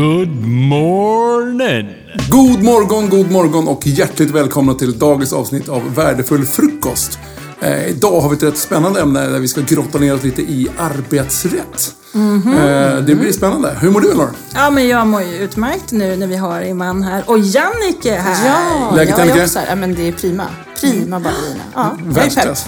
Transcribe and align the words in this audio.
Good 0.00 0.44
morning! 0.46 1.88
God 2.30 2.62
morgon, 2.62 3.08
god 3.10 3.30
morgon 3.30 3.68
och 3.68 3.86
hjärtligt 3.86 4.30
välkomna 4.30 4.74
till 4.74 4.98
dagens 4.98 5.32
avsnitt 5.32 5.68
av 5.68 5.94
Värdefull 5.94 6.44
frukost. 6.44 7.18
Eh, 7.60 7.88
idag 7.88 8.20
har 8.20 8.28
vi 8.30 8.36
ett 8.36 8.42
rätt 8.42 8.58
spännande 8.58 9.00
ämne 9.00 9.26
där 9.26 9.38
vi 9.38 9.48
ska 9.48 9.60
grotta 9.60 9.98
ner 9.98 10.14
oss 10.14 10.22
lite 10.22 10.42
i 10.42 10.68
arbetsrätt. 10.78 11.94
eh, 12.14 13.04
det 13.04 13.14
blir 13.14 13.32
spännande. 13.32 13.76
Hur 13.80 13.90
mår 13.90 14.00
du 14.00 14.08
Elinor? 14.08 14.30
Ja, 14.54 14.70
men 14.70 14.88
jag 14.88 15.06
mår 15.06 15.22
ju 15.22 15.36
utmärkt 15.36 15.92
nu 15.92 16.16
när 16.16 16.26
vi 16.26 16.36
har 16.36 16.62
Iman 16.62 17.02
här 17.02 17.22
och 17.26 17.38
Jannike 17.38 18.14
här. 18.14 18.46
Ja, 18.46 18.92
Läget, 18.96 19.18
jag 19.18 19.26
är 19.28 19.44
också 19.44 19.58
här. 19.58 19.66
Ja, 19.68 19.74
men 19.74 19.94
det 19.94 20.08
är 20.08 20.12
prima. 20.12 20.46
Prima 20.80 21.20
ballerina. 21.20 21.62
Ja, 21.74 21.96
jag 21.98 22.08
är 22.08 22.14
pepp. 22.14 22.16
Världsklass. 22.16 22.66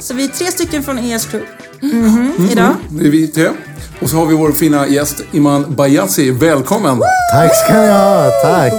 Så 0.00 0.14
vi 0.14 0.24
är 0.24 0.28
tre 0.28 0.46
stycken 0.46 0.82
från 0.82 0.98
ES 0.98 1.26
Crew 1.26 1.46
Mhm, 1.80 2.32
idag. 2.50 2.74
Det 2.88 3.06
är 3.06 3.10
vi 3.10 3.26
tre. 3.28 3.48
Och 4.00 4.10
så 4.10 4.16
har 4.16 4.26
vi 4.26 4.34
vår 4.34 4.52
fina 4.52 4.88
gäst 4.88 5.22
Iman 5.32 5.74
Bayazi. 5.74 6.30
Välkommen! 6.30 7.00
Tack 7.32 7.56
ska 7.56 7.80
ni 7.80 7.88
ha, 7.88 8.30
tack. 8.42 8.72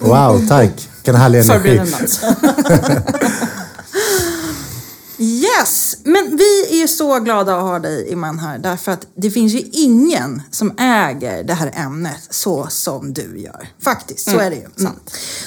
Wow, 0.00 0.46
tack. 0.48 0.70
Vilken 0.96 1.14
härlig 1.14 1.40
energi. 1.40 1.80
Men 6.08 6.36
vi 6.36 6.66
är 6.70 6.80
ju 6.80 6.88
så 6.88 7.18
glada 7.18 7.56
att 7.56 7.62
ha 7.62 7.78
dig 7.78 8.08
Iman 8.12 8.38
här 8.38 8.58
därför 8.58 8.92
att 8.92 9.06
det 9.14 9.30
finns 9.30 9.52
ju 9.52 9.58
ingen 9.72 10.42
som 10.50 10.72
äger 10.78 11.44
det 11.44 11.54
här 11.54 11.72
ämnet 11.74 12.28
så 12.30 12.66
som 12.70 13.12
du 13.12 13.38
gör. 13.38 13.68
Faktiskt, 13.78 14.30
så 14.30 14.38
är 14.38 14.50
det 14.50 14.56
ju. 14.56 14.66
Mm. 14.78 14.92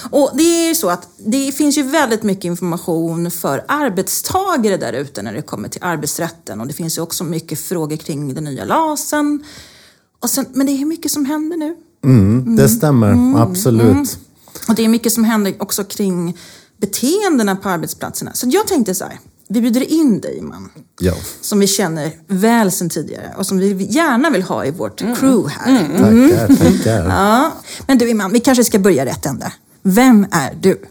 Och 0.10 0.32
det 0.34 0.44
är 0.44 0.68
ju 0.68 0.76
så 0.76 0.90
att 0.90 1.08
det 1.18 1.52
finns 1.52 1.78
ju 1.78 1.84
väldigt 1.84 2.24
mycket 2.24 2.46
information 2.46 3.32
för 3.32 3.66
arbetstagare 3.68 4.78
där 4.78 4.94
ute 4.94 5.22
när 5.22 5.34
det 5.34 5.42
kommer 5.42 5.70
till 5.70 5.84
arbetsrätten 5.84 6.62
och 6.62 6.68
det 6.68 6.74
finns 6.74 6.98
ju 6.98 7.02
också 7.02 7.24
mycket 7.24 7.60
frågor 7.60 7.98
kring 7.98 8.34
den 8.34 8.44
nya 8.44 8.66
LASen. 8.66 9.44
Och 10.20 10.30
sen, 10.30 10.46
men 10.54 10.68
det 10.68 10.72
är 10.72 10.86
mycket 10.86 11.12
som 11.12 11.26
händer 11.26 11.58
nu. 11.58 11.76
Mm, 12.04 12.56
det 12.56 12.70
stämmer, 12.70 13.42
absolut. 13.42 14.18
Och 14.68 14.76
det 14.76 14.86
är 14.86 14.90
mycket 14.90 15.14
som 15.14 15.24
händer 15.24 15.56
också 15.60 15.84
kring 15.84 16.38
beteendena 16.78 17.56
på 17.56 17.70
arbetsplatserna. 17.70 18.34
Så 18.34 18.48
jag 18.50 18.68
tänkte 18.68 18.96
så 18.96 19.04
här, 19.04 19.20
vi 19.52 19.62
bjuder 19.62 19.92
in 19.92 20.22
dig 20.22 20.42
man. 20.42 20.70
Ja. 21.00 21.14
Som 21.42 21.60
vi 21.60 21.68
känner 21.68 22.12
väl 22.28 22.72
sedan 22.72 22.90
tidigare 22.90 23.34
och 23.38 23.46
som 23.46 23.58
vi 23.58 23.88
gärna 23.90 24.30
vill 24.30 24.44
ha 24.44 24.66
i 24.66 24.72
vårt 24.72 25.00
crew 25.00 25.50
här. 25.50 25.88
Tackar, 25.98 26.56
tackar. 26.56 27.06
Ja. 27.10 27.52
Men 27.88 27.98
du 27.98 28.10
Iman, 28.10 28.32
vi 28.32 28.40
kanske 28.40 28.64
ska 28.64 28.80
börja 28.80 29.06
rätt 29.06 29.26
ända. 29.26 29.52
Vem 29.84 30.26
är 30.32 30.58
du? 30.62 30.82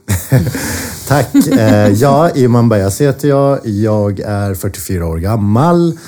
Tack. 1.09 1.35
Eh, 1.35 1.89
ja, 1.89 2.31
Iman 2.31 2.69
Bayas 2.69 3.01
heter 3.01 3.29
jag. 3.29 3.67
Jag 3.67 4.21
är 4.21 4.55
44 4.55 5.07
år 5.07 5.19
gammal. 5.19 5.99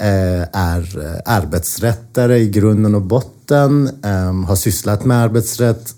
Eh, 0.00 0.42
är 0.52 1.06
eh, 1.06 1.34
arbetsrättare 1.34 2.38
i 2.38 2.48
grunden 2.48 2.94
och 2.94 3.02
botten. 3.02 3.90
Eh, 4.04 4.46
har 4.46 4.56
sysslat 4.56 5.04
med 5.04 5.22
arbetsrätt 5.22 5.94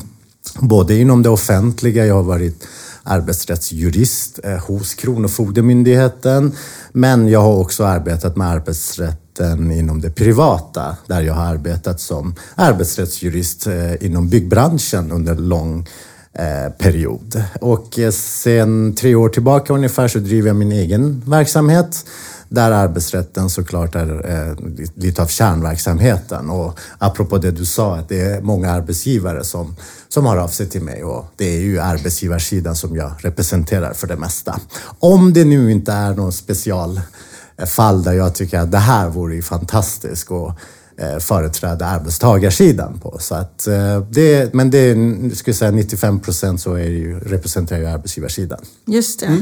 både 0.60 0.94
inom 0.94 1.22
det 1.22 1.28
offentliga, 1.28 2.06
jag 2.06 2.14
har 2.14 2.22
varit 2.22 2.64
arbetsrättsjurist 3.02 4.40
eh, 4.44 4.58
hos 4.58 4.94
Kronofogdemyndigheten. 4.94 6.52
Men 6.92 7.28
jag 7.28 7.40
har 7.40 7.56
också 7.56 7.84
arbetat 7.84 8.36
med 8.36 8.48
arbetsrätten 8.48 9.72
inom 9.72 10.00
det 10.00 10.10
privata 10.10 10.96
där 11.06 11.22
jag 11.22 11.34
har 11.34 11.44
arbetat 11.44 12.00
som 12.00 12.34
arbetsrättsjurist 12.54 13.66
eh, 13.66 14.04
inom 14.06 14.28
byggbranschen 14.28 15.12
under 15.12 15.34
lång 15.34 15.88
eh, 16.32 16.72
period. 16.78 17.44
Och 17.60 17.98
sen 18.12 18.94
tre 18.94 19.14
år 19.14 19.28
tillbaka 19.28 19.72
ungefär 19.72 20.08
så 20.08 20.18
driver 20.18 20.48
jag 20.48 20.56
min 20.56 20.72
egen 20.72 21.22
verksamhet 21.26 22.04
där 22.54 22.70
arbetsrätten 22.70 23.50
såklart 23.50 23.94
är 23.94 24.30
eh, 24.30 24.56
lite 24.94 25.22
av 25.22 25.26
kärnverksamheten. 25.26 26.50
Och 26.50 26.78
apropå 26.98 27.38
det 27.38 27.50
du 27.50 27.64
sa, 27.64 27.96
att 27.96 28.08
det 28.08 28.20
är 28.20 28.40
många 28.40 28.70
arbetsgivare 28.70 29.44
som, 29.44 29.76
som 30.08 30.26
har 30.26 30.36
av 30.36 30.48
sig 30.48 30.68
till 30.68 30.82
mig 30.82 31.04
och 31.04 31.26
det 31.36 31.56
är 31.56 31.60
ju 31.60 31.80
arbetsgivarsidan 31.80 32.76
som 32.76 32.96
jag 32.96 33.12
representerar 33.18 33.92
för 33.92 34.06
det 34.06 34.16
mesta. 34.16 34.60
Om 34.98 35.32
det 35.32 35.44
nu 35.44 35.72
inte 35.72 35.92
är 35.92 36.14
någon 36.14 36.32
specialfall 36.32 38.02
där 38.02 38.12
jag 38.12 38.34
tycker 38.34 38.58
att 38.58 38.72
det 38.72 38.78
här 38.78 39.08
vore 39.08 39.34
ju 39.34 39.42
fantastiskt 39.42 40.30
och 40.30 40.52
eh, 40.96 41.18
företräda 41.18 41.86
arbetstagarsidan 41.86 42.98
på. 42.98 43.18
Så 43.20 43.34
att, 43.34 43.66
eh, 43.66 44.00
det, 44.10 44.54
men 44.54 44.70
det 44.70 44.78
är, 44.78 45.34
skulle 45.34 45.54
säga 45.54 45.70
95 45.70 46.20
procent 46.20 46.60
så 46.60 46.74
är 46.74 46.84
det 46.84 46.96
ju, 46.96 47.20
representerar 47.20 47.80
jag 47.80 47.92
arbetsgivarsidan. 47.92 48.60
Just 48.86 49.20
det. 49.20 49.40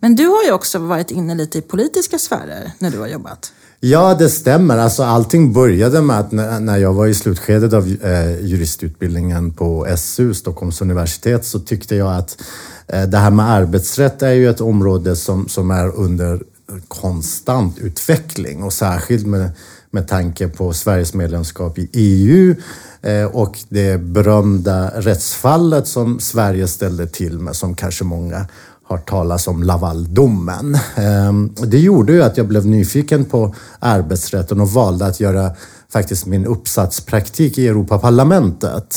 Men 0.00 0.16
du 0.16 0.26
har 0.26 0.44
ju 0.44 0.52
också 0.52 0.78
varit 0.78 1.10
inne 1.10 1.34
lite 1.34 1.58
i 1.58 1.62
politiska 1.62 2.18
sfärer 2.18 2.72
när 2.78 2.90
du 2.90 2.98
har 2.98 3.06
jobbat. 3.06 3.52
Ja, 3.80 4.14
det 4.14 4.28
stämmer. 4.28 4.78
Alltså, 4.78 5.02
allting 5.02 5.52
började 5.52 6.02
med 6.02 6.20
att 6.20 6.32
när 6.62 6.76
jag 6.76 6.92
var 6.92 7.06
i 7.06 7.14
slutskedet 7.14 7.72
av 7.72 7.96
eh, 8.02 8.40
juristutbildningen 8.46 9.52
på 9.52 9.86
SU, 9.96 10.34
Stockholms 10.34 10.80
universitet, 10.80 11.44
så 11.44 11.58
tyckte 11.58 11.96
jag 11.96 12.16
att 12.16 12.42
eh, 12.86 13.02
det 13.02 13.18
här 13.18 13.30
med 13.30 13.50
arbetsrätt 13.50 14.22
är 14.22 14.32
ju 14.32 14.50
ett 14.50 14.60
område 14.60 15.16
som, 15.16 15.48
som 15.48 15.70
är 15.70 15.96
under 15.96 16.40
konstant 16.88 17.78
utveckling 17.78 18.62
och 18.62 18.72
särskilt 18.72 19.26
med, 19.26 19.50
med 19.90 20.08
tanke 20.08 20.48
på 20.48 20.72
Sveriges 20.72 21.14
medlemskap 21.14 21.78
i 21.78 21.88
EU 21.92 22.54
eh, 23.02 23.24
och 23.24 23.58
det 23.68 24.00
berömda 24.00 24.90
rättsfallet 24.94 25.88
som 25.88 26.20
Sverige 26.20 26.68
ställde 26.68 27.06
till 27.06 27.38
med 27.38 27.56
som 27.56 27.74
kanske 27.74 28.04
många 28.04 28.46
hört 28.88 29.08
talas 29.08 29.48
om 29.48 29.62
Lavaldomen. 29.62 30.78
Ehm, 30.96 31.54
det 31.66 31.78
gjorde 31.78 32.12
ju 32.12 32.22
att 32.22 32.36
jag 32.36 32.48
blev 32.48 32.66
nyfiken 32.66 33.24
på 33.24 33.54
arbetsrätten 33.78 34.60
och 34.60 34.70
valde 34.70 35.06
att 35.06 35.20
göra 35.20 35.50
faktiskt 35.92 36.26
min 36.26 36.46
uppsatspraktik 36.46 37.58
i 37.58 37.68
Europaparlamentet. 37.68 38.96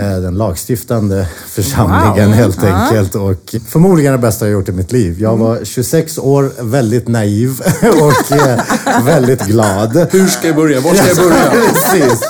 Eh, 0.00 0.18
Den 0.20 0.34
lagstiftande 0.34 1.28
församlingen 1.48 2.28
Wow. 2.28 2.36
helt 2.36 2.64
enkelt. 2.64 3.14
Och 3.14 3.54
förmodligen 3.68 4.12
det 4.12 4.18
bästa 4.18 4.44
jag 4.46 4.52
gjort 4.52 4.68
i 4.68 4.72
mitt 4.72 4.92
liv. 4.92 5.16
Jag 5.20 5.36
var 5.36 5.64
26 5.64 6.18
år, 6.18 6.52
väldigt 6.62 7.08
naiv 7.08 7.60
och 7.82 8.32
eh, 8.36 8.60
väldigt 9.04 9.46
glad. 9.46 10.06
Hur 10.10 10.26
ska 10.26 10.46
jag 10.46 10.56
börja? 10.56 10.80
Var 10.80 10.94
ska 10.94 11.06
jag 11.08 11.16
börja? 11.16 11.50
Precis. 11.72 12.20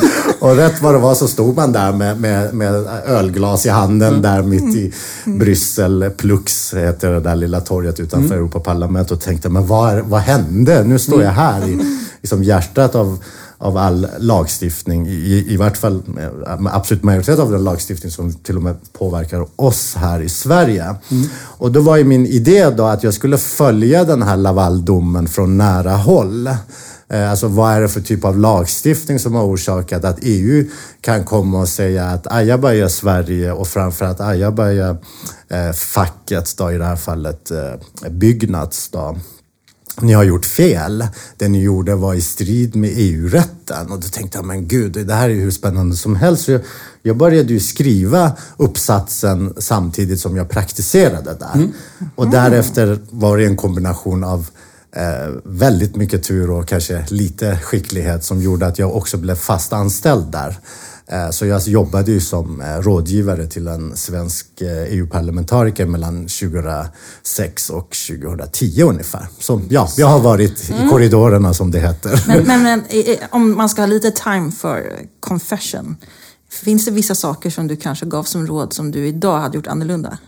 Och 0.41 0.57
rätt 0.57 0.83
vad 0.83 0.95
det 0.95 0.99
var 0.99 1.15
så 1.15 1.29
stod 1.29 1.57
man 1.57 1.73
där 1.73 1.93
med, 1.93 2.21
med, 2.21 2.55
med 2.55 2.75
ölglas 3.07 3.67
i 3.67 3.69
handen 3.69 4.23
där 4.23 4.43
mitt 4.43 4.77
i 4.77 4.93
Bryssel. 5.25 6.11
Plux 6.17 6.75
heter 6.75 7.11
det 7.11 7.21
där 7.21 7.37
lilla 7.37 7.61
torget 7.61 8.01
utanför 8.01 8.35
Europaparlamentet 8.35 9.13
och 9.13 9.21
tänkte, 9.21 9.49
men 9.49 9.67
vad, 9.67 9.93
är, 9.95 10.01
vad 10.01 10.21
hände? 10.21 10.85
Nu 10.85 10.99
står 10.99 11.23
jag 11.23 11.31
här 11.31 11.69
i 11.69 11.99
liksom 12.21 12.43
hjärtat 12.45 12.95
av 12.95 13.19
av 13.63 13.77
all 13.77 14.07
lagstiftning, 14.19 15.07
i, 15.09 15.47
i 15.49 15.57
vart 15.57 15.77
fall 15.77 16.03
eh, 16.19 16.75
absolut 16.75 17.03
majoritet 17.03 17.39
av 17.39 17.51
den 17.51 17.65
lagstiftning 17.65 18.13
som 18.13 18.33
till 18.33 18.57
och 18.57 18.63
med 18.63 18.77
påverkar 18.93 19.47
oss 19.57 19.95
här 19.95 20.21
i 20.21 20.29
Sverige. 20.29 20.95
Och 21.41 21.73
då 21.73 21.81
var 21.81 21.97
ju 21.97 22.05
min 22.05 22.27
idé 22.27 22.71
då 22.71 22.85
att 22.85 23.03
jag 23.03 23.15
skulle 23.15 23.39
följa 23.39 24.05
den 24.05 24.23
här 24.23 24.37
Lavaldomen 24.37 25.29
från 25.29 25.59
nära 25.59 25.97
håll. 25.97 26.49
Eh, 27.09 27.31
alltså 27.31 27.49
vad 27.49 27.73
är 27.73 27.81
det 27.81 27.89
för 27.89 28.01
typ 28.01 28.25
av 28.25 28.39
lagstiftning 28.39 29.19
som 29.19 29.35
har 29.35 29.45
orsakat 29.45 30.05
att 30.05 30.19
EU 30.23 30.65
kan 31.01 31.25
komma 31.25 31.61
och 31.61 31.69
säga 31.69 32.05
att 32.05 32.27
ajabaja 32.27 32.89
Sverige 32.89 33.53
och 33.53 33.69
framförallt 33.69 34.21
ajabaja 34.21 34.97
eh, 35.49 35.73
facket 35.73 36.57
då 36.59 36.73
i 36.73 36.79
det 36.79 36.85
här 36.85 36.97
fallet 36.97 37.51
eh, 37.51 38.11
Byggnads 38.11 38.89
då. 38.89 39.17
Ni 40.01 40.13
har 40.13 40.25
gjort 40.25 40.47
fel. 40.47 41.07
Det 41.37 41.49
ni 41.49 41.63
gjorde 41.63 41.95
var 41.95 42.15
i 42.15 42.21
strid 42.21 42.77
med 42.77 42.91
EU-rätten. 42.97 43.93
Och 43.93 44.01
då 44.01 44.09
tänkte 44.09 44.39
jag, 44.39 44.45
men 44.45 44.69
gud, 44.69 44.93
det 44.93 45.15
här 45.15 45.31
är 45.31 45.35
ju 45.35 45.41
hur 45.41 45.51
spännande 45.51 45.97
som 45.97 46.17
helst. 46.17 46.45
Så 46.45 46.53
jag, 46.53 46.61
jag 47.03 47.17
började 47.17 47.53
ju 47.53 47.61
skriva 47.61 48.33
uppsatsen 48.57 49.55
samtidigt 49.59 50.21
som 50.21 50.37
jag 50.37 50.49
praktiserade 50.49 51.35
där. 51.35 51.69
Och 52.15 52.31
därefter 52.31 52.99
var 53.11 53.39
det 53.39 53.47
en 53.47 53.57
kombination 53.57 54.25
av 54.25 54.47
eh, 54.97 55.35
väldigt 55.45 55.97
mycket 55.97 56.23
tur 56.25 56.51
och 56.51 56.69
kanske 56.69 57.05
lite 57.09 57.59
skicklighet 57.59 58.25
som 58.25 58.43
gjorde 58.43 58.67
att 58.67 58.79
jag 58.79 58.97
också 58.97 59.17
blev 59.17 59.35
fast 59.35 59.73
anställd 59.73 60.27
där. 60.33 60.59
Eh, 61.07 61.31
Så 61.31 61.47
jag 61.47 61.63
jobbade 61.69 62.11
ju 62.11 62.21
som 62.21 62.61
eh, 62.61 62.67
rådgivare 62.67 63.47
till 63.47 63.69
en 63.69 63.97
svensk 63.97 64.61
eh, 64.61 64.93
EU-parlamentariker 64.93 65.87
mellan 65.87 66.29
2006 66.29 67.71
och 67.71 67.97
2010 68.09 68.83
ungefär. 68.83 69.27
Så 69.39 69.61
ja, 69.69 69.89
jag 69.97 70.07
har 70.07 70.21
varit 70.21 70.71
i 70.71 70.89
korridorerna 70.91 71.55
som 71.55 71.71
det 71.71 71.81
heter. 71.81 72.25
Men, 72.27 72.47
men, 72.47 72.63
men 72.63 72.83
om 73.31 73.57
man 73.57 73.69
ska 73.69 73.83
ha 73.83 73.87
lite 73.87 74.11
time 74.11 74.53
för 74.53 74.99
confession. 75.21 75.97
Finns 76.51 76.85
det 76.85 76.91
vissa 76.91 77.15
saker 77.15 77.51
som 77.51 77.67
du 77.69 77.77
kanske 77.77 78.07
gav 78.07 78.25
som 78.25 78.47
råd 78.47 78.73
som 78.73 78.91
du 78.91 79.07
idag 79.07 79.39
hade 79.41 79.57
gjort 79.57 79.67
annorlunda? 79.67 80.19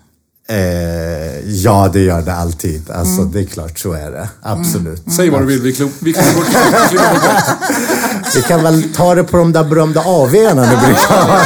Eh, 0.48 1.48
ja, 1.48 1.90
det 1.92 2.00
gör 2.00 2.22
det 2.22 2.34
alltid. 2.34 2.90
Alltså, 2.90 3.22
Det 3.24 3.40
är 3.40 3.44
klart, 3.44 3.78
så 3.78 3.92
är 3.92 4.10
det. 4.10 4.28
Absolut. 4.42 5.02
Säg 5.16 5.30
vad 5.30 5.40
du 5.42 5.46
vill, 5.46 5.60
vi 5.62 5.72
klipper 5.72 5.98
klipper 6.04 6.34
bort. 6.34 6.46
Vi 8.34 8.42
kan 8.42 8.62
väl 8.62 8.82
ta 8.96 9.14
det 9.14 9.24
på 9.24 9.36
de 9.36 9.52
där 9.52 9.64
berömda 9.64 10.00
AW'na 10.00 10.60
ni 10.70 10.76
brukar 10.76 11.22
ha. 11.22 11.40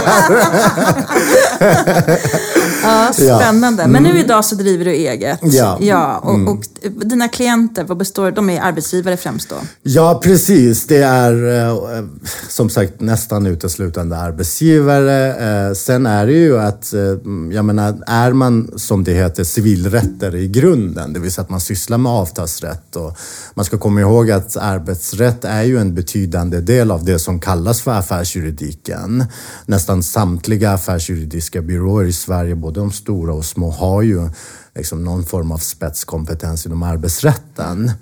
Ja, 2.83 3.11
spännande. 3.13 3.87
Men 3.87 4.03
nu 4.03 4.19
idag 4.19 4.45
så 4.45 4.55
driver 4.55 4.85
du 4.85 4.91
eget. 4.91 5.39
Ja. 5.43 5.79
ja 5.81 6.19
och, 6.19 6.49
och 6.49 6.65
dina 6.83 7.29
klienter, 7.29 7.85
vad 7.85 7.97
består 7.97 8.31
de 8.31 8.51
är 8.51 8.61
arbetsgivare 8.61 9.17
främst 9.17 9.49
då? 9.49 9.57
Ja, 9.83 10.21
precis. 10.25 10.87
Det 10.87 11.03
är 11.03 11.67
eh, 11.69 12.05
som 12.49 12.71
sagt 12.71 13.01
nästan 13.01 13.47
uteslutande 13.47 14.17
arbetsgivare. 14.17 15.35
Eh, 15.69 15.75
sen 15.75 16.07
är 16.07 16.27
det 16.27 16.33
ju 16.33 16.59
att, 16.59 16.93
eh, 16.93 17.01
jag 17.53 17.65
menar, 17.65 18.03
är 18.07 18.33
man 18.33 18.71
som 18.77 19.05
det 19.05 19.13
heter 19.13 19.45
civilrättare 19.45 20.39
i 20.39 20.49
grunden, 20.49 21.13
det 21.13 21.21
vill 21.21 21.33
säga 21.33 21.43
att 21.43 21.51
man 21.51 21.61
sysslar 21.61 21.99
med 21.99 22.13
avtalsrätt 22.13 22.97
och 22.97 23.19
man 23.55 23.65
ska 23.65 23.79
komma 23.79 24.01
ihåg 24.01 24.31
att 24.31 24.57
arbetsrätt 24.57 25.45
är 25.45 25.63
ju 25.63 25.79
en 25.79 25.95
betydande 25.95 26.61
del 26.61 26.91
av 26.91 27.05
det 27.05 27.19
som 27.19 27.41
kallas 27.41 27.81
för 27.81 27.91
affärsjuridiken. 27.91 29.25
Nästan 29.67 30.03
samtliga 30.03 30.73
affärsjuridiska 30.73 31.63
byråer 31.63 32.05
i 32.05 32.13
Sverige, 32.13 32.55
både 32.69 32.81
de 32.81 32.93
stora 32.93 33.35
och 33.35 33.45
små, 33.45 33.71
har 33.71 34.03
ju 34.03 34.31
liksom 34.75 35.05
någon 35.05 35.25
form 35.25 35.53
av 35.53 35.59
spetskompetens 35.59 36.67
inom 36.67 36.83
arbetsrätten. 36.83 37.93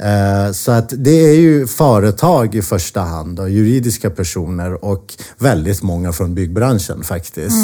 Eh, 0.00 0.52
Så 0.52 0.72
att 0.72 0.92
det 0.96 1.10
är 1.30 1.34
ju 1.34 1.66
företag 1.66 2.54
i 2.54 2.62
första 2.62 3.00
hand 3.00 3.40
och 3.40 3.50
juridiska 3.50 4.10
personer 4.10 4.84
och 4.84 5.14
väldigt 5.38 5.82
många 5.82 6.12
från 6.12 6.34
byggbranschen 6.34 7.02
faktiskt. 7.04 7.56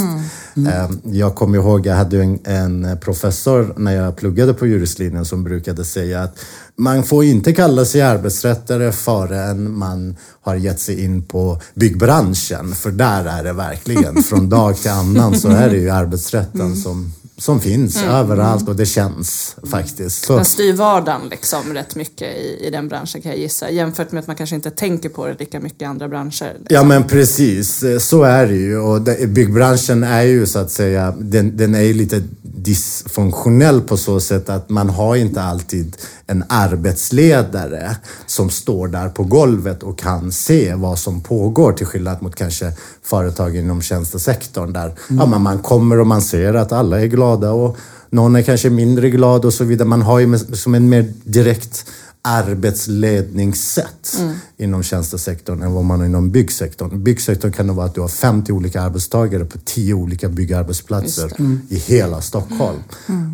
Eh, 0.57 0.91
Jag 1.05 1.35
kommer 1.35 1.59
ihåg, 1.59 1.87
jag 1.87 1.95
hade 1.97 2.23
en, 2.23 2.39
en 2.45 2.99
professor 3.01 3.75
när 3.77 3.93
jag 3.93 4.17
pluggade 4.17 4.55
på 4.55 4.67
juristlinjen 4.67 5.25
som 5.25 5.45
brukade 5.45 5.85
säga 5.85 6.23
att 6.23 6.39
man 6.77 7.03
får 7.03 7.25
inte 7.25 7.53
kalla 7.53 7.85
sig 7.85 8.03
arbetsrättare 8.03 8.93
förrän 8.93 9.79
man 9.79 10.17
har 10.43 10.55
gett 10.57 10.81
sig 10.81 11.05
in 11.05 11.23
på 11.23 11.61
byggbranschen. 11.75 12.75
För 12.75 12.91
där 12.91 13.25
är 13.25 13.45
det 13.45 13.53
verkligen, 13.53 14.23
från 14.29 14.49
dag 14.49 14.77
till 14.77 14.91
annan 14.91 15.39
så 15.41 15.49
är 15.49 15.71
det 15.71 15.77
ju 15.77 15.91
arbetsrätten 15.91 16.77
som, 16.77 17.13
som 17.39 17.61
finns 17.61 18.03
överallt 18.03 18.69
och 18.69 18.77
det 18.77 18.87
känns 18.87 19.57
faktiskt. 19.71 20.25
Så, 20.25 20.33
Man 20.33 20.45
styr 20.45 20.73
vardagen 20.73 21.21
liksom 21.31 21.75
rätt 21.75 21.97
mycket 21.97 22.37
i, 22.37 22.67
i 22.67 22.71
den 22.71 22.89
branschen 22.89 23.23
kan 23.23 23.31
jag 23.31 23.41
gissa. 23.41 23.71
Jämfört 23.71 24.13
med 24.13 24.21
att 24.21 24.27
man 24.27 24.37
kanske 24.37 24.57
inte 24.57 24.71
tänker 24.71 25.09
på 25.09 25.27
det 25.27 25.41
lika 25.41 25.61
mycket 25.61 25.83
i 25.83 25.85
andra 25.85 26.09
branscher. 26.09 26.53
Liksom. 26.59 26.67
Ja 26.69 26.85
men 26.85 27.05
precis, 27.05 27.85
Eh, 27.85 27.99
så 27.99 28.23
är 28.23 28.47
det 28.47 28.55
ju. 28.55 28.79
Och 28.79 29.01
det, 29.01 29.27
byggbranschen 29.29 30.03
är 30.03 30.23
ju 30.23 30.47
så 30.47 30.59
att 30.59 30.71
säga, 30.71 31.15
den, 31.19 31.57
den 31.57 31.75
är 31.75 31.81
ju 31.81 31.95
lite 31.95 32.23
dysfunktionell 32.43 33.81
på 33.81 33.97
så 33.97 34.21
sätt 34.21 34.49
att 34.49 34.71
man 34.71 34.89
har 34.89 35.17
inte 35.17 35.43
alltid 35.43 35.97
en 36.27 36.45
arbetsledare 36.49 37.97
som 38.27 38.51
står 38.51 38.89
där 38.89 39.09
på 39.09 39.25
golvet 39.25 39.83
och 39.83 39.99
kan 39.99 40.33
se 40.33 40.75
vad 40.75 40.99
som 40.99 41.21
pågår 41.21 41.73
till 41.73 41.87
skillnad 41.87 42.23
mot 42.23 42.37
kanske 42.37 42.73
företag 43.05 43.57
inom 43.57 43.83
tjänstesektorn 43.83 44.73
där 44.73 44.95
ja, 45.09 45.27
men 45.27 45.43
man 45.43 45.59
kommer 45.59 46.01
och 46.01 46.07
man 46.07 46.23
ser 46.23 46.55
att 46.55 46.73
alla 46.73 47.01
är 47.01 47.07
glada 47.07 47.51
och 47.51 47.77
någon 48.11 48.37
är 48.37 48.43
kanske 48.43 48.71
mindre 48.71 49.11
glad 49.11 49.45
och 49.45 49.55
så 49.55 49.65
vidare. 49.65 49.89
Man 49.89 50.03
har 50.03 50.19
ju 50.19 50.39
som 50.39 50.75
en 50.75 50.89
mer 50.89 51.13
direkt 51.25 51.87
arbetsledningssätt 52.27 54.17
inom 54.57 54.83
tjänstesektorn 54.83 55.63
än 55.63 55.73
vad 55.73 55.85
man 55.85 55.99
har 55.99 56.07
inom 56.07 56.31
byggsektorn. 56.31 57.03
Byggsektorn 57.03 57.53
kan 57.53 57.67
det 57.67 57.73
vara 57.73 57.87
att 57.87 57.95
du 57.95 58.01
har 58.01 58.09
50 58.09 58.53
olika 58.53 58.81
arbetstagare 58.83 59.45
på 59.45 59.59
10 59.65 59.95
olika 59.95 60.29
byggarbetsplatser 60.29 61.33
i 61.69 61.77
hela 61.77 62.21
Stockholm. 62.21 62.79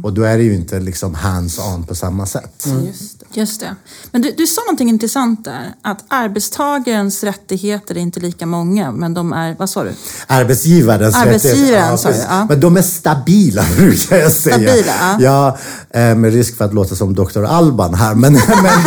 Och 0.02 0.12
då 0.12 0.22
är 0.22 0.36
det 0.36 0.42
ju 0.42 0.54
inte 0.54 0.80
liksom 0.80 1.14
hands-on 1.14 1.86
på 1.86 1.94
samma 1.94 2.26
sätt. 2.26 2.66
Just 2.86 3.20
det. 3.20 3.26
Just 3.40 3.60
det. 3.60 3.76
Men 4.10 4.22
du, 4.22 4.34
du 4.36 4.46
sa 4.46 4.60
någonting 4.60 4.88
intressant 4.88 5.44
där. 5.44 5.74
Att 5.82 6.04
arbetstagarens 6.08 7.24
rättigheter 7.24 7.94
är 7.96 8.00
inte 8.00 8.20
lika 8.20 8.46
många, 8.46 8.92
men 8.92 9.14
de 9.14 9.32
är, 9.32 9.56
vad 9.58 9.70
sa 9.70 9.84
du? 9.84 9.92
Arbetsgivarens 10.26 11.16
Arbetsgivaren, 11.16 11.92
rättigheter. 11.92 12.08
precis. 12.08 12.26
ja. 12.28 12.46
Men 12.48 12.60
de 12.60 12.76
är 12.76 12.82
stabila 12.82 13.64
brukar 13.76 14.16
jag 14.16 14.32
säga. 14.32 14.56
Stabila, 14.56 15.16
ja. 15.20 15.56
ja. 15.90 16.00
eh, 16.00 16.16
med 16.16 16.32
risk 16.32 16.56
för 16.56 16.64
att 16.64 16.74
låta 16.74 16.96
som 16.96 17.14
Dr. 17.14 17.44
Alban 17.44 17.94
här. 17.94 18.14
Men, 18.14 18.32
men, 18.62 18.79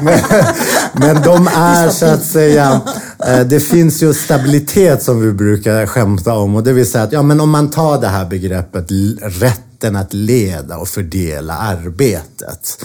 men, 0.00 0.20
men 0.92 1.22
de 1.22 1.48
är 1.54 1.90
så 1.90 2.06
att 2.06 2.24
säga, 2.24 2.80
eh, 3.26 3.40
det 3.40 3.60
finns 3.60 4.02
ju 4.02 4.14
stabilitet 4.14 5.02
som 5.02 5.20
vi 5.20 5.32
brukar 5.32 5.86
skämta 5.86 6.34
om. 6.34 6.56
Och 6.56 6.64
det 6.64 6.72
vill 6.72 6.90
säga 6.90 7.04
att 7.04 7.12
ja, 7.12 7.22
men 7.22 7.40
om 7.40 7.50
man 7.50 7.70
tar 7.70 8.00
det 8.00 8.08
här 8.08 8.24
begreppet 8.24 8.86
rätten 9.22 9.96
att 9.96 10.12
leda 10.12 10.76
och 10.76 10.88
fördela 10.88 11.54
arbetet. 11.54 12.84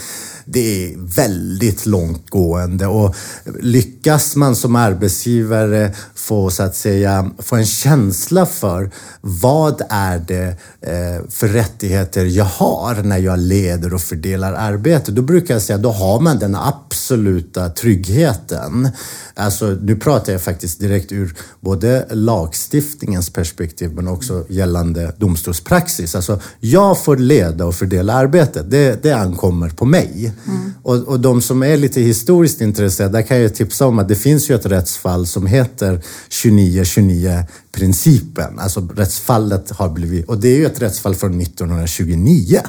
Det 0.52 0.86
är 0.86 0.96
väldigt 0.98 1.86
långtgående 1.86 2.88
och 2.88 3.16
lyckas 3.62 4.36
man 4.36 4.56
som 4.56 4.76
arbetsgivare 4.76 5.94
få 6.16 6.50
så 6.50 6.64
att 6.64 6.76
säga 6.76 7.32
få 7.40 7.56
en 7.56 7.66
känsla 7.66 8.46
för 8.46 8.92
vad 9.22 9.82
är 9.90 10.20
det 10.20 10.48
eh, 10.82 11.30
för 11.30 11.48
rättigheter 11.48 12.26
jag 12.26 12.46
har 12.46 13.04
när 13.04 13.18
jag 13.18 13.40
leder 13.40 13.94
och 13.94 14.02
fördelar 14.02 14.54
arbete. 14.54 15.12
Då 15.12 15.22
brukar 15.22 15.54
jag 15.54 15.62
säga 15.62 15.78
då 15.78 15.92
har 15.92 16.20
man 16.20 16.40
den 16.40 16.56
absoluta 16.56 17.70
tryggheten. 17.70 18.90
Alltså 19.34 19.66
nu 19.82 19.96
pratar 19.96 20.32
jag 20.32 20.42
faktiskt 20.42 20.80
direkt 20.80 21.12
ur 21.12 21.36
både 21.60 22.06
lagstiftningens 22.12 23.30
perspektiv 23.30 23.92
men 23.94 24.08
också 24.08 24.46
gällande 24.50 25.14
domstolspraxis. 25.18 26.16
Alltså 26.16 26.40
jag 26.60 27.04
får 27.04 27.18
leda 27.18 27.66
och 27.66 27.76
fördela 27.76 28.14
arbetet. 28.14 28.72
Det, 28.72 29.04
det 29.04 29.12
ankommer 29.12 29.70
på 29.70 29.86
mig. 29.86 30.34
Och, 30.84 30.96
och 30.96 31.20
de 31.20 31.42
som 31.42 31.64
är 31.64 31.78
lite 31.78 32.02
historiskt 32.02 32.62
intresserade, 32.62 33.18
där 33.18 33.22
kan 33.22 33.42
jag 33.42 33.56
tipsa 33.56 33.88
om 33.88 34.00
att 34.00 34.08
det 34.08 34.16
finns 34.16 34.50
ju 34.50 34.56
ett 34.56 34.66
rättsfall 34.66 35.28
som 35.28 35.48
heter 35.48 36.02
2929 36.44 37.44
principen. 37.72 38.60
Alltså 38.60 38.88
rättsfallet 38.96 39.72
har 39.72 39.90
blivit, 39.90 40.30
och 40.30 40.38
det 40.40 40.48
är 40.48 40.58
ju 40.58 40.66
ett 40.66 40.82
rättsfall 40.82 41.16
från 41.16 41.42
1929, 41.42 42.60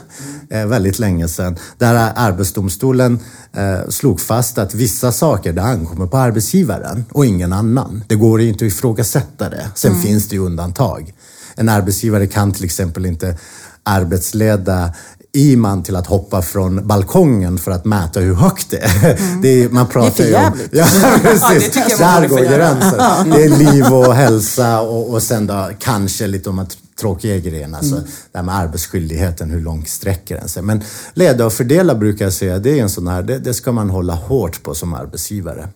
eh, 0.51 0.67
väldigt 0.67 0.99
länge 0.99 1.29
sedan, 1.29 1.57
där 1.79 2.13
Arbetsdomstolen 2.17 3.19
eh, 3.53 3.89
slog 3.89 4.21
fast 4.21 4.59
att 4.59 4.75
vissa 4.75 5.13
saker 5.13 5.53
det 5.53 5.63
ankommer 5.63 6.07
på 6.07 6.17
arbetsgivaren 6.17 7.05
och 7.11 7.27
ingen 7.27 7.53
annan. 7.53 8.05
Det 8.09 8.15
går 8.15 8.41
inte 8.41 8.67
att 8.67 8.73
ifrågasätta 8.73 9.49
det. 9.49 9.69
Sen 9.75 10.03
finns 10.03 10.29
det 10.29 10.37
ju 10.37 10.43
undantag. 10.43 11.15
En 11.57 11.69
arbetsgivare 11.69 12.27
kan 12.27 12.53
till 12.53 12.65
exempel 12.65 13.07
inte 13.07 13.37
arbetsleda 13.83 14.95
Iman 15.33 15.83
till 15.83 15.97
att 15.97 16.07
hoppa 16.07 16.43
från 16.43 16.87
balkongen 16.87 17.59
för 17.59 17.71
att 17.71 17.85
mäta 17.85 18.21
hur 18.21 18.35
högt 18.35 18.71
det 18.71 18.77
är. 18.77 19.19
Det 19.43 19.49
är 19.49 19.69
man 19.69 19.87
pratar 19.87 20.11
för 20.11 20.25
ju 20.25 20.35
om... 20.35 20.43
jävligt. 20.43 20.69
Ja, 20.73 20.87
precis. 21.23 21.77
man 22.01 22.23
Där 22.23 22.29
går 22.29 22.39
gränsen. 22.39 23.31
Det 23.31 23.45
är 23.45 23.59
liv 23.59 23.85
och 23.85 24.15
hälsa 24.15 24.81
och, 24.81 25.11
och 25.11 25.23
sen 25.23 25.47
då 25.47 25.71
kanske 25.79 26.27
lite 26.27 26.51
om 26.51 26.59
att 26.59 26.77
tråkiga 27.01 27.39
grejen, 27.39 27.75
alltså 27.75 27.97
det 28.33 28.39
här 28.39 28.43
med 28.43 28.57
arbetsskyldigheten, 28.57 29.51
hur 29.51 29.61
långt 29.61 29.89
sträcker 29.89 30.37
den 30.37 30.49
sig? 30.49 30.63
Men 30.63 30.83
leda 31.15 31.47
och 31.47 31.53
fördela 31.53 31.95
brukar 31.95 32.25
jag 32.25 32.35
säga, 32.35 32.59
det 32.59 32.79
är 32.79 32.83
en 32.83 32.91
sån 32.91 33.09
här, 33.09 33.23
det, 33.23 33.39
det 33.39 33.55
ska 33.55 33.73
man 33.73 33.91
hålla 33.91 34.15
hårt 34.15 34.63
på 34.63 34.75
som 34.75 34.95
arbetsgivare. 34.95 35.69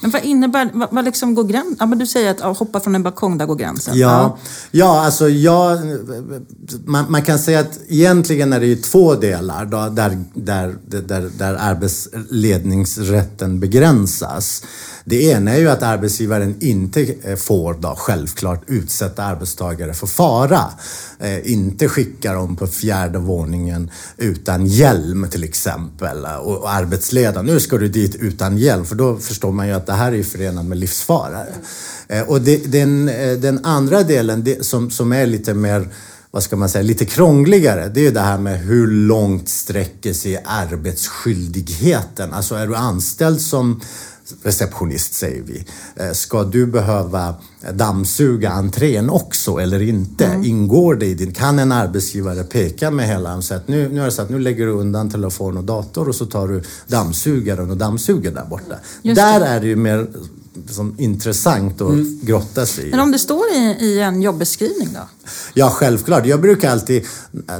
Men 0.00 0.10
vad 0.12 0.24
innebär, 0.24 0.70
vad, 0.74 0.88
vad 0.92 1.04
liksom 1.04 1.34
går 1.34 1.44
gränsen? 1.44 1.76
Ja, 1.78 1.86
men 1.86 1.98
du 1.98 2.06
säger 2.06 2.30
att 2.30 2.40
ja, 2.40 2.52
hoppa 2.52 2.80
från 2.80 2.94
en 2.94 3.02
balkong, 3.02 3.38
där 3.38 3.46
går 3.46 3.56
gränsen. 3.56 3.98
Ja, 3.98 4.38
ja 4.70 5.04
alltså 5.04 5.28
jag, 5.28 5.78
man, 6.84 7.04
man 7.08 7.22
kan 7.22 7.38
säga 7.38 7.60
att 7.60 7.78
egentligen 7.88 8.52
är 8.52 8.60
det 8.60 8.66
ju 8.66 8.76
två 8.76 9.14
delar 9.14 9.64
då, 9.64 9.88
där, 9.88 10.24
där, 10.34 10.76
där, 10.86 11.30
där 11.38 11.54
arbetsledningsrätten 11.54 13.60
begränsas. 13.60 14.62
Det 15.08 15.22
ena 15.22 15.50
är 15.50 15.58
ju 15.58 15.68
att 15.68 15.82
arbetsgivaren 15.82 16.56
inte 16.60 17.14
eh, 17.22 17.36
får 17.36 17.74
då 17.74 17.94
självklart 17.98 18.62
utsätta 18.66 19.24
arbetstagare 19.24 19.94
för 19.94 20.06
fara. 20.06 20.64
Eh, 21.18 21.52
inte 21.52 21.88
skicka 21.88 22.32
dem 22.32 22.56
på 22.56 22.66
fjärde 22.66 23.18
våningen 23.18 23.90
utan 24.16 24.66
hjälm 24.66 25.26
till 25.30 25.44
exempel. 25.44 26.24
Eh, 26.24 26.36
och, 26.36 26.62
och 27.36 27.44
nu 27.44 27.60
ska 27.60 27.78
du 27.78 27.88
dit 27.88 28.14
utan 28.14 28.58
hjälm. 28.58 28.84
För 28.84 28.94
då 28.94 29.16
förstår 29.16 29.52
man 29.52 29.66
ju 29.66 29.72
att 29.72 29.86
det 29.86 29.92
här 29.92 30.12
är 30.12 30.22
förenat 30.22 30.66
med 30.66 30.78
livsfara. 30.78 31.42
Eh, 32.08 32.22
och 32.22 32.40
det, 32.40 32.72
den, 32.72 33.08
eh, 33.08 33.32
den 33.32 33.64
andra 33.64 34.02
delen 34.02 34.44
det, 34.44 34.66
som, 34.66 34.90
som 34.90 35.12
är 35.12 35.26
lite 35.26 35.54
mer 35.54 35.88
vad 36.30 36.42
ska 36.42 36.56
man 36.56 36.68
säga, 36.68 36.82
lite 36.82 37.04
krångligare. 37.04 37.88
Det 37.88 38.00
är 38.00 38.04
ju 38.04 38.10
det 38.10 38.20
här 38.20 38.38
med 38.38 38.60
hur 38.60 38.86
långt 38.86 39.48
sträcker 39.48 40.12
sig 40.12 40.42
arbetsskyldigheten. 40.46 42.32
Alltså 42.32 42.54
är 42.54 42.66
du 42.66 42.76
anställd 42.76 43.40
som 43.40 43.80
receptionist 44.42 45.14
säger 45.14 45.42
vi. 45.42 45.64
Eh, 45.96 46.12
Ska 46.12 46.44
du 46.44 46.66
behöva 46.66 47.34
dammsuga 47.72 48.50
entrén 48.50 49.10
också 49.10 49.58
eller 49.58 49.82
inte? 49.82 50.40
Ingår 50.44 50.94
det 50.94 51.06
i 51.06 51.14
din... 51.14 51.32
Kan 51.32 51.58
en 51.58 51.72
arbetsgivare 51.72 52.44
peka 52.44 52.90
med 52.90 53.06
hela 53.06 53.36
och 53.36 53.44
säga 53.44 53.60
att 53.60 53.68
nu, 53.68 53.88
nu 53.88 54.00
är 54.00 54.04
det 54.04 54.10
så 54.10 54.22
att 54.22 54.30
nu 54.30 54.38
lägger 54.38 54.66
du 54.66 54.72
undan 54.72 55.10
telefon 55.10 55.56
och 55.56 55.64
dator 55.64 56.08
och 56.08 56.14
så 56.14 56.26
tar 56.26 56.48
du 56.48 56.62
dammsugaren 56.86 57.70
och 57.70 57.76
dammsuger 57.76 58.30
där 58.30 58.44
borta. 58.44 58.74
Just 59.02 59.20
där 59.20 59.40
det. 59.40 59.46
är 59.46 59.60
det 59.60 59.66
ju 59.66 59.76
mer 59.76 60.06
som 60.74 60.94
intressant 60.98 61.80
att 61.80 61.96
grotta 62.22 62.66
sig 62.66 62.86
i. 62.86 62.90
Men 62.90 63.00
om 63.00 63.12
det 63.12 63.18
står 63.18 63.44
i, 63.54 63.76
i 63.80 64.00
en 64.00 64.22
jobbeskrivning 64.22 64.88
då? 64.94 65.08
Ja, 65.54 65.70
självklart. 65.70 66.26
Jag 66.26 66.40
brukar 66.40 66.70
alltid, 66.70 67.06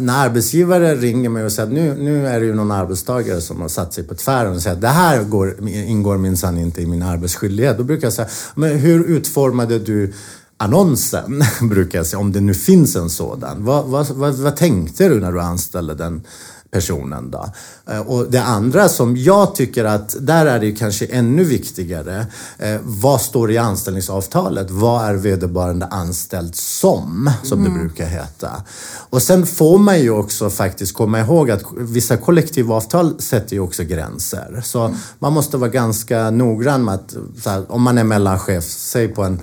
när 0.01 0.25
arbetsgivare 0.25 0.95
ringer 0.95 1.29
mig 1.29 1.45
och 1.45 1.53
säger 1.53 1.67
att 1.67 1.75
nu, 1.75 1.95
nu 1.95 2.27
är 2.27 2.41
det 2.41 2.47
ju 2.47 2.55
någon 2.55 2.71
arbetstagare 2.71 3.41
som 3.41 3.61
har 3.61 3.69
satt 3.69 3.95
sig 3.95 4.05
på 4.05 4.15
tvären 4.15 4.55
och 4.55 4.63
säger 4.63 4.77
att 4.77 4.83
det 4.83 4.89
här 4.89 5.23
går, 5.23 5.69
ingår 5.69 6.17
minsann 6.17 6.59
inte 6.59 6.83
i 6.83 6.87
min 6.87 7.03
arbetsskyldighet. 7.03 7.79
Då 7.79 7.85
brukar 7.85 8.07
jag 8.07 8.13
säga, 8.13 8.29
men 8.55 8.79
hur 8.79 9.05
utformade 9.05 9.79
du 9.79 10.13
annonsen, 10.57 11.45
brukar 11.69 11.99
jag 11.99 12.07
säga, 12.07 12.21
om 12.21 12.33
det 12.33 12.41
nu 12.41 12.55
finns 12.55 12.97
en 12.97 13.11
sådan. 13.11 13.65
Vad, 13.65 13.85
vad, 13.85 14.09
vad, 14.09 14.35
vad 14.35 14.57
tänkte 14.57 15.09
du 15.09 15.21
när 15.21 15.33
du 15.33 15.41
anställde 15.41 15.95
den 15.95 16.23
personen 16.71 17.31
då? 17.31 17.51
Eh, 17.91 18.01
Och 18.01 18.31
det 18.31 18.43
andra 18.43 18.89
som 18.89 19.17
jag 19.17 19.55
tycker 19.55 19.85
att, 19.85 20.17
där 20.21 20.47
är 20.47 20.59
det 20.61 20.73
kanske 20.73 21.07
ännu 21.07 21.45
viktigare, 21.45 22.27
eh, 22.59 22.77
vad 22.83 23.21
står 23.21 23.51
i 23.51 23.59
anställningsavtalet? 23.59 24.71
Vad 24.71 25.05
är 25.05 25.15
vederbörande 25.15 25.87
anställd 25.87 26.55
som, 26.57 27.31
som 27.43 27.65
det 27.65 27.71
brukar 27.71 28.07
heta? 28.07 28.63
Och 29.11 29.23
sen 29.23 29.47
får 29.47 29.79
man 29.79 30.01
ju 30.01 30.11
också 30.11 30.51
faktiskt 30.51 30.95
komma 30.95 31.21
ihåg 31.21 31.51
att 31.51 31.63
vissa 31.79 32.17
kollektivavtal 32.17 33.21
sätter 33.21 33.55
ju 33.55 33.61
också 33.61 33.83
gränser. 33.85 34.63
Så 34.65 34.95
man 35.19 35.33
måste 35.33 35.57
vara 35.57 35.71
ganska 35.71 36.31
noggrann 36.31 36.85
med 36.85 36.95
att, 36.95 37.17
här, 37.47 37.73
om 37.73 37.83
man 37.83 37.99
är 37.99 38.05
mellanchef, 38.05 38.65
säg 38.65 39.09
på 39.09 39.23
en 39.23 39.41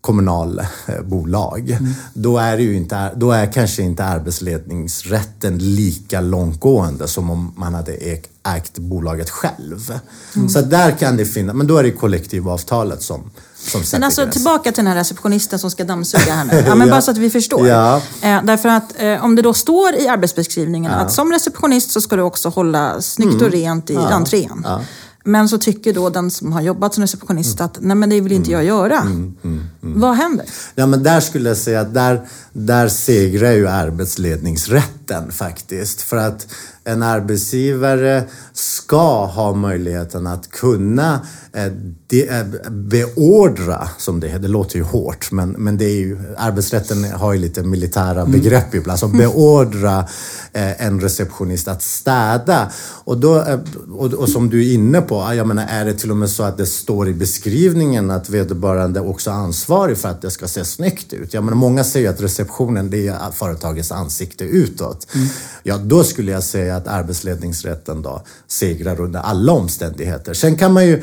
kommunal 0.00 0.58
eh, 0.86 1.00
bolag, 1.04 1.78
då 2.14 2.38
är 2.38 2.58
ju 2.58 2.76
inte, 2.76 3.10
då 3.16 3.30
är 3.32 3.52
kanske 3.52 3.82
inte 3.82 4.04
arbetsledningsrätten 4.04 5.58
lika 5.58 6.20
långtgående 6.20 7.08
som 7.08 7.30
om 7.30 7.52
man 7.56 7.74
hade 7.74 7.92
äg- 7.92 8.28
ägt 8.56 8.78
bolaget 8.78 9.30
själv. 9.30 9.92
Så 10.52 10.60
där 10.60 10.90
kan 10.90 11.16
det 11.16 11.24
finnas, 11.24 11.56
men 11.56 11.66
då 11.66 11.76
är 11.76 11.82
det 11.82 11.90
kollektivavtalet 11.90 13.02
som, 13.02 13.30
som 13.56 13.82
sätter 13.82 13.98
Men 13.98 14.04
alltså 14.04 14.20
gränsen. 14.22 14.32
tillbaka 14.40 14.72
till 14.72 14.84
den 14.84 14.86
här 14.86 14.94
receptionisten 14.98 15.58
som 15.58 15.70
ska 15.70 15.84
dammsuga 15.84 16.34
här 16.34 16.44
nu. 16.44 16.52
Ja, 16.66 16.74
men 16.74 16.88
Ja. 16.88 16.94
bara 16.94 17.02
så 17.02 17.10
att 17.10 17.18
vi 17.18 17.30
förstår. 17.30 17.68
Ja. 17.68 17.96
Eh, 18.22 18.40
därför 18.44 18.68
att 18.68 18.94
eh, 19.02 19.24
om 19.24 19.34
det 19.36 19.42
då 19.42 19.54
står 19.54 19.94
i 19.94 20.08
arbetsbeskrivningen 20.08 20.92
att 20.92 21.12
som 21.12 21.32
receptionist 21.32 21.90
så 21.90 22.00
ska 22.00 22.16
du 22.16 22.22
också 22.22 22.48
hålla 22.48 23.02
snyggt 23.02 23.32
Mm. 23.34 23.46
och 23.46 23.52
rent 23.52 23.90
i 23.90 23.96
entrén. 23.96 24.66
Men 25.28 25.48
så 25.48 25.58
tycker 25.58 25.92
då 25.92 26.10
den 26.10 26.30
som 26.30 26.52
har 26.52 26.60
jobbat 26.60 26.94
som 26.94 27.02
receptionist 27.02 27.60
att 27.60 27.78
nej 27.80 27.96
men 27.96 28.10
det 28.10 28.20
vill 28.20 28.32
inte 28.32 28.50
jag 28.50 28.64
göra. 28.64 29.00
Mm. 29.00 29.34
Vad 29.80 30.14
händer? 30.14 30.46
Ja, 30.74 30.86
men 30.86 31.02
där 31.02 31.20
skulle 31.20 31.48
jag 31.48 31.58
säga 31.58 31.80
att 31.80 31.94
där, 31.94 32.26
där 32.52 32.88
segrar 32.88 33.52
ju 33.52 33.68
arbetsledningsrätten 35.08 35.32
faktiskt. 35.32 36.02
För 36.02 36.16
att 36.16 36.46
en 36.84 37.02
arbetsgivare 37.02 38.24
ska 38.52 39.26
ha 39.26 39.54
möjligheten 39.54 40.26
att 40.26 40.50
kunna 40.50 41.20
eh, 41.52 41.64
eh, 41.66 42.46
beordra, 42.70 43.88
som 43.98 44.20
det 44.20 44.28
heter, 44.28 44.42
det 44.42 44.48
låter 44.48 44.76
ju 44.76 44.82
hårt, 44.82 45.32
men, 45.32 45.50
men 45.50 45.78
det 45.78 45.84
är 45.84 45.98
ju, 46.00 46.18
arbetsrätten 46.36 47.04
har 47.04 47.32
ju 47.32 47.38
lite 47.38 47.62
militära 47.62 48.24
begrepp 48.26 48.74
ibland. 48.74 48.90
Alltså 48.90 49.08
beordra 49.18 49.98
eh, 50.52 50.86
en 50.86 51.00
receptionist 51.00 51.68
att 51.68 51.82
städa. 51.82 52.70
Och, 53.04 53.18
då, 53.18 53.44
och, 53.92 54.14
och 54.14 54.28
som 54.28 54.50
du 54.50 54.68
är 54.68 54.74
inne 54.74 55.00
på, 55.00 55.34
jag 55.34 55.46
menar, 55.46 55.66
är 55.68 55.84
det 55.84 55.94
till 55.94 56.10
och 56.10 56.16
med 56.16 56.30
så 56.30 56.42
att 56.42 56.56
det 56.56 56.66
står 56.66 57.08
i 57.08 57.14
beskrivningen 57.14 58.10
att 58.10 58.30
vederbörande 58.30 59.00
också 59.00 59.30
är 59.30 59.34
ansvarig 59.34 59.98
för 59.98 60.08
att 60.08 60.22
det 60.22 60.30
ska 60.30 60.48
se 60.48 60.64
snyggt 60.64 61.12
ut. 61.12 61.34
Jag 61.34 61.44
menar, 61.44 61.56
många 61.56 61.84
säger 61.84 62.06
ju 62.06 62.14
att 62.14 62.20
receptionen 62.20 62.90
det 62.90 63.08
är 63.08 63.30
företagets 63.30 63.92
ansikte 63.92 64.44
utåt. 64.44 64.97
Ja, 65.62 65.76
då 65.76 66.04
skulle 66.04 66.32
jag 66.32 66.42
säga 66.42 66.76
att 66.76 66.88
arbetsledningsrätten 66.88 68.02
då 68.02 68.22
segrar 68.46 69.00
under 69.00 69.20
alla 69.20 69.52
omständigheter. 69.52 70.34
Sen 70.34 70.56
kan 70.56 70.72
man 70.72 70.86
ju 70.86 71.02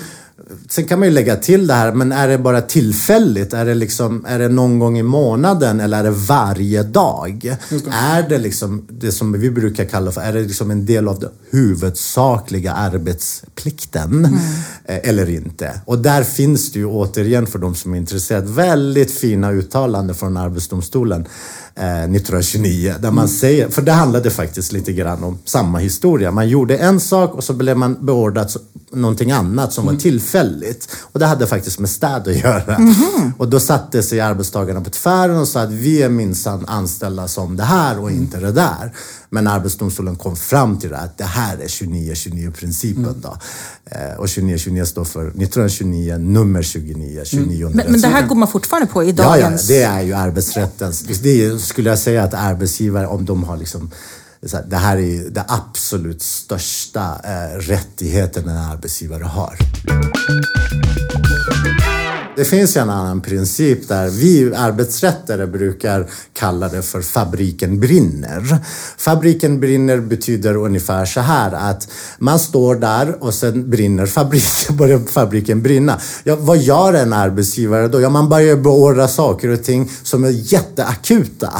Sen 0.69 0.85
kan 0.85 0.99
man 0.99 1.07
ju 1.07 1.13
lägga 1.13 1.35
till 1.35 1.67
det 1.67 1.73
här, 1.73 1.91
men 1.91 2.11
är 2.11 2.27
det 2.27 2.37
bara 2.37 2.61
tillfälligt? 2.61 3.53
Är 3.53 3.65
det, 3.65 3.73
liksom, 3.73 4.25
är 4.27 4.39
det 4.39 4.47
någon 4.47 4.79
gång 4.79 4.97
i 4.97 5.03
månaden 5.03 5.79
eller 5.79 5.99
är 5.99 6.03
det 6.03 6.11
varje 6.11 6.83
dag? 6.83 7.57
Är 7.91 8.29
det 8.29 8.37
liksom 8.37 8.87
det 8.89 9.11
som 9.11 9.31
vi 9.31 9.51
brukar 9.51 9.85
kalla 9.85 10.11
för, 10.11 10.21
är 10.21 10.33
det 10.33 10.41
liksom 10.41 10.71
en 10.71 10.85
del 10.85 11.07
av 11.07 11.19
den 11.19 11.29
huvudsakliga 11.51 12.73
arbetsplikten? 12.73 14.25
Eh, 14.85 15.09
Eller 15.09 15.29
inte? 15.29 15.81
Och 15.85 15.99
där 15.99 16.23
finns 16.23 16.71
det 16.71 16.79
ju 16.79 16.85
återigen 16.85 17.47
för 17.47 17.59
de 17.59 17.75
som 17.75 17.93
är 17.93 17.97
intresserade 17.97 18.47
väldigt 18.47 19.11
fina 19.11 19.51
uttalanden 19.51 20.15
från 20.15 20.37
Arbetsdomstolen 20.37 21.25
1929. 21.75 22.95
Där 22.99 23.11
man 23.11 23.27
säger, 23.27 23.69
för 23.69 23.81
det 23.81 23.91
handlade 23.91 24.29
faktiskt 24.29 24.71
lite 24.71 24.93
grann 24.93 25.23
om 25.23 25.37
samma 25.45 25.77
historia. 25.77 26.31
Man 26.31 26.49
gjorde 26.49 26.77
en 26.77 26.99
sak 26.99 27.33
och 27.33 27.43
så 27.43 27.53
blev 27.53 27.77
man 27.77 28.05
beordrad 28.05 28.51
någonting 28.91 29.31
annat 29.31 29.73
som 29.73 29.85
var 29.85 29.95
tillfälligt. 29.95 30.89
Och 31.01 31.19
det 31.19 31.25
hade 31.25 31.47
faktiskt 31.47 31.79
med 31.79 31.89
städ 31.89 32.27
att 32.27 32.35
göra. 32.35 32.77
Och 33.37 33.49
då 33.49 33.59
satte 33.59 34.03
sig 34.03 34.21
arbetstagarna 34.21 34.81
på 34.81 34.89
tvären 34.89 35.37
och 35.37 35.47
sa 35.47 35.61
att 35.61 35.71
vi 35.71 36.03
är 36.03 36.09
minsann 36.09 36.65
anställda 36.67 37.27
som 37.27 37.57
det 37.57 37.63
här 37.63 37.99
och 37.99 38.11
inte 38.11 38.39
det 38.39 38.51
där. 38.51 38.93
Men 39.35 39.47
Arbetsdomstolen 39.47 40.15
kom 40.15 40.35
fram 40.35 40.79
till 40.79 40.89
det 40.89 40.97
att 40.97 41.17
det 41.17 41.23
här 41.23 41.57
är 41.57 41.67
29-29-principen. 41.67 43.21
då. 43.21 43.37
Eh, 43.85 44.15
och 44.17 44.25
29-29 44.25 44.85
står 44.85 45.05
för 45.05 45.27
1929, 45.27 46.17
nummer 46.17 46.61
29, 46.61 47.21
29 47.25 47.69
Men, 47.73 47.91
men 47.91 48.01
det 48.01 48.07
här 48.07 48.27
går 48.27 48.35
man 48.35 48.47
fortfarande 48.47 48.87
på 48.87 49.03
i 49.03 49.11
Ja, 49.11 49.37
ja, 49.37 49.43
dagens... 49.43 49.67
det 49.67 49.83
är 49.83 50.01
ju 50.01 50.13
arbetsrättens... 50.13 50.99
Det 51.01 51.45
är, 51.45 51.57
skulle 51.57 51.89
jag 51.89 51.99
säga 51.99 52.23
att 52.23 52.33
arbetsgivare, 52.33 53.07
om 53.07 53.25
de 53.25 53.43
har 53.43 53.57
liksom... 53.57 53.91
Det 54.67 54.77
här 54.77 54.97
är 54.97 55.29
det 55.29 55.45
absolut 55.47 56.21
största 56.21 57.21
eh, 57.23 57.59
rättigheten 57.59 58.49
en 58.49 58.57
arbetsgivare 58.57 59.23
har. 59.23 59.57
Det 62.35 62.45
finns 62.45 62.77
ju 62.77 62.81
en 62.81 62.89
annan 62.89 63.21
princip 63.21 63.87
där 63.87 64.09
vi 64.09 64.55
arbetsrättare 64.55 65.47
brukar 65.47 66.09
kalla 66.33 66.69
det 66.69 66.81
för 66.81 67.01
fabriken 67.01 67.79
brinner. 67.79 68.57
Fabriken 68.97 69.59
brinner 69.59 69.99
betyder 69.99 70.55
ungefär 70.55 71.05
så 71.05 71.19
här 71.19 71.51
att 71.51 71.87
man 72.19 72.39
står 72.39 72.75
där 72.75 73.23
och 73.23 73.33
sen 73.33 73.69
brinner 73.69 74.05
fabriken, 74.05 74.77
börjar 74.77 74.99
fabriken 74.99 75.61
brinna. 75.61 75.99
Ja, 76.23 76.35
vad 76.39 76.57
gör 76.57 76.93
en 76.93 77.13
arbetsgivare 77.13 77.87
då? 77.87 78.01
Ja, 78.01 78.09
man 78.09 78.29
börjar 78.29 78.55
beordra 78.55 79.07
saker 79.07 79.49
och 79.49 79.63
ting 79.63 79.91
som 80.03 80.23
är 80.23 80.53
jätteakuta. 80.53 81.53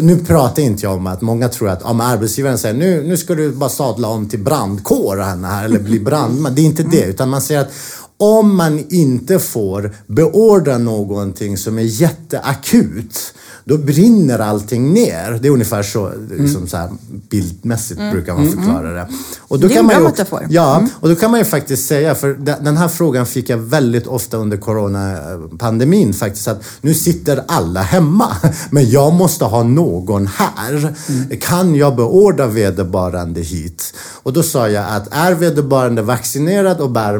Nu 0.00 0.16
pratar 0.18 0.62
inte 0.62 0.86
jag 0.86 0.94
om 0.94 1.06
att 1.06 1.20
många 1.20 1.48
tror 1.48 1.68
att 1.68 1.82
om 1.82 2.00
arbetsgivaren 2.00 2.58
säger 2.58 2.74
nu, 2.74 3.02
nu 3.02 3.16
ska 3.16 3.34
du 3.34 3.50
bara 3.50 3.70
sadla 3.70 4.08
om 4.08 4.28
till 4.28 4.44
brandkåren 4.44 5.44
här 5.44 5.64
eller 5.64 5.78
bli 5.78 6.00
brandman. 6.00 6.54
Det 6.54 6.60
är 6.60 6.64
inte 6.66 6.82
det, 6.82 7.04
utan 7.04 7.28
man 7.28 7.42
säger 7.42 7.60
att 7.60 7.72
om 8.18 8.56
man 8.56 8.86
inte 8.90 9.38
får 9.38 9.94
beordra 10.06 10.78
någonting 10.78 11.56
som 11.56 11.78
är 11.78 11.82
jätteakut, 11.82 13.34
då 13.68 13.78
brinner 13.78 14.38
allting 14.38 14.92
ner. 14.92 15.38
Det 15.42 15.48
är 15.48 15.52
ungefär 15.52 15.82
så, 15.82 16.12
liksom 16.38 16.66
så 16.66 16.76
här, 16.76 16.88
bildmässigt 17.30 18.00
brukar 18.12 18.34
man 18.34 18.52
förklara 18.52 18.92
det. 18.92 19.08
Och 19.38 19.60
då 19.60 19.68
Det 19.68 19.74
är 19.74 19.78
en 19.78 19.86
man 19.86 19.94
bra 19.94 19.98
ju, 20.02 20.04
metafor. 20.04 20.46
Ja, 20.50 20.86
och 21.00 21.08
då 21.08 21.14
kan 21.16 21.30
man 21.30 21.40
ju 21.40 21.44
faktiskt 21.46 21.86
säga, 21.88 22.14
för 22.14 22.34
de- 22.34 22.54
den 22.64 22.76
här 22.76 22.88
frågan 22.88 23.26
fick 23.26 23.50
jag 23.50 23.58
väldigt 23.58 24.06
ofta 24.06 24.36
under 24.36 24.56
coronapandemin 24.56 26.12
faktiskt, 26.14 26.48
att 26.48 26.62
nu 26.80 26.94
sitter 26.94 27.42
alla 27.48 27.82
hemma, 27.82 28.36
men 28.70 28.90
jag 28.90 29.12
måste 29.12 29.44
ha 29.44 29.62
någon 29.62 30.26
här. 30.26 30.94
Kan 31.40 31.74
jag 31.74 31.96
beordra 31.96 32.46
vederbörande 32.46 33.40
hit? 33.40 33.94
Och 34.22 34.32
då 34.32 34.42
sa 34.42 34.68
jag 34.68 34.84
att 34.88 35.08
är 35.14 35.34
vederbörande 35.34 36.02
vaccinerad 36.02 36.80
och 36.80 36.90
bär 36.90 37.14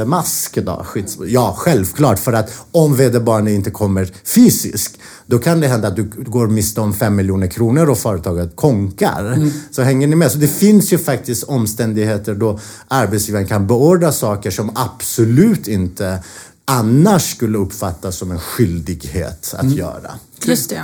eh, 0.00 0.06
mask 0.06 0.58
då, 0.62 0.82
skydds, 0.84 1.18
ja 1.26 1.54
självklart, 1.58 2.18
för 2.18 2.32
att 2.32 2.52
om 2.72 2.96
vederbörande 2.96 3.52
inte 3.52 3.70
kommer 3.70 4.12
fysiskt, 4.24 4.98
då 5.30 5.38
kan 5.38 5.60
det 5.60 5.68
hända 5.68 5.88
att 5.88 5.96
du 5.96 6.02
går 6.16 6.46
miste 6.48 6.80
om 6.80 6.94
fem 6.94 7.16
miljoner 7.16 7.46
kronor 7.46 7.90
och 7.90 7.98
företaget 7.98 8.56
konkar. 8.56 9.50
Så 9.70 9.82
hänger 9.82 10.06
ni 10.06 10.16
med? 10.16 10.32
Så 10.32 10.38
det 10.38 10.48
finns 10.48 10.92
ju 10.92 10.98
faktiskt 10.98 11.42
omständigheter 11.44 12.34
då 12.34 12.58
arbetsgivaren 12.88 13.46
kan 13.46 13.66
beordra 13.66 14.12
saker 14.12 14.50
som 14.50 14.70
absolut 14.74 15.68
inte 15.68 16.22
annars 16.64 17.30
skulle 17.36 17.58
uppfattas 17.58 18.16
som 18.16 18.30
en 18.30 18.40
skyldighet 18.40 19.54
att 19.58 19.70
göra. 19.70 20.10
Just 20.44 20.70
det. 20.70 20.82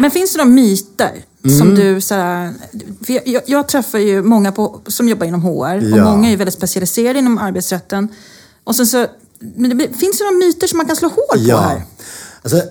Men 0.00 0.10
finns 0.10 0.32
det 0.32 0.38
några 0.38 0.50
myter 0.50 1.10
som 1.58 1.68
Mm. 1.70 1.74
du... 1.74 2.00
Såhär, 2.00 2.54
för 3.06 3.28
jag, 3.30 3.42
jag, 3.46 3.68
träffar 3.68 3.98
ju 3.98 4.22
många 4.22 4.52
på, 4.52 4.80
som 4.86 5.08
jobbar 5.08 5.26
inom 5.26 5.42
HR 5.42 5.76
och 5.92 5.98
Ja. 5.98 6.04
många 6.04 6.26
är 6.28 6.30
ju 6.30 6.36
väldigt 6.36 6.54
specialiserade 6.54 7.18
inom 7.18 7.38
arbetsrätten. 7.38 8.08
Och 8.64 8.76
sen 8.76 8.86
så, 8.86 9.06
men 9.38 9.78
det, 9.78 9.88
finns 9.88 10.18
det 10.18 10.24
några 10.24 10.36
myter 10.46 10.66
som 10.66 10.76
man 10.76 10.86
kan 10.86 10.96
slå 10.96 11.08
hål 11.08 11.48
på 11.50 11.56
här? 11.56 11.82
Alltså, 12.46 12.62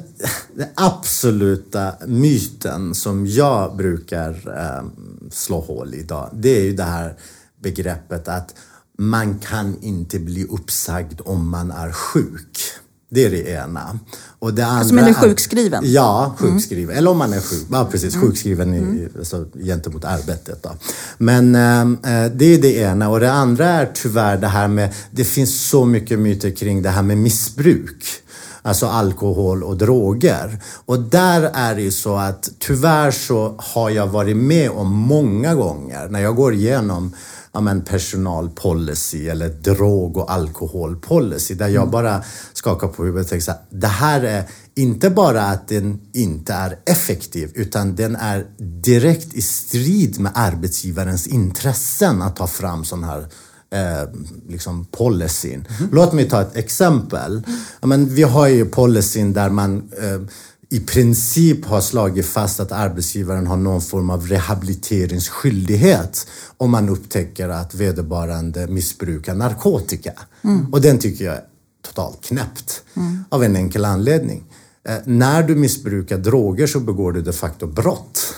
den 0.56 0.68
absoluta 0.76 1.94
myten 2.08 2.96
som 2.96 3.28
jag 3.28 3.76
brukar 3.76 4.30
eh, 4.30 4.86
slå 5.32 5.60
hål 5.60 5.94
i 5.94 5.98
idag, 5.98 6.30
det 6.34 6.58
är 6.58 6.64
ju 6.64 6.74
det 6.76 6.84
här 6.84 7.16
begreppet 7.64 8.28
att 8.28 8.56
man 8.98 9.40
kan 9.40 9.78
inte 9.82 10.20
bli 10.20 10.46
uppsagd 10.46 11.22
om 11.26 11.50
man 11.50 11.72
är 11.72 11.92
sjuk. 11.92 12.60
Det 13.10 13.26
är 13.26 13.32
det 13.32 13.50
ena. 13.50 14.00
Och 14.40 14.54
det 14.54 14.66
andra 14.66 14.80
Alltså, 14.80 14.96
du 14.96 15.02
är- 15.02 15.14
sjukskriven? 15.14 15.80
Mm. 15.80 15.94
Ja, 15.94 16.36
sjukskriven. 16.40 16.96
Eller 16.98 17.12
om 17.12 17.18
man 17.18 17.34
är 17.34 17.42
sjuk. 17.42 17.68
Ja, 17.72 17.88
precis. 17.92 18.16
Sjukskriven 18.16 18.74
i, 18.74 19.08
alltså, 19.18 19.46
gentemot 19.64 20.06
arbetet. 20.06 20.64
Då. 20.64 20.70
Men 21.18 21.56
ehm, 21.56 21.98
eh, 22.04 22.32
det 22.36 22.46
är 22.46 22.62
det 22.62 22.76
ena. 22.76 23.10
Och 23.10 23.20
det 23.20 23.32
andra 23.32 23.66
är 23.70 23.92
tyvärr 23.94 24.38
det 24.38 24.48
här 24.48 24.68
med... 24.68 24.94
Det 25.12 25.24
finns 25.24 25.68
så 25.70 25.86
mycket 25.86 26.20
myter 26.20 26.52
kring 26.52 26.82
det 26.82 26.90
här 26.90 27.04
med 27.04 27.18
missbruk. 27.18 28.06
Alltså 28.66 28.86
alkohol 28.86 29.64
och 29.64 29.78
droger. 29.78 30.60
Och 30.86 31.00
där 31.00 31.52
är 31.54 31.76
det 31.76 31.82
ju 31.82 31.92
så 31.92 32.16
att 32.16 32.50
tyvärr 32.60 33.12
så 33.12 33.56
har 33.58 33.90
jag 33.90 34.08
varit 34.08 34.38
med 34.38 34.70
om 34.70 34.92
många 34.92 35.56
gånger 35.56 36.10
när 36.10 36.20
jag 36.20 36.36
går 36.36 36.54
igenom 36.54 37.16
ja, 37.56 37.62
men 37.62 37.82
personalpolicy 37.82 39.30
eller 39.30 39.50
drog 39.50 40.18
och 40.18 40.32
alkoholpolicy 40.32 41.54
där 41.54 41.68
jag 41.68 41.90
bara 41.90 42.24
skakar 42.54 42.88
på 42.88 43.04
huvudet 43.04 43.26
och 43.26 43.30
tänker 43.30 43.46
så 43.46 43.52
här, 43.52 43.62
det 43.70 43.88
här 43.88 44.22
är 44.22 44.44
inte 44.76 45.10
bara 45.10 45.42
att 45.42 45.68
den 45.68 46.02
inte 46.14 46.54
är 46.54 46.80
effektiv 46.86 47.52
utan 47.56 47.96
den 47.96 48.16
är 48.16 48.46
direkt 48.58 49.34
i 49.34 49.42
strid 49.42 50.20
med 50.20 50.32
arbetsgivarens 50.36 51.28
intressen 51.28 52.22
att 52.22 52.36
ta 52.36 52.48
fram 52.48 52.86
sån 52.86 53.04
här 53.04 53.26
eh, 53.76 54.10
liksom 54.50 54.86
policyn. 54.92 55.68
Låt 55.92 56.14
mig 56.14 56.30
ta 56.30 56.42
ett 56.42 56.56
exempel. 56.56 57.44
Men 57.82 58.10
vi 58.10 58.24
har 58.24 58.48
ju 58.48 58.66
policyn 58.66 59.34
där 59.34 59.50
man 59.50 59.92
eh, 60.02 60.22
i 60.70 60.80
princip 60.80 61.66
har 61.66 61.82
slagit 61.82 62.26
fast 62.26 62.60
att 62.60 62.72
arbetsgivaren 62.72 63.48
har 63.48 63.58
någon 63.58 63.82
form 63.82 64.10
av 64.10 64.28
rehabiliteringsskyldighet 64.28 66.28
om 66.58 66.72
man 66.72 66.90
upptäcker 66.90 67.50
att 67.50 67.76
vederbörande 67.76 68.68
missbrukar 68.68 69.36
narkotika. 69.36 70.12
Och 70.72 70.82
den 70.82 70.98
tycker 70.98 71.26
jag 71.26 71.36
är 71.36 71.44
totalt 71.88 72.22
knäppt 72.22 72.84
av 73.30 73.44
en 73.44 73.56
enkel 73.56 73.86
anledning. 73.86 74.44
Eh, 74.88 74.96
när 75.06 75.44
du 75.44 75.56
missbrukar 75.56 76.18
droger 76.18 76.68
så 76.68 76.80
begår 76.80 77.12
du 77.12 77.22
de 77.22 77.34
facto 77.34 77.68
brott. 77.68 78.34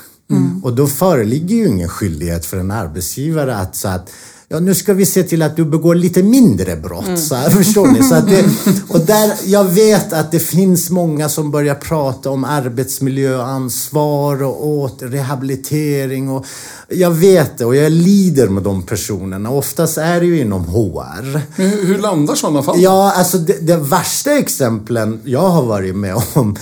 Och 0.63 0.75
då 0.75 0.87
föreligger 0.87 1.55
ju 1.55 1.67
ingen 1.67 1.89
skyldighet 1.89 2.45
för 2.45 2.57
en 2.57 2.71
arbetsgivare 2.71 3.57
att, 3.57 3.75
så 3.75 3.87
att 3.87 4.09
Ja, 4.49 4.59
nu 4.59 4.75
ska 4.75 4.93
vi 4.93 5.05
se 5.05 5.23
till 5.23 5.41
att 5.41 5.55
du 5.55 5.65
begår 5.65 5.95
lite 5.95 6.23
mindre 6.23 6.75
brott. 6.75 7.19
Så 7.19 7.35
här, 7.35 7.49
förstår 7.49 7.87
ni? 7.87 8.03
Så 8.03 8.15
att 8.15 8.29
det, 8.29 8.45
och 8.89 8.99
där, 8.99 9.33
jag 9.45 9.63
vet 9.63 10.13
att 10.13 10.31
det 10.31 10.39
finns 10.39 10.89
många 10.89 11.29
som 11.29 11.51
börjar 11.51 11.75
prata 11.75 12.29
om 12.29 12.43
arbetsmiljöansvar 12.43 14.43
och 14.43 14.67
åter, 14.67 15.07
rehabilitering. 15.07 16.29
Och 16.29 16.45
jag 16.87 17.11
vet 17.11 17.57
det 17.57 17.65
och 17.65 17.75
jag 17.75 17.91
lider 17.91 18.47
med 18.47 18.63
de 18.63 18.83
personerna. 18.83 19.49
Oftast 19.49 19.97
är 19.97 20.19
det 20.19 20.25
ju 20.25 20.41
inom 20.41 20.65
HR. 20.65 21.41
Men 21.55 21.69
hur, 21.69 21.85
hur 21.85 21.97
landar 21.97 22.35
sådana 22.35 22.63
fall? 22.63 22.81
Ja, 22.81 23.13
alltså 23.15 23.37
det, 23.37 23.67
det 23.67 23.77
värsta 23.77 24.37
exemplen 24.37 25.19
jag 25.23 25.49
har 25.49 25.63
varit 25.63 25.95
med 25.95 26.15
om 26.33 26.55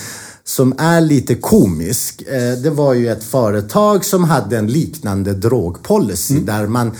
som 0.43 0.73
är 0.77 1.01
lite 1.01 1.35
komisk. 1.35 2.21
Eh, 2.21 2.57
det 2.63 2.69
var 2.69 2.93
ju 2.93 3.09
ett 3.09 3.23
företag 3.23 4.05
som 4.05 4.23
hade 4.23 4.57
en 4.57 4.67
liknande 4.67 5.33
drogpolicy 5.33 6.39
där 6.39 6.67
man 6.67 6.91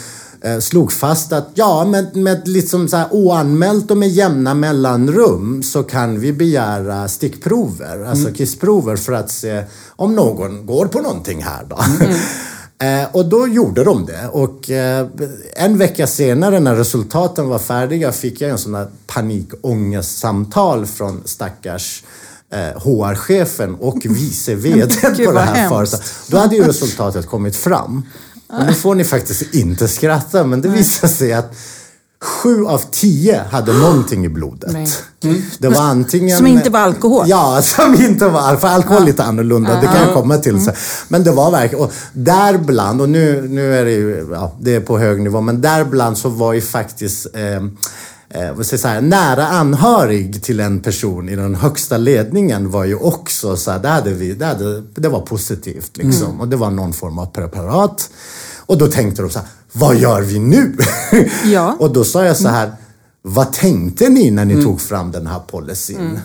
slog 0.59 0.91
fast 0.91 1.33
att 1.33 1.49
ja, 1.53 1.85
med, 1.85 2.15
med 2.15 2.47
liksom 2.47 2.87
så 2.87 2.97
här 2.97 3.07
oanmält 3.11 3.91
och 3.91 3.97
med 3.97 4.09
jämna 4.09 4.53
mellanrum 4.53 5.63
så 5.63 5.83
kan 5.83 6.19
vi 6.19 6.33
begära 6.33 7.07
stickprover, 7.07 8.05
alltså 8.05 8.31
kissprover 8.31 8.95
för 8.95 9.13
att 9.13 9.31
se 9.31 9.63
om 9.95 10.15
någon 10.15 10.65
går 10.65 10.85
på 10.85 11.01
någonting 11.01 11.43
här 11.43 11.65
då. 11.69 11.79
Eh, 12.79 13.07
och 13.11 13.25
då 13.25 13.47
gjorde 13.47 13.83
de 13.83 14.05
det. 14.05 14.27
Och 14.31 14.69
eh, 14.69 15.07
en 15.55 15.77
vecka 15.77 16.07
senare 16.07 16.59
när 16.59 16.75
resultaten 16.75 17.47
var 17.49 17.59
färdiga 17.59 18.11
fick 18.11 18.41
jag 18.41 18.51
en 18.51 18.57
sån 18.57 18.71
där 18.71 18.87
panikångestsamtal 19.07 20.85
från 20.85 21.21
stackars 21.25 22.03
eh, 22.49 22.81
HR-chefen 22.81 23.75
och 23.75 24.05
vice 24.05 24.55
VD 24.55 24.95
på 25.25 25.31
det 25.31 25.39
här 25.39 25.69
företaget. 25.69 26.13
Då 26.27 26.37
hade 26.37 26.55
ju 26.55 26.63
resultatet 26.63 27.27
kommit 27.27 27.55
fram. 27.55 28.03
Och 28.59 28.65
nu 28.65 28.73
får 28.73 28.95
ni 28.95 29.03
faktiskt 29.03 29.55
inte 29.55 29.87
skratta, 29.87 30.43
men 30.43 30.61
det 30.61 30.69
visade 30.69 31.13
sig 31.13 31.33
att 31.33 31.53
Sju 32.21 32.65
av 32.65 32.81
tio 32.91 33.41
hade 33.51 33.73
någonting 33.73 34.25
i 34.25 34.29
blodet. 34.29 34.73
Men- 34.73 34.87
Det 35.59 35.67
var 35.69 35.81
antingen... 35.81 36.37
Som 36.37 36.47
inte 36.47 36.69
var 36.69 36.79
alkohol? 36.79 37.25
Ja, 37.27 37.61
som 37.61 37.93
inte 37.93 38.27
var 38.27 38.55
För 38.55 38.67
alkohol 38.67 39.01
är 39.01 39.05
lite 39.05 39.23
annorlunda, 39.23 39.81
det 39.81 39.87
kan 39.87 39.95
jag 40.01 40.13
komma 40.13 40.37
till 40.37 40.61
sen. 40.65 40.73
Men 41.07 41.23
det 41.23 41.31
var 41.31 41.51
verkligen... 41.51 41.85
Och 41.85 41.93
däribland, 42.13 43.01
och 43.01 43.09
nu, 43.09 43.47
nu 43.49 43.75
är 43.75 43.85
det 43.85 43.91
ju 43.91 44.27
ja, 44.33 44.55
det 44.59 44.75
är 44.75 44.79
på 44.79 44.97
hög 44.99 45.21
nivå, 45.21 45.41
men 45.41 45.61
däribland 45.61 46.17
så 46.17 46.29
var 46.29 46.53
ju 46.53 46.61
faktiskt 46.61 47.27
eh, 47.33 47.63
eh, 48.35 48.53
jag 48.57 48.65
säga, 48.65 49.01
nära 49.01 49.47
anhörig 49.47 50.43
till 50.43 50.59
en 50.59 50.79
person 50.79 51.29
i 51.29 51.35
den 51.35 51.55
högsta 51.55 51.97
ledningen 51.97 52.71
var 52.71 52.85
ju 52.85 52.95
också 52.95 53.57
så 53.57 53.71
här, 53.71 53.79
det, 53.79 53.87
hade 53.87 54.13
vi, 54.13 54.33
det, 54.33 54.45
hade, 54.45 54.81
det 54.81 55.09
var 55.09 55.21
positivt 55.21 55.97
liksom. 55.97 56.41
Och 56.41 56.47
det 56.47 56.55
var 56.55 56.71
någon 56.71 56.93
form 56.93 57.19
av 57.19 57.25
preparat. 57.25 58.09
Och 58.65 58.77
då 58.77 58.87
tänkte 58.87 59.21
de 59.21 59.31
så 59.31 59.39
här, 59.39 59.47
vad 59.71 59.95
gör 59.95 60.21
vi 60.21 60.39
nu? 60.39 60.77
Ja. 61.45 61.75
och 61.79 61.93
då 61.93 62.03
sa 62.03 62.25
jag 62.25 62.37
så 62.37 62.47
här, 62.47 62.71
vad 63.21 63.53
tänkte 63.53 64.09
ni 64.09 64.31
när 64.31 64.45
ni 64.45 64.63
tog 64.63 64.81
fram 64.81 65.11
den 65.11 65.27
här 65.27 65.39
policyn? 65.39 66.19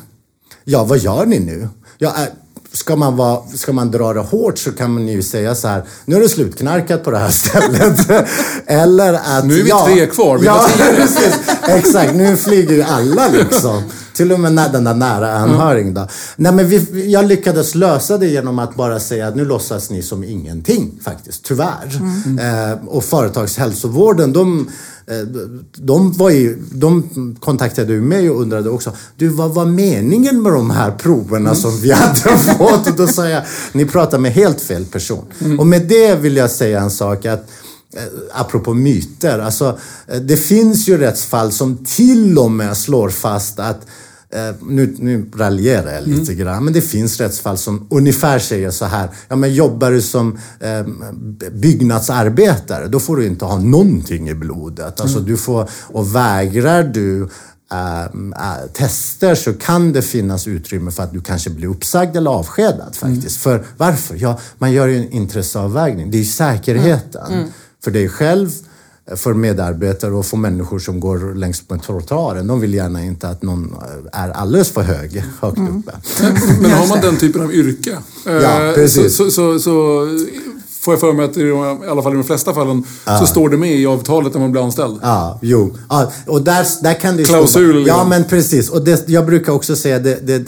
Ja, 0.65 0.85
vad 0.85 0.99
gör 0.99 1.27
ni 1.27 1.39
nu? 1.39 1.69
Ja, 1.99 2.15
äh, 2.23 2.29
ska, 2.73 2.97
man 2.97 3.17
vara, 3.17 3.41
ska 3.55 3.73
man 3.73 3.91
dra 3.91 4.13
det 4.13 4.21
hårt 4.21 4.59
så 4.59 4.73
kan 4.73 4.95
man 4.95 5.09
ju 5.09 5.23
säga 5.23 5.55
så 5.55 5.69
här, 5.69 5.85
nu 6.05 6.17
är 6.17 6.21
det 6.21 6.29
slutknarkat 6.29 7.05
på 7.05 7.11
det 7.11 7.19
här 7.19 7.31
stället. 7.31 8.27
Eller 8.67 9.15
att... 9.15 9.47
Nu 9.47 9.59
är 9.59 9.63
vi 9.63 9.71
ja, 9.71 9.85
tre 9.87 10.07
kvar, 10.07 10.39
vi 10.39 10.47
Ja, 10.47 10.67
precis. 10.97 11.41
Exakt, 11.69 12.15
nu 12.15 12.37
flyger 12.37 12.75
ju 12.75 12.83
alla 12.83 13.29
liksom. 13.29 13.83
Till 14.13 14.33
och 14.33 14.41
med 14.41 14.71
den 14.73 14.85
där 14.85 14.95
nära 14.95 15.33
anhörig 15.33 15.95
då. 15.95 16.09
Nej, 16.37 16.53
men 16.53 16.69
vi, 16.69 17.11
jag 17.13 17.25
lyckades 17.25 17.75
lösa 17.75 18.19
det 18.19 18.27
genom 18.27 18.59
att 18.59 18.75
bara 18.75 19.01
säga 19.01 19.29
att 19.29 19.37
nu 19.37 19.45
låtsas 19.45 19.91
ni 19.91 20.03
som 20.03 20.25
ingenting 20.25 21.01
faktiskt, 21.05 21.45
tyvärr. 21.45 22.01
Eh, 22.41 22.87
och 22.87 23.05
företagshälsovården, 23.05 24.33
de, 24.33 24.69
Eh, 25.11 25.27
de, 25.77 26.13
var 26.13 26.31
ju, 26.31 26.59
de 26.73 27.37
kontaktade 27.41 27.93
ju 27.93 28.01
mig 28.01 28.31
och 28.31 28.41
undrade 28.41 28.71
också, 28.71 28.93
du 29.17 29.29
vad 29.29 29.55
var 29.55 29.67
meningen 29.67 30.43
med 30.43 30.53
de 30.53 30.71
här 30.71 30.91
proverna 30.91 31.55
som 31.55 31.77
vi 31.81 31.93
hade 31.93 32.39
fått? 32.39 32.87
Och 32.87 32.97
då 32.97 33.07
sa 33.07 33.29
jag, 33.29 33.43
ni 33.73 33.87
pratar 33.87 34.19
med 34.19 34.33
helt 34.33 34.61
fel 34.61 34.85
person. 34.85 35.25
Och 35.59 35.67
med 35.67 35.87
det 35.87 36.15
vill 36.15 36.37
jag 36.37 36.51
säga 36.51 36.81
en 36.81 36.91
sak 36.91 37.27
att 37.27 37.51
eh, 37.97 38.03
apropå 38.33 38.75
myter, 38.75 39.39
alltså 39.39 39.79
eh, 40.07 40.21
det 40.21 40.37
finns 40.37 40.89
ju 40.89 40.99
rättsfall 40.99 41.53
som 41.53 41.85
till 41.85 42.39
och 42.39 42.51
med 42.51 42.77
slår 42.77 43.09
fast 43.09 43.59
att 43.59 43.87
eh, 44.35 44.55
nu, 44.63 44.95
nu 44.99 45.31
raljerar 45.37 45.95
jag 45.95 46.09
lite 46.09 46.35
grann, 46.35 46.65
men 46.65 46.73
det 46.73 46.81
finns 46.81 47.21
rättsfall 47.21 47.59
som 47.59 47.87
ungefär 47.91 48.39
säger 48.39 48.71
så 48.71 48.85
här. 48.85 49.09
Ja, 49.29 49.37
men 49.37 49.55
jobbar 49.55 49.91
du 49.91 50.03
som 50.03 50.39
eh, 50.61 50.87
byggnadsarbetare, 51.53 52.89
då 52.89 53.01
får 53.01 53.17
du 53.17 53.27
inte 53.27 53.45
ha 53.45 53.59
någonting 53.59 54.29
i 54.29 54.35
blodet. 54.35 55.01
Alltså 55.01 55.21
du 55.21 55.37
får, 55.37 55.71
och 55.87 56.15
vägrar 56.17 56.83
du 56.83 57.29
eh, 57.73 58.05
eh, 58.05 58.67
tester 58.73 59.35
så 59.35 59.53
kan 59.53 59.93
det 59.93 60.03
finnas 60.03 60.47
utrymme 60.47 60.91
för 60.91 61.03
att 61.03 61.13
du 61.13 61.21
kanske 61.21 61.51
blir 61.51 61.69
uppsagd 61.69 62.17
eller 62.17 62.31
avskedad 62.31 62.97
faktiskt. 62.97 63.37
För 63.37 63.65
varför? 63.77 64.17
Ja, 64.21 64.39
man 64.59 64.73
gör 64.73 64.87
ju 64.87 64.97
en 64.97 65.11
intresseavvägning. 65.11 66.11
Det 66.11 66.17
är 66.17 66.23
ju 66.23 66.25
säkerheten 66.25 67.53
för 67.85 67.91
dig 67.91 68.09
själv, 68.09 68.51
för 69.17 69.35
medarbetare 69.35 70.13
och 70.15 70.27
för 70.27 70.37
människor 70.37 70.79
som 70.79 71.01
går 71.01 71.35
längs 71.35 71.63
med 71.69 71.83
trottoaren. 71.83 72.47
De 72.47 72.61
vill 72.61 72.75
gärna 72.75 73.05
inte 73.05 73.29
att 73.29 73.43
någon 73.43 73.75
är 74.13 74.29
alldeles 74.31 74.69
för 74.71 74.83
hög, 74.83 75.25
högt 75.41 75.59
uppe. 75.59 75.93
Men 76.61 76.71
har 76.71 76.87
man 76.89 77.01
den 77.01 77.17
typen 77.17 77.43
av 77.43 77.53
yrke, 77.55 77.99
eh, 78.27 78.33
Ja, 78.35 78.73
precis. 78.75 79.17
Så, 79.17 79.25
så, 79.25 79.31
så, 79.31 79.59
så 79.59 80.07
får 80.81 80.95
jag 80.95 81.01
för 81.01 81.13
mig 81.13 81.25
att 81.25 81.37
i 81.37 81.53
alla 81.91 82.03
fall 82.03 82.13
i 82.13 82.17
de 82.17 82.25
flesta 82.25 82.55
fallen 82.55 82.85
så 83.21 83.27
står 83.27 83.49
det 83.49 83.57
med 83.57 83.75
i 83.77 83.87
avtalet 83.87 84.33
när 84.35 84.41
man 84.41 84.53
blir 84.53 84.65
anställd. 84.65 84.99
Ja, 85.03 85.39
jo. 85.43 85.77
Ja, 85.89 86.13
och 86.27 86.43
där, 86.43 86.67
där 86.83 86.95
kan 86.95 87.17
det 87.17 87.25
Klausul, 87.25 87.71
stå- 87.71 87.79
Ja, 87.89 87.95
liksom. 87.95 88.09
men 88.09 88.25
precis. 88.25 88.69
Och 88.71 88.85
det, 88.85 89.09
jag 89.09 89.27
brukar 89.27 89.53
också 89.53 89.77
säga 89.77 89.99
det, 89.99 90.27
det, 90.27 90.45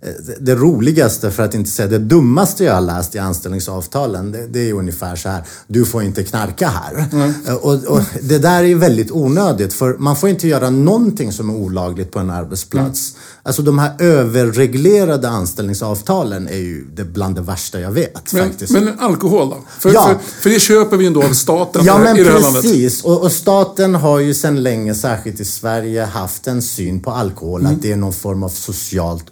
det, 0.00 0.36
det 0.40 0.54
roligaste, 0.54 1.30
för 1.30 1.42
att 1.42 1.54
inte 1.54 1.70
säga 1.70 1.88
det 1.88 1.98
dummaste 1.98 2.64
jag 2.64 2.74
har 2.74 2.80
läst 2.80 3.14
i 3.14 3.18
anställningsavtalen, 3.18 4.32
det, 4.32 4.46
det 4.46 4.68
är 4.68 4.72
ungefär 4.72 5.16
så 5.16 5.28
här. 5.28 5.42
Du 5.66 5.84
får 5.84 6.02
inte 6.02 6.22
knarka 6.24 6.68
här. 6.68 7.06
Eh, 7.48 7.54
Och, 7.54 7.84
och 7.84 8.00
det 8.22 8.38
där 8.38 8.58
är 8.58 8.62
ju 8.66 8.78
väldigt 8.78 9.10
onödigt, 9.10 9.72
för 9.72 9.96
man 9.98 10.16
får 10.16 10.28
inte 10.28 10.48
göra 10.48 10.70
någonting 10.70 11.32
som 11.32 11.50
är 11.50 11.54
olagligt 11.54 12.10
på 12.12 12.18
en 12.18 12.30
arbetsplats. 12.30 13.14
Alltså 13.42 13.62
de 13.62 13.78
här 13.78 13.92
överreglerade 13.98 15.28
anställningsavtalen 15.28 16.48
är 16.48 16.56
ju 16.56 16.84
det 16.94 17.04
bland 17.04 17.34
det 17.34 17.40
värsta 17.40 17.80
jag 17.80 17.90
vet 17.90 18.32
Men, 18.32 18.48
faktiskt. 18.48 18.72
men 18.72 18.98
alkohol 19.00 19.48
då? 19.50 19.56
För, 19.78 19.92
Ja. 19.92 20.04
för, 20.04 20.42
för 20.42 20.50
det 20.50 20.60
köper 20.60 20.96
vi 20.96 21.06
ändå 21.06 21.22
av 21.22 21.32
staten 21.32 21.82
Ja, 21.84 21.98
men 21.98 22.16
i 22.16 22.24
det 22.24 22.30
här 22.30 22.40
landet. 22.40 22.62
precis. 22.62 23.04
Och, 23.04 23.22
och 23.22 23.32
staten 23.32 23.94
har 23.94 24.18
ju 24.20 24.34
sedan 24.34 24.62
länge, 24.62 24.94
särskilt 24.94 25.40
i 25.40 25.44
Sverige, 25.44 26.04
haft 26.04 26.46
en 26.46 26.62
syn 26.62 27.00
på 27.00 27.10
alkohol. 27.10 27.60
Mm. 27.60 27.72
Att 27.74 27.82
det 27.82 27.92
är 27.92 27.96
någon 27.96 28.12
form 28.12 28.42
av 28.42 28.48
socialt 28.48 29.24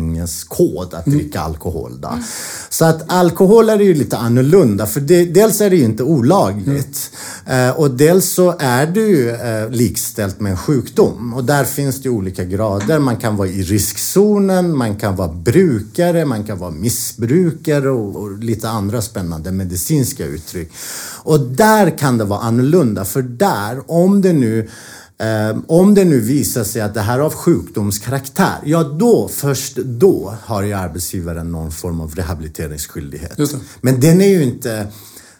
umgängeskod 0.00 0.94
att 0.94 1.04
dricka 1.04 1.40
alkohol. 1.40 2.00
Då. 2.00 2.18
Så 2.68 2.84
att 2.84 3.12
alkohol 3.12 3.68
är 3.68 3.78
ju 3.78 3.94
lite 3.94 4.16
annorlunda. 4.16 4.86
För 4.86 5.00
det, 5.00 5.24
dels 5.24 5.60
är 5.60 5.70
det 5.70 5.76
ju 5.76 5.84
inte 5.84 6.02
olagligt. 6.02 7.10
Eh, 7.46 7.70
och 7.70 7.90
dels 7.90 8.30
så 8.30 8.54
är 8.58 8.86
det 8.86 9.00
ju 9.00 9.30
eh, 9.30 9.70
likställt 9.70 10.40
med 10.40 10.52
en 10.52 10.58
sjukdom. 10.58 11.34
Och 11.34 11.44
där 11.44 11.64
finns 11.64 12.02
det 12.02 12.08
ju 12.08 12.10
olika 12.10 12.44
grader. 12.44 12.98
Man 12.98 13.16
kan 13.16 13.36
vara 13.36 13.48
i 13.48 13.62
riskzonen, 13.62 14.76
man 14.76 14.96
kan 14.96 15.16
vara 15.16 15.32
brukare, 15.32 16.24
man 16.24 16.44
kan 16.44 16.58
vara 16.58 16.70
missbrukare 16.70 17.90
och, 17.90 18.16
och 18.16 18.38
lite 18.38 18.68
andra 18.68 19.02
spännande 19.02 19.52
medicinska 19.52 20.24
uttryck. 20.24 20.72
Och 21.22 21.40
där 21.40 21.98
kan 21.98 22.18
det 22.18 22.24
vara 22.24 22.40
annorlunda. 22.40 23.04
För 23.04 23.22
där, 23.22 23.80
om 23.86 24.22
det 24.22 24.32
nu 24.32 24.68
om 25.66 25.94
det 25.94 26.04
nu 26.04 26.20
visar 26.20 26.64
sig 26.64 26.82
att 26.82 26.94
det 26.94 27.00
här 27.00 27.18
är 27.18 27.22
av 27.22 27.34
sjukdomskaraktär, 27.34 28.56
ja 28.64 28.82
då, 28.82 29.28
först 29.28 29.76
då 29.76 30.34
har 30.44 30.62
ju 30.62 30.72
arbetsgivaren 30.72 31.52
någon 31.52 31.72
form 31.72 32.00
av 32.00 32.14
rehabiliteringsskyldighet. 32.14 33.38
Men 33.80 34.00
den 34.00 34.20
är 34.20 34.28
ju 34.28 34.42
inte, 34.42 34.86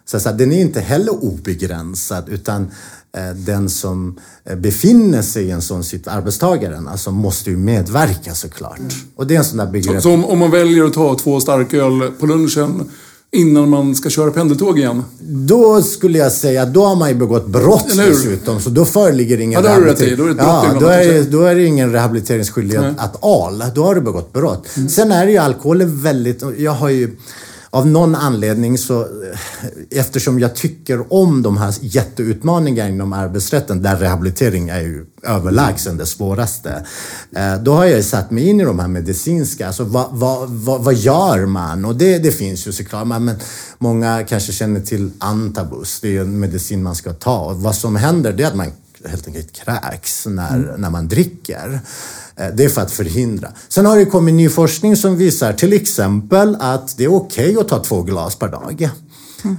så 0.05 0.17
att 0.17 0.23
säga, 0.23 0.35
den 0.35 0.53
är 0.53 0.61
inte 0.61 0.81
heller 0.81 1.25
obegränsad 1.25 2.29
utan 2.29 2.71
eh, 3.17 3.31
den 3.31 3.71
som 3.71 4.19
eh, 4.45 4.57
befinner 4.57 5.23
sig 5.23 5.45
i 5.45 5.51
en 5.51 5.63
sån 5.63 5.85
situation, 5.85 6.19
arbetstagaren, 6.19 6.89
alltså 6.89 7.11
måste 7.11 7.51
ju 7.51 7.57
medverka 7.57 8.35
såklart. 8.35 8.81
Och 9.17 9.27
det 9.27 9.35
är 9.35 9.39
en 9.39 9.45
sån 9.45 9.59
där 9.59 9.67
begrepp. 9.71 10.03
Så 10.03 10.13
om, 10.13 10.25
om 10.25 10.39
man 10.39 10.51
väljer 10.51 10.85
att 10.85 10.93
ta 10.93 11.19
två 11.19 11.41
starköl 11.41 12.11
på 12.21 12.27
lunchen 12.27 12.91
innan 13.33 13.69
man 13.69 13.95
ska 13.95 14.11
köra 14.11 14.31
pendeltåg 14.31 14.79
igen. 14.79 15.03
Då 15.23 15.83
skulle 15.83 16.19
jag 16.19 16.33
säga, 16.33 16.67
då 16.67 16.85
har 16.85 16.97
man 16.97 17.09
ju 17.09 17.15
begått 17.15 17.47
brott 17.47 17.87
dessutom. 17.97 18.61
Så 18.61 18.71
då 18.71 18.85
föreligger 18.85 19.41
ingen 19.41 19.65
Ja, 19.65 19.69
rehabilitering. 19.71 20.17
Då 20.17 20.23
är 20.25 20.27
det 20.27 20.33
ett 20.33 20.37
brott 20.39 20.65
ja, 20.75 20.77
då 20.81 20.87
är, 20.87 21.07
det- 21.13 21.31
då 21.31 21.43
är 21.43 21.55
det 21.55 21.65
ingen 21.65 21.93
rehabiliteringsskyldighet 21.93 22.83
Nej. 22.83 22.95
att 22.99 23.25
all. 23.25 23.65
Då 23.75 23.85
har 23.85 23.95
du 23.95 24.01
begått 24.01 24.33
brott. 24.33 24.67
Sen 24.91 25.13
är 25.13 25.27
det 25.27 25.33
ju 25.33 25.39
alkohol 25.39 25.81
är 25.81 25.85
väldigt... 25.87 26.43
Jag 26.59 26.73
har 26.73 26.89
ju 26.89 27.17
av 27.71 27.87
någon 27.87 28.15
anledning 28.15 28.79
så, 28.79 29.01
eh, 29.01 29.39
eftersom 29.91 30.39
jag 30.39 30.57
tycker 30.57 31.13
om 31.13 31.43
de 31.43 31.57
här 31.57 31.75
jätteutmaningarna 31.81 32.91
inom 32.91 33.13
arbetsrätten, 33.13 33.83
där 33.83 33.97
rehabilitering 33.97 34.69
är 34.69 34.81
ju 34.81 35.07
överlägsen 35.23 35.97
det 35.97 36.07
svåraste. 36.07 36.87
Eh, 37.37 37.57
då 37.63 37.73
har 37.73 37.85
jag 37.85 38.05
satt 38.05 38.31
mig 38.31 38.49
in 38.49 38.61
i 38.61 38.65
de 38.65 38.79
här 38.79 38.89
medicinska, 38.89 39.67
alltså 39.67 39.85
vad, 39.85 40.09
vad, 40.13 40.51
vad, 40.51 40.85
vad 40.85 40.95
gör 40.95 41.47
man? 41.47 41.85
Och 41.85 41.97
det, 41.97 42.19
det 42.19 42.33
finns 42.33 42.67
ju 42.67 42.73
såklart, 42.73 43.07
men 43.07 43.31
många 43.79 44.25
kanske 44.29 44.53
känner 44.53 44.81
till 44.81 45.11
antabus, 45.19 46.01
det 46.01 46.17
är 46.17 46.21
en 46.21 46.41
medicin 46.41 46.83
man 46.83 46.95
ska 46.95 47.13
ta. 47.13 47.39
Och 47.39 47.57
vad 47.57 47.75
som 47.75 47.97
händer 47.97 48.33
det 48.33 48.43
är 48.43 48.49
att 48.49 48.57
man 48.57 48.73
helt 49.09 49.27
enkelt 49.27 49.53
kräks 49.53 50.27
när, 50.27 50.75
när 50.79 50.91
man 50.91 51.09
dricker. 51.09 51.81
Eh, 52.37 52.49
Det 52.55 52.65
är 52.65 52.69
för 52.69 52.81
att 52.81 52.93
förhindra. 52.93 53.53
Sen 53.69 53.87
har 53.87 53.97
det 53.97 54.05
kommit 54.05 54.35
ny 54.35 54.49
forskning 54.49 54.97
som 54.97 55.17
visar 55.17 55.53
till 55.53 55.73
exempel 55.73 56.57
att 56.61 56.97
det 56.97 57.05
är 57.05 57.13
okej 57.15 57.57
att 57.61 57.69
ta 57.69 57.79
två 57.85 58.03
glas 58.03 58.37
per 58.37 58.49
dag. 58.49 58.91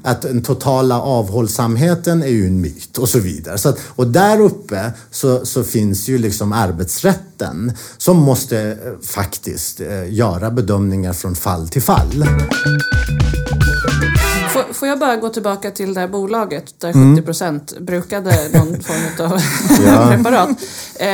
Att 0.03 0.21
den 0.21 0.41
totala 0.41 1.01
avhållsamheten 1.01 2.23
är 2.23 2.27
ju 2.27 2.47
en 2.47 2.61
myt 2.61 2.97
och 2.97 3.09
så 3.09 3.19
vidare. 3.19 3.57
Så 3.57 3.69
att, 3.69 3.77
och 3.85 4.07
där 4.07 4.39
uppe 4.41 4.93
så, 5.11 5.45
så 5.45 5.63
finns 5.63 6.07
ju 6.09 6.17
liksom 6.17 6.53
arbetsrätten 6.53 7.73
som 7.97 8.17
måste 8.17 8.59
eh, 8.61 9.05
faktiskt 9.07 9.81
eh, 9.81 10.13
göra 10.13 10.51
bedömningar 10.51 11.13
från 11.13 11.35
fall 11.35 11.69
till 11.69 11.81
fall. 11.81 12.25
Får, 14.73 14.79
får 14.79 14.87
jag 14.87 14.99
bara 14.99 15.15
gå 15.15 15.29
tillbaka 15.29 15.71
till 15.71 15.93
det 15.93 15.99
här 15.99 16.07
bolaget 16.07 16.73
där 16.77 16.91
Mm. 16.91 17.17
70% 17.17 17.81
brukade 17.83 18.35
någon 18.53 18.79
form 18.81 19.31
av 19.31 20.11
preparat. 20.11 20.49
Eh, 20.95 21.07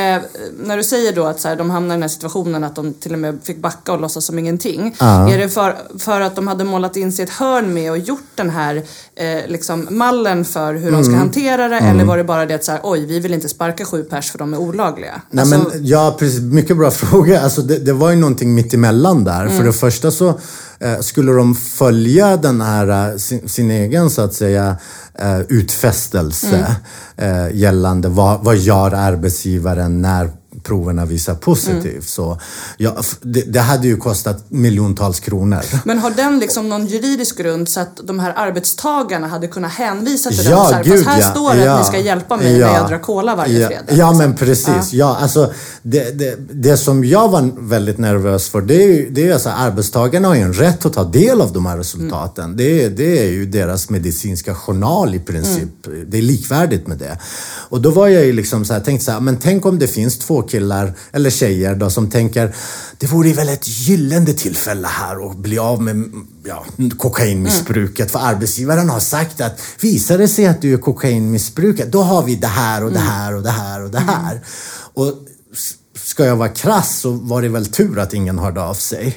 när 0.64 0.76
du 0.76 0.82
säger 0.84 1.12
då 1.12 1.26
att 1.26 1.40
så 1.40 1.48
här, 1.48 1.56
de 1.56 1.70
hamnar 1.70 1.94
i 1.94 1.96
den 1.96 2.02
här 2.02 2.08
situationen 2.08 2.64
att 2.64 2.76
de 2.76 2.92
till 2.94 3.12
och 3.12 3.18
med 3.18 3.38
fick 3.42 3.58
backa 3.62 3.92
och 3.92 4.00
låtsas 4.00 4.24
som 4.24 4.38
ingenting. 4.38 4.96
Ja. 5.00 5.30
Är 5.30 5.38
det 5.38 5.48
för, 5.48 5.76
för 5.98 6.20
att 6.20 6.36
de 6.36 6.48
hade 6.48 6.64
målat 6.64 6.96
in 6.96 7.12
sig 7.12 7.24
ett 7.24 7.30
hörn 7.30 7.74
med 7.74 7.90
och 7.90 7.98
gjort 7.98 8.26
den 8.34 8.50
här 8.50 8.76
eh, 9.16 9.46
liksom 9.46 9.86
mallen 9.90 10.44
för 10.44 10.74
hur 10.74 10.90
de 10.92 11.02
ska 11.04 11.08
Mm. 11.08 11.20
hantera 11.20 11.68
det? 11.68 11.76
Eller 11.78 12.04
var 12.04 12.16
det 12.16 12.24
bara 12.24 12.46
det 12.46 12.54
att 12.54 12.64
så 12.64 12.72
här, 12.72 12.80
oj, 12.82 13.06
vi 13.06 13.20
vill 13.20 13.34
inte 13.34 13.48
sparka 13.48 13.84
sju 13.84 14.02
pers 14.02 14.30
för 14.30 14.38
de 14.38 14.54
är 14.54 14.58
olagliga? 14.58 15.20
Nej, 15.30 15.42
Alltså, 15.42 15.58
men, 15.58 15.86
ja, 15.86 16.16
precis. 16.18 16.40
Mycket 16.40 16.76
bra 16.76 16.90
fråga. 17.10 17.40
Alltså, 17.40 17.62
det, 17.62 17.78
det 17.78 17.92
var 17.92 18.10
ju 18.10 18.16
någonting 18.16 18.54
mitt 18.54 18.74
emellan 18.74 19.24
där. 19.24 19.48
För 19.48 19.64
det 19.64 19.72
första 19.72 20.10
så 20.10 20.34
skulle 21.00 21.32
de 21.32 21.54
följa 21.54 22.36
den 22.36 22.60
här, 22.60 23.10
eh, 23.10 23.16
sin, 23.16 23.48
sin 23.48 23.70
egen 23.70 24.10
så 24.10 24.22
att 24.22 24.34
säga 24.34 24.76
eh, 25.14 25.40
utfästelse 25.40 26.76
eh, 27.16 27.56
gällande 27.56 28.08
vad, 28.08 28.44
vad 28.44 28.56
gör 28.56 28.94
arbetsgivaren 28.94 30.02
när 30.02 30.30
proverna 30.68 31.04
visar 31.04 31.34
positivt. 31.34 32.08
Så, 32.08 32.40
ja, 32.76 32.96
det, 33.22 33.52
det 33.52 33.60
hade 33.60 33.86
ju 33.88 33.96
kostat 33.96 34.44
miljontals 34.48 35.20
kronor. 35.20 35.62
Men 35.84 35.98
har 35.98 36.10
den 36.10 36.38
liksom 36.38 36.68
någon 36.68 36.86
juridisk 36.86 37.38
grund 37.38 37.68
så 37.68 37.80
att 37.80 38.00
de 38.04 38.18
här 38.18 38.32
arbetstagarna 38.36 39.26
hade 39.26 39.46
kunnat 39.46 39.72
hänvisa 39.72 40.30
till 40.30 40.44
den? 40.44 40.52
Ja, 40.52 40.66
Så 40.68 40.74
här, 40.74 40.84
gud 40.84 41.06
här 41.06 41.20
ja. 41.20 41.30
står 41.30 41.54
det 41.54 41.64
ja. 41.64 41.72
att 41.72 41.80
ni 41.80 41.84
ska 41.86 41.98
hjälpa 41.98 42.36
mig 42.36 42.52
när 42.52 42.60
jag 42.60 42.88
drar 42.88 42.98
cola 42.98 43.36
varje 43.36 43.58
ja. 43.58 43.68
fredag. 43.68 43.84
Ja, 43.88 43.94
liksom. 43.94 44.18
men 44.18 44.36
precis. 44.36 44.92
Ja. 44.92 45.16
alltså, 45.20 45.52
det, 45.82 46.18
det, 46.18 46.36
det 46.52 46.76
som 46.76 47.04
jag 47.04 47.28
var 47.28 47.50
väldigt 47.58 47.98
nervös 47.98 48.48
för, 48.48 48.60
det 48.60 48.82
är 48.82 48.88
ju 48.88 49.10
det 49.10 49.28
är 49.28 49.32
alltså, 49.32 49.48
arbetstagarna 49.48 50.28
har 50.28 50.34
ju 50.34 50.40
en 50.40 50.52
rätt 50.52 50.86
att 50.86 50.92
ta 50.92 51.04
del 51.04 51.40
av 51.40 51.52
de 51.52 51.66
här 51.66 51.76
resultaten. 51.76 52.44
Mm. 52.44 52.56
Det, 52.56 52.84
är- 52.84 52.90
det 52.90 53.18
är 53.26 53.30
ju 53.30 53.46
deras 53.46 53.90
medicinska 53.90 54.54
journal 54.54 55.14
i 55.14 55.18
princip. 55.18 55.86
Mm. 55.86 56.04
Det 56.10 56.18
är 56.18 56.22
likvärdigt 56.22 56.86
med 56.86 56.98
det. 56.98 57.18
Och 57.70 57.80
då 57.80 57.90
var 57.90 58.08
jag 58.08 58.24
ju 58.24 58.32
liksom 58.32 58.64
så 58.64 58.72
här, 58.72 58.80
tänkte 58.80 59.04
så 59.04 59.12
här, 59.12 59.20
men 59.20 59.36
tänk 59.36 59.66
om 59.66 59.78
det 59.78 59.86
finns 59.88 60.18
två 60.18 60.42
killar 60.42 60.57
eller 61.12 61.30
tjejer 61.30 61.74
då 61.74 61.90
som 61.90 62.10
tänker, 62.10 62.54
det 62.98 63.06
vore 63.06 63.32
väl 63.32 63.48
ett 63.48 63.68
gyllene 63.68 64.32
tillfälle 64.32 64.88
här 64.88 65.30
att 65.30 65.36
bli 65.36 65.58
av 65.58 65.82
med 65.82 66.12
ja, 66.44 66.64
kokainmissbruket. 66.98 68.10
För 68.10 68.18
arbetsgivaren 68.18 68.88
har 68.90 69.00
sagt 69.00 69.40
att 69.40 69.60
visar 69.80 70.18
det 70.18 70.28
sig 70.28 70.46
att 70.46 70.62
du 70.62 70.74
är 70.74 70.78
kokainmissbrukare, 70.78 71.86
då 71.88 72.02
har 72.02 72.22
vi 72.22 72.34
det 72.34 72.46
här 72.46 72.84
och 72.84 72.92
det 72.92 72.98
här 72.98 73.34
och 73.34 73.42
det 73.42 73.50
här 73.50 73.82
och 73.84 73.90
det 73.90 73.98
här. 73.98 74.40
Och 74.94 75.06
s- 75.52 75.74
Ska 76.04 76.24
jag 76.24 76.36
vara 76.36 76.48
krass 76.48 76.98
så 77.00 77.10
var 77.10 77.42
det 77.42 77.48
väl 77.48 77.66
tur 77.66 77.98
att 77.98 78.14
ingen 78.14 78.38
hörde 78.38 78.62
av 78.62 78.74
sig. 78.74 79.16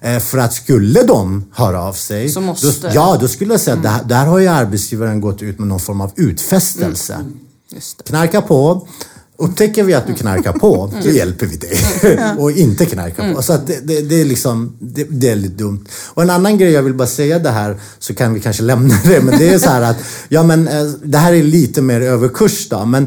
Eh, 0.00 0.18
för 0.20 0.38
att 0.38 0.52
skulle 0.54 1.02
de 1.02 1.44
höra 1.54 1.82
av 1.82 1.92
sig, 1.92 2.28
Så 2.28 2.40
måste- 2.40 2.66
då, 2.66 2.88
ja, 2.94 3.16
då 3.20 3.28
skulle 3.28 3.52
jag 3.54 3.60
säga 3.60 3.76
att 3.76 3.82
där, 3.82 4.04
där 4.04 4.26
har 4.26 4.38
ju 4.38 4.46
arbetsgivaren 4.48 5.20
gått 5.20 5.42
ut 5.42 5.58
med 5.58 5.68
någon 5.68 5.80
form 5.80 6.00
av 6.00 6.12
utfästelse. 6.16 7.18
Det. 7.70 8.04
Knarka 8.08 8.42
på. 8.42 8.88
Upptäcker 9.40 9.82
vi 9.82 9.94
att 9.94 10.06
du 10.06 10.14
knarkar 10.14 10.52
på, 10.52 10.92
då 11.02 11.10
hjälper 11.10 11.46
vi 11.46 11.56
dig. 11.56 11.78
och 12.38 12.50
inte 12.50 12.86
knarka 12.86 13.34
på. 13.34 13.42
Så 13.42 13.52
att 13.52 13.66
det, 13.66 13.80
det, 13.86 14.00
det 14.00 14.20
är 14.20 14.24
liksom, 14.24 14.76
det, 14.80 15.06
det 15.10 15.28
är 15.28 15.36
lite 15.36 15.54
dumt. 15.54 15.84
Och 16.14 16.22
en 16.22 16.30
annan 16.30 16.58
grej 16.58 16.72
jag 16.72 16.82
vill 16.82 16.94
bara 16.94 17.08
säga 17.08 17.38
det 17.38 17.50
här, 17.50 17.80
så 17.98 18.14
kan 18.14 18.34
vi 18.34 18.40
kanske 18.40 18.62
lämna 18.62 18.94
det. 19.04 19.20
Men 19.20 19.38
det 19.38 19.48
är 19.48 19.58
så 19.58 19.70
här 19.70 19.82
att, 19.82 19.96
ja 20.28 20.42
men 20.42 20.68
eh, 20.68 20.84
det 21.02 21.18
här 21.18 21.32
är 21.32 21.42
lite 21.42 21.82
mer 21.82 22.00
överkurs 22.00 22.68
då. 22.68 22.84
Men 22.84 23.06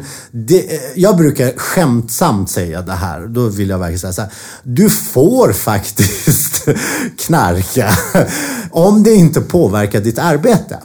eh, 0.49 0.63
jag 0.95 1.17
brukar 1.17 1.57
skämtsamt 1.57 2.49
säga 2.49 2.81
det 2.81 2.91
här. 2.91 3.27
Då 3.27 3.47
vill 3.47 3.69
jag 3.69 3.79
verkligen 3.79 3.99
säga 3.99 4.13
så 4.13 4.21
här. 4.21 4.31
Du 4.63 4.89
får 4.89 5.53
faktiskt 5.53 6.67
knarka. 7.25 7.89
Om 8.71 9.03
det 9.03 9.13
inte 9.13 9.41
påverkar 9.41 9.99
ditt 9.99 10.19
arbete. 10.19 10.77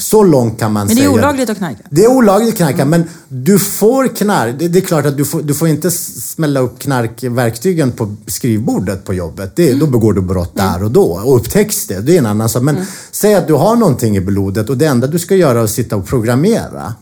Så 0.00 0.22
långt 0.24 0.58
kan 0.58 0.72
man 0.72 0.86
Men 0.86 0.96
det 0.96 1.02
säga. 1.02 1.10
är 1.10 1.14
olagligt 1.14 1.50
att 1.50 1.58
knarka. 1.58 1.82
Det 1.90 2.04
är 2.04 2.08
olagligt 2.10 2.48
att 2.52 2.56
knarka, 2.56 2.84
men 2.84 3.04
du 3.28 3.58
får 3.58 4.08
knark. 4.08 4.54
Det, 4.58 4.68
det 4.68 4.78
är 4.78 4.80
klart 4.80 5.06
att 5.06 5.16
du 5.16 5.24
får, 5.24 5.42
du 5.42 5.54
får 5.54 5.68
inte 5.68 5.90
smälla 5.90 6.60
upp 6.60 6.78
knarkverktygen 6.78 7.92
på 7.92 8.16
skrivbordet 8.26 9.04
på 9.04 9.14
jobbet. 9.14 9.56
Det, 9.56 9.74
Då 9.74 9.86
begår 9.86 10.12
du 10.12 10.20
brott 10.20 10.56
där 10.56 10.82
och 10.82 10.90
då. 10.90 11.04
Och 11.24 11.36
upptäcks 11.36 11.86
det, 11.86 12.00
det 12.00 12.14
är 12.14 12.18
en 12.18 12.26
annan 12.26 12.48
sak. 12.48 12.62
Men 12.62 12.76
säg 13.10 13.34
att 13.34 13.46
du 13.46 13.52
har 13.54 13.76
någonting 13.76 14.16
i 14.16 14.20
blodet 14.20 14.70
och 14.70 14.78
det 14.78 14.86
enda 14.86 15.06
du 15.06 15.18
ska 15.18 15.34
göra 15.36 15.58
är 15.60 15.64
att 15.64 15.70
sitta 15.70 15.96
och 15.96 16.06
programmera. 16.06 16.94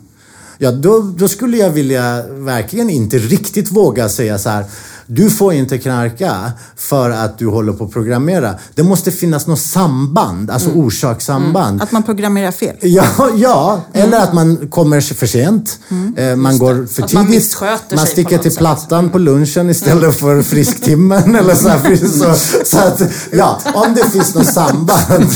Ja, 0.58 0.72
då, 0.72 1.00
då 1.18 1.28
skulle 1.28 1.56
jag 1.56 1.70
vilja 1.70 2.22
verkligen 2.28 2.90
inte 2.90 3.18
riktigt 3.18 3.70
våga 3.70 4.08
säga 4.08 4.38
så 4.38 4.48
här. 4.48 4.64
Du 5.06 5.30
får 5.30 5.52
inte 5.52 5.78
knarka 5.78 6.52
för 6.76 7.10
att 7.10 7.38
du 7.38 7.46
håller 7.46 7.72
på 7.72 7.84
att 7.84 7.92
programmera. 7.92 8.54
Det 8.74 8.82
måste 8.82 9.10
finnas 9.12 9.46
något 9.46 9.60
samband, 9.60 10.50
alltså 10.50 10.70
orsakssamband. 10.70 11.82
Att 11.82 11.92
man 11.92 12.02
programmerar 12.02 12.52
fel. 12.52 12.76
Ja, 12.82 13.30
ja. 13.36 13.80
eller 13.92 14.18
att 14.20 14.34
man 14.34 14.68
kommer 14.70 15.00
för 15.00 15.26
sent. 15.26 15.78
Eh, 16.16 16.36
man 16.36 16.58
går 16.58 16.86
för 16.86 17.02
Att 17.02 17.12
man 17.12 17.26
tidigt. 17.26 17.42
missköter 17.42 17.96
man 17.96 18.06
sticker 18.06 18.38
till 18.38 18.56
plattan 18.56 19.10
på 19.10 19.18
lunchen 19.18 19.70
istället 19.70 20.20
för 20.20 20.42
frisktimmen. 20.42 21.34
eller 21.36 21.54
så, 21.54 21.68
här. 21.68 21.96
så, 21.96 22.34
så 22.64 22.78
att, 22.78 23.02
ja, 23.32 23.60
om 23.74 23.94
det 23.94 24.10
finns 24.10 24.34
något 24.34 24.46
samband. 24.46 25.32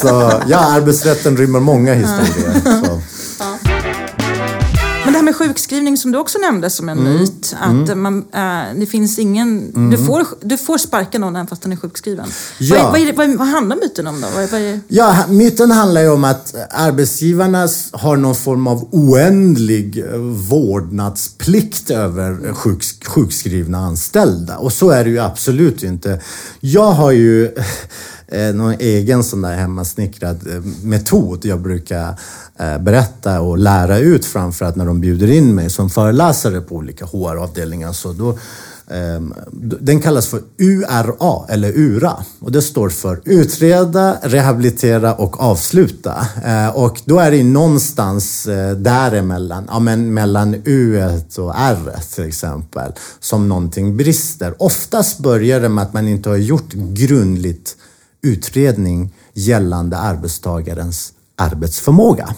Så, 0.00 0.32
ja, 0.48 0.58
arbetsrätten 0.58 1.36
rymmer 1.36 1.60
många 1.60 1.94
historier. 1.94 2.60
Så. 2.84 3.00
Med 5.38 5.48
sjukskrivning 5.48 5.96
som 5.96 6.12
du 6.12 6.18
också 6.18 6.38
nämnde 6.38 6.70
som 6.70 6.88
en 6.88 6.98
Mm. 6.98 7.12
myt. 7.12 7.56
Att 7.60 7.98
man, 7.98 8.24
äh, 8.32 8.78
det 8.80 8.86
finns 8.86 9.18
ingen... 9.18 9.72
Du, 9.90 10.06
får, 10.06 10.26
du 10.40 10.56
får 10.58 10.78
sparka 10.78 11.18
någon 11.18 11.36
även 11.36 11.46
fast 11.46 11.62
den 11.62 11.72
är 11.72 11.76
sjukskriven. 11.76 12.26
Ja. 12.58 12.82
Vad, 12.82 12.92
vad, 12.92 13.00
är 13.00 13.06
det, 13.06 13.12
vad, 13.12 13.36
vad 13.36 13.48
handlar 13.48 13.76
myten 13.76 14.06
om 14.06 14.20
då? 14.20 14.26
Vad, 14.34 14.54
är, 14.62 14.80
Ja, 14.88 15.24
myten 15.28 15.70
handlar 15.70 16.00
ju 16.00 16.08
om 16.08 16.24
att 16.24 16.54
arbetsgivarna 16.70 17.68
har 17.92 18.16
någon 18.16 18.34
form 18.36 18.66
av 18.66 18.88
oändlig 18.90 19.98
eh, 19.98 20.18
vårdnadsplikt 20.50 21.90
över 21.90 22.46
eh, 22.46 22.54
sjuks, 22.54 22.94
sjukskrivna 23.06 23.78
anställda. 23.78 24.56
Och 24.56 24.72
så 24.72 24.90
är 24.90 25.04
det 25.04 25.10
ju 25.10 25.18
absolut 25.18 25.82
inte. 25.82 26.20
Jag 26.60 26.90
har 26.92 27.10
ju 27.12 27.54
eh, 28.34 28.54
någon 28.54 28.74
egen 28.78 29.24
sån 29.24 29.42
där 29.42 29.56
hemmasnickrad 29.56 30.46
eh, 30.46 30.62
metod 30.82 31.44
jag 31.44 31.60
brukar 31.60 32.14
eh, 32.58 32.78
berätta 32.78 33.40
och 33.40 33.58
lära 33.58 33.98
ut 33.98 34.24
framförallt 34.24 34.76
när 34.76 34.86
de 34.86 35.00
bjuder 35.00 35.30
in 35.30 35.54
mig 35.54 35.70
som 35.70 35.90
föreläsare 35.90 36.60
på 36.60 36.74
olika 36.74 37.04
HR-avdelningar. 37.04 37.92
Så 37.92 38.12
då, 38.12 38.38
ehm, 38.90 39.34
Den 39.80 40.00
kallas 40.00 40.26
för 40.26 40.42
URA, 40.58 41.46
eller 41.48 41.72
URA. 41.78 42.24
Och 42.40 42.52
det 42.52 42.62
står 42.62 42.88
för 42.88 43.20
utreda, 43.24 44.16
rehabilitera 44.22 45.14
och 45.14 45.40
avsluta. 45.40 46.26
Eh, 46.44 46.68
och 46.76 47.00
då 47.04 47.18
är 47.18 47.30
det 47.30 47.44
någonstans 47.44 48.46
eh, 48.46 48.76
däremellan, 48.76 49.64
ja 49.68 49.78
men 49.78 50.14
mellan 50.14 50.62
U 50.64 51.04
och 51.38 51.54
R 51.56 52.00
till 52.14 52.24
exempel, 52.24 52.92
som 53.20 53.48
någonting 53.48 53.96
brister. 53.96 54.54
Oftast 54.58 55.18
börjar 55.18 55.60
det 55.60 55.68
med 55.68 55.84
att 55.84 55.92
man 55.92 56.08
inte 56.08 56.28
har 56.28 56.36
gjort 56.36 56.72
grundligt 56.72 57.76
utredning 58.24 59.14
gällande 59.34 59.98
arbetstagarens 59.98 61.12
arbetsförmåga. 61.36 62.34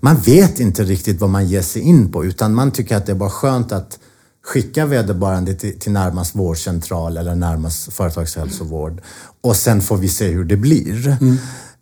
Man 0.00 0.16
vet 0.16 0.60
inte 0.60 0.82
riktigt 0.84 1.20
vad 1.20 1.30
man 1.30 1.46
ger 1.48 1.62
sig 1.62 1.82
in 1.82 2.12
på 2.12 2.24
utan 2.24 2.54
man 2.54 2.70
tycker 2.70 2.96
att 2.96 3.06
det 3.06 3.12
är 3.12 3.16
bara 3.16 3.30
skönt 3.30 3.72
att 3.72 3.98
skicka 4.44 4.86
vederbörande 4.86 5.54
till, 5.54 5.78
till 5.78 5.92
närmast 5.92 6.36
vårdcentral 6.36 7.16
eller 7.16 7.34
närmast 7.34 7.92
företagshälsovård 7.92 9.02
och 9.40 9.56
sen 9.56 9.82
får 9.82 9.96
vi 9.96 10.08
se 10.08 10.28
hur 10.28 10.44
det 10.44 10.56
blir. 10.56 11.16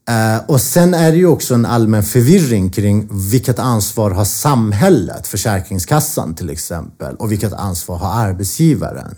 Eh, 0.09 0.41
och 0.47 0.61
sen 0.61 0.95
är 0.95 1.13
det 1.13 1.19
ju 1.19 1.27
också 1.27 1.55
en 1.55 1.67
allmän 1.67 2.03
förvirring 2.03 2.71
kring 2.71 3.09
vilket 3.31 3.59
ansvar 3.59 4.11
har 4.11 4.25
samhället, 4.25 5.27
Försäkringskassan 5.27 6.35
till 6.35 6.51
exempel, 6.51 7.15
och 7.17 7.33
vilket 7.33 7.53
ansvar 7.53 7.97
har 7.97 8.23
arbetsgivaren? 8.29 9.15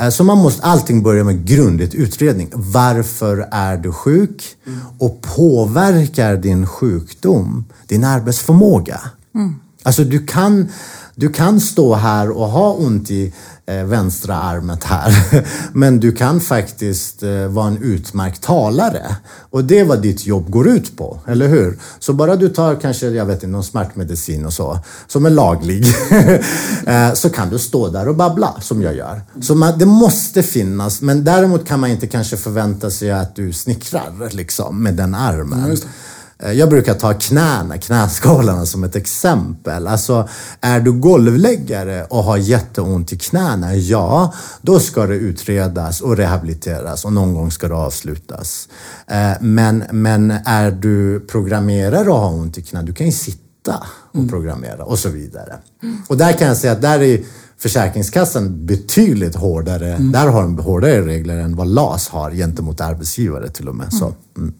Eh, 0.00 0.08
Så 0.10 0.24
man 0.24 0.38
måste 0.38 0.62
allting 0.62 1.02
börja 1.02 1.24
med 1.24 1.44
grundligt 1.44 1.94
utredning. 1.94 2.48
Varför 2.54 3.48
är 3.50 3.76
du 3.76 3.92
sjuk? 3.92 4.42
Och 4.98 5.20
påverkar 5.36 6.36
din 6.36 6.66
sjukdom 6.66 7.64
din 7.86 8.04
arbetsförmåga? 8.04 9.00
Alltså 9.82 10.04
du 10.04 10.26
kan, 10.26 10.68
du 11.14 11.28
kan 11.32 11.60
stå 11.60 11.94
här 11.94 12.30
och 12.30 12.48
ha 12.48 12.72
ont 12.72 13.10
i 13.10 13.32
Eh, 13.68 13.84
vänstra 13.84 14.36
armet 14.36 14.84
här. 14.84 15.14
Men 15.72 16.00
du 16.00 16.12
kan 16.12 16.40
faktiskt 16.40 17.22
eh, 17.22 17.46
vara 17.46 17.66
en 17.66 17.82
utmärkt 17.82 18.42
talare. 18.42 19.16
Och 19.50 19.64
det 19.64 19.78
är 19.78 19.84
vad 19.84 20.02
ditt 20.02 20.26
jobb 20.26 20.50
går 20.50 20.68
ut 20.68 20.96
på, 20.96 21.18
eller 21.26 21.48
hur? 21.48 21.78
Så 21.98 22.12
bara 22.12 22.36
du 22.36 22.48
tar 22.48 22.74
kanske, 22.74 23.08
jag 23.08 23.26
vet 23.26 23.34
inte, 23.34 23.46
någon 23.46 23.64
smärtmedicin 23.64 24.46
och 24.46 24.52
så, 24.52 24.78
som 25.06 25.26
är 25.26 25.30
laglig, 25.30 25.84
eh, 26.86 27.12
så 27.14 27.30
kan 27.30 27.50
du 27.50 27.58
stå 27.58 27.88
där 27.88 28.08
och 28.08 28.16
babbla, 28.16 28.54
som 28.60 28.82
jag 28.82 28.96
gör. 28.96 29.20
Så 29.40 29.54
man, 29.54 29.78
det 29.78 29.86
måste 29.86 30.42
finnas, 30.42 31.02
men 31.02 31.24
däremot 31.24 31.66
kan 31.66 31.80
man 31.80 31.90
inte 31.90 32.06
kanske 32.06 32.36
förvänta 32.36 32.90
sig 32.90 33.10
att 33.10 33.36
du 33.36 33.52
snickrar 33.52 34.30
liksom, 34.30 34.82
med 34.82 34.94
den 34.94 35.14
armen. 35.14 35.70
just 35.70 35.82
det. 35.82 35.88
Jag 36.42 36.68
brukar 36.68 36.94
ta 36.94 37.14
knäna, 37.14 37.78
knäskålarna 37.78 38.66
som 38.66 38.84
ett 38.84 38.96
exempel. 38.96 39.86
Alltså, 39.86 40.28
är 40.60 40.80
du 40.80 40.92
golvläggare 40.92 42.04
och 42.04 42.24
har 42.24 42.36
jätteont 42.36 43.12
i 43.12 43.18
knäna, 43.18 43.74
ja, 43.74 44.34
då 44.62 44.80
ska 44.80 45.06
det 45.06 45.14
utredas 45.14 46.00
och 46.00 46.16
rehabiliteras 46.16 47.04
och 47.04 47.12
någon 47.12 47.34
gång 47.34 47.50
ska 47.50 47.68
det 47.68 47.74
avslutas. 47.74 48.68
Eh, 49.06 49.32
Men, 49.40 49.84
men 49.92 50.30
är 50.30 50.70
du 50.70 51.20
programmerare 51.20 52.08
och 52.10 52.18
har 52.18 52.32
ont 52.32 52.58
i 52.58 52.62
knäna, 52.62 52.86
du 52.86 52.92
kan 52.94 53.06
ju 53.06 53.12
sitta 53.12 53.86
och 54.12 54.30
programmera 54.30 54.84
och 54.84 54.98
så 54.98 55.08
vidare. 55.08 55.56
Och 56.08 56.16
där 56.16 56.32
kan 56.32 56.48
jag 56.48 56.56
säga 56.56 56.72
att 56.72 56.82
där 56.82 57.02
är 57.02 57.20
Försäkringskassan 57.58 58.66
betydligt 58.66 59.34
hårdare, 59.34 59.96
där 59.98 60.26
har 60.26 60.42
de 60.42 60.58
hårdare 60.58 61.06
regler 61.06 61.38
än 61.38 61.56
vad 61.56 61.66
LAS 61.66 62.08
har 62.08 62.30
gentemot 62.30 62.80
arbetsgivare 62.80 63.48
till 63.48 63.68
och 63.68 63.74
med. 63.74 63.92
Så, 63.92 64.14
mm. 64.36 64.54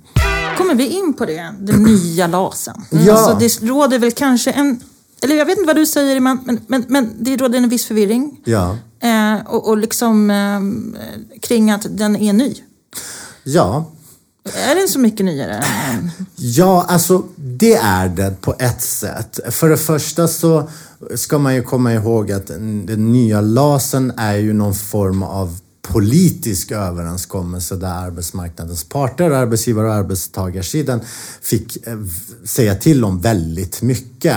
Kommer 0.59 0.75
vi 0.75 0.87
in 0.87 1.15
på 1.15 1.27
det? 1.27 1.55
Den 1.61 1.83
nya 1.83 2.27
LASen. 2.27 2.85
Ja. 2.91 3.13
Alltså, 3.13 3.39
det 3.39 3.69
råder 3.71 3.99
väl 3.99 4.13
kanske 4.13 4.51
en... 4.51 4.81
Eller 5.23 5.37
jag 5.37 5.47
vet 5.47 5.59
inte 5.59 5.67
vad 5.67 5.77
du 5.77 5.87
säger, 5.87 6.21
men, 6.21 6.61
men, 6.67 6.85
men 6.89 7.11
det 7.19 7.37
råder 7.37 7.59
en 7.59 7.69
viss 7.69 7.87
förvirring. 7.87 8.41
Ja. 8.45 8.77
Eh, 9.03 9.47
och, 9.47 9.69
och 9.69 9.79
liksom 9.79 10.31
eh, 10.31 10.61
kring 11.41 11.71
att 11.71 11.87
den 11.91 12.17
är 12.17 12.33
ny. 12.33 12.55
Ja, 13.45 13.91
Är 14.69 14.75
den 14.75 14.89
så 14.89 14.99
mycket 14.99 15.27
nyare? 15.27 15.65
Ja, 16.37 16.85
alltså 16.89 17.23
det 17.37 17.75
är 17.75 18.09
det 18.09 18.41
på 18.41 18.55
ett 18.59 18.83
sätt. 18.83 19.41
För 19.51 19.69
det 19.69 19.77
första 19.77 20.29
så 20.29 20.71
ska 21.15 21.39
man 21.39 21.55
ju 21.55 21.63
komma 21.63 21.93
ihåg 21.95 22.33
att 22.33 22.47
den 22.47 22.87
den 22.87 23.13
nya 23.13 23.41
LASen 23.41 24.13
är 24.17 24.35
ju 24.37 24.53
någon 24.53 24.75
form 24.75 25.23
av 25.23 25.59
politisk 25.89 26.71
överenskommelse 26.71 27.77
där 27.77 28.07
arbetsmarknadens 28.07 28.85
parter, 28.85 29.31
arbetsgivare 29.31 29.87
och 29.87 29.95
arbetstagarsidan 29.95 31.01
fick 31.43 31.87
eh, 31.87 31.99
säga 32.45 32.75
till 32.75 33.05
om 33.05 33.21
väldigt 33.21 33.83
mycket. 33.83 34.37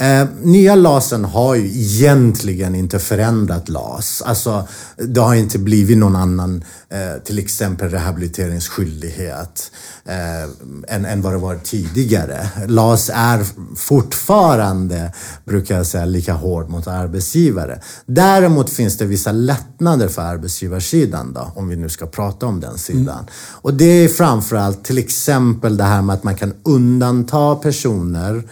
Eh, 0.00 0.26
nya 0.42 0.74
LASen 0.74 1.24
har 1.24 1.54
ju 1.54 1.66
egentligen 1.66 2.74
inte 2.74 2.98
förändrat 2.98 3.68
LAS. 3.68 4.22
Alltså, 4.22 4.68
det 4.96 5.20
har 5.20 5.34
inte 5.34 5.58
blivit 5.58 5.98
någon 5.98 6.16
annan, 6.16 6.64
eh, 6.88 7.22
till 7.24 7.38
exempel 7.38 7.88
rehabiliteringsskyldighet, 7.88 9.70
eh, 10.04 10.94
än, 10.94 11.04
än 11.04 11.22
vad 11.22 11.32
det 11.32 11.38
var 11.38 11.56
tidigare. 11.64 12.48
LAS 12.66 13.10
är 13.14 13.44
fortfarande, 13.76 15.12
brukar 15.44 15.76
jag 15.76 15.86
säga, 15.86 16.04
lika 16.04 16.32
hård 16.32 16.68
mot 16.68 16.86
arbetsgivare. 16.86 17.80
Däremot 18.06 18.70
finns 18.70 18.98
det 18.98 19.04
vissa 19.04 19.32
lättnader 19.32 20.08
för 20.08 20.22
arbetsgivarsidan 20.22 21.32
då, 21.32 21.52
om 21.54 21.68
vi 21.68 21.76
nu 21.76 21.88
ska 21.88 22.06
prata 22.06 22.46
om 22.46 22.60
den 22.60 22.78
sidan. 22.78 23.26
Och 23.52 23.74
det 23.74 24.04
är 24.04 24.08
framförallt 24.08 24.84
till 24.84 24.98
exempel 24.98 25.76
det 25.76 25.84
här 25.84 26.02
med 26.02 26.14
att 26.14 26.24
man 26.24 26.34
kan 26.34 26.54
undanta 26.62 27.54
personer 27.54 28.42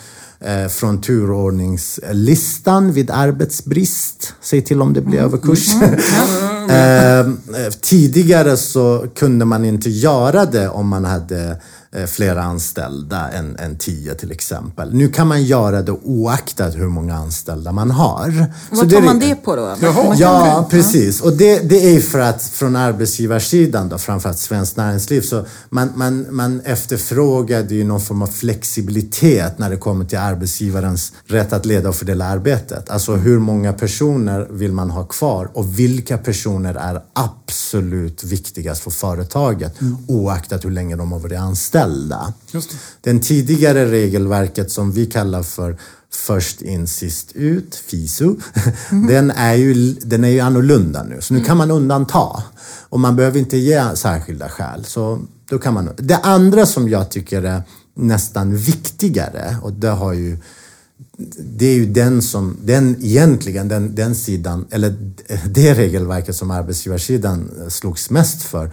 från 0.70 1.01
turordningslistan 1.01 2.92
vid 2.92 3.11
arbetsbrist. 3.11 4.35
Säg 4.40 4.62
till 4.62 4.83
om 4.83 4.92
det 4.92 5.01
blir 5.01 5.18
överkurs. 5.18 5.68
Eh, 6.68 7.18
eh, 7.18 7.27
tidigare 7.81 8.57
så 8.57 9.07
kunde 9.14 9.44
man 9.44 9.64
inte 9.64 9.90
göra 9.90 10.46
det 10.46 10.68
om 10.68 10.88
man 10.88 11.05
hade 11.05 11.51
eh, 11.51 11.57
flera 12.06 12.42
anställda 12.42 13.28
än, 13.30 13.56
än 13.56 13.78
tio 13.78 14.14
till 14.14 14.30
exempel. 14.32 14.94
Nu 14.94 15.09
kan 15.09 15.26
man 15.26 15.42
göra 15.44 15.82
det 15.82 15.92
oaktat 15.92 16.74
hur 16.74 16.88
många 16.88 17.14
anställda 17.16 17.72
man 17.72 17.90
har. 17.90 18.30
Så 18.70 18.76
Vad 18.76 18.90
tar 18.90 18.96
är- 18.98 19.02
man 19.02 19.18
det 19.18 19.35
på 19.35 19.56
då? 19.56 19.74
Jaha. 19.80 20.14
Ja, 20.18 20.66
precis. 20.70 21.20
Och 21.20 21.32
det, 21.37 21.59
det 21.68 21.96
är 21.96 22.00
för 22.00 22.18
att 22.18 22.42
från 22.42 22.76
arbetsgivarsidan, 22.76 23.88
då, 23.88 23.98
framförallt 23.98 24.38
Svenskt 24.38 24.76
Näringsliv, 24.76 25.20
så 25.20 25.44
man, 25.70 25.92
man, 25.94 26.26
man 26.30 26.61
efterfrågade 26.61 27.74
ju 27.74 27.85
någon 27.85 28.00
form 28.00 28.22
av 28.22 28.26
flexibilitet 28.26 29.59
när 29.59 29.70
det 29.70 29.76
kommer 29.76 30.04
till 30.04 30.18
arbetsgivarens 30.18 31.12
rätt 31.26 31.52
att 31.52 31.66
leda 31.66 31.88
och 31.88 31.94
fördela 31.94 32.24
arbetet. 32.24 32.90
Alltså 32.90 33.14
hur 33.14 33.38
många 33.38 33.72
personer 33.72 34.46
vill 34.50 34.72
man 34.72 34.90
ha 34.90 35.04
kvar 35.04 35.50
och 35.54 35.78
vilka 35.78 36.18
personer 36.18 36.74
är 36.74 37.02
absolut 37.12 38.24
viktigast 38.24 38.82
för 38.82 38.90
företaget 38.90 39.74
oaktat 40.09 40.64
hur 40.64 40.70
länge 40.70 40.96
de 40.96 41.12
har 41.12 41.18
varit 41.18 41.38
anställda. 41.38 41.86
Just 42.51 42.70
det. 42.70 42.77
Den 43.01 43.20
tidigare 43.20 43.90
regelverket 43.90 44.70
som 44.70 44.92
vi 44.92 45.07
kallar 45.07 45.42
för 45.42 45.77
först 46.12 46.62
in 46.62 46.87
sist 46.87 47.33
ut, 47.35 47.75
FISU, 47.75 48.35
den, 49.09 49.31
är 49.31 49.55
ju, 49.55 49.92
den 49.92 50.25
är 50.25 50.29
ju 50.29 50.40
annorlunda 50.40 51.03
nu. 51.03 51.20
Så 51.20 51.35
nu 51.35 51.44
kan 51.44 51.57
man 51.57 51.70
undanta. 51.70 52.42
Och 52.88 53.01
man 53.01 53.16
behöver 53.16 53.38
inte 53.38 53.57
ge 53.57 53.96
särskilda 53.96 54.49
skäl. 54.49 54.85
Så 54.85 55.20
då 55.49 55.59
kan 55.59 55.75
man, 55.75 55.90
det 55.96 56.16
andra 56.16 56.66
som 56.66 56.88
jag 56.88 57.11
tycker 57.11 57.42
är 57.42 57.62
nästan 57.94 58.57
viktigare, 58.57 59.57
och 59.62 59.72
det 59.72 59.88
har 59.88 60.12
ju 60.12 60.38
det 61.38 61.66
är 61.66 61.75
ju 61.75 61.87
den 61.87 62.22
som, 62.22 62.57
den 62.62 62.96
egentligen, 63.05 63.68
den, 63.68 63.94
den 63.94 64.14
sidan, 64.14 64.66
eller 64.70 64.94
det 65.44 65.75
regelverket 65.75 66.37
som 66.37 66.51
arbetsgivarsidan 66.51 67.51
slogs 67.68 68.11
mest 68.11 68.42
för. 68.42 68.70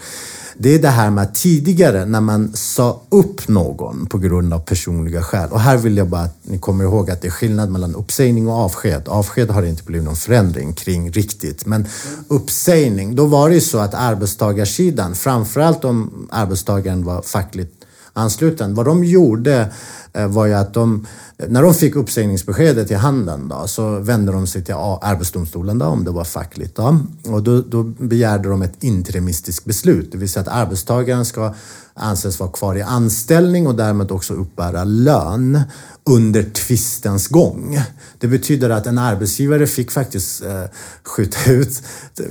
Det 0.58 0.70
är 0.70 0.80
det 0.80 0.90
här 0.90 1.10
med 1.10 1.24
att 1.24 1.36
tidigare 1.36 2.06
när 2.06 2.22
man 2.22 2.52
sa 2.54 3.02
upp 3.10 3.48
någon 3.48 4.06
på 4.06 4.18
grund 4.18 4.54
av 4.54 4.60
personliga 4.60 5.24
skäl. 5.24 5.50
Och 5.52 5.60
här 5.60 5.78
vill 5.78 5.98
jag 5.98 6.08
bara 6.08 6.22
att 6.22 6.38
ni 6.42 6.58
kommer 6.58 6.84
ihåg 6.84 7.12
att 7.12 7.22
det 7.22 7.28
är 7.28 7.32
skillnad 7.32 7.72
mellan 7.72 7.96
uppsägning 7.96 8.48
och 8.48 8.54
avsked. 8.54 9.08
Avsked 9.08 9.50
har 9.50 9.62
det 9.62 9.70
inte 9.70 9.84
blivit 9.84 10.06
någon 10.06 10.16
förändring 10.16 10.74
kring 10.74 11.12
riktigt. 11.12 11.66
Men 11.66 11.88
uppsägning, 12.28 13.16
då 13.16 13.26
var 13.26 13.50
det 13.50 13.56
ju 13.56 13.62
så 13.62 13.78
att 13.78 13.94
arbetstagarsidan, 13.94 15.16
framförallt 15.16 15.86
om 15.86 16.28
arbetstagaren 16.32 17.04
var 17.04 17.22
fackligt 17.22 17.84
ansluten. 18.14 18.76
Vad 18.76 18.86
de 18.86 19.04
gjorde 19.04 19.74
eh, 20.14 20.28
var 20.28 20.46
ju 20.46 20.54
att 20.54 20.74
de, 20.74 21.08
när 21.50 21.62
de 21.62 21.74
fick 21.74 21.96
uppsägningsbeskedet 21.96 22.92
i 22.92 22.94
handen 22.94 23.48
då, 23.48 23.68
så 23.68 24.00
vände 24.00 24.32
de 24.32 24.48
sig 24.48 24.64
till 24.64 24.76
Arbetsdomstolen 25.02 25.80
då, 25.80 25.86
om 25.86 26.04
det 26.04 26.12
var 26.12 26.24
fackligt. 26.24 26.76
Då. 26.76 27.00
Och 27.28 27.44
då, 27.44 27.62
då 27.62 27.84
begärde 27.84 28.50
de 28.50 28.62
ett 28.62 28.84
interimistiskt 28.84 29.66
beslut, 29.66 30.12
det 30.12 30.18
vill 30.18 30.30
säga 30.30 30.42
att 30.42 30.48
arbetstagaren 30.48 31.26
ska 31.26 31.54
anses 31.94 32.40
vara 32.40 32.52
kvar 32.52 32.76
i 32.76 32.82
anställning 32.82 33.68
och 33.68 33.76
därmed 33.76 34.12
också 34.12 34.34
uppbära 34.34 34.84
lön 34.84 35.62
under 36.06 36.44
tvistens 36.44 37.28
gång. 37.28 37.80
Det 38.20 38.28
betyder 38.28 38.70
att 38.70 38.88
en 38.88 38.98
arbetsgivare 38.98 39.68
fick 39.68 39.92
faktiskt 39.92 40.44
eh, 40.44 40.64
skjuta 41.04 41.52
ut 41.52 41.82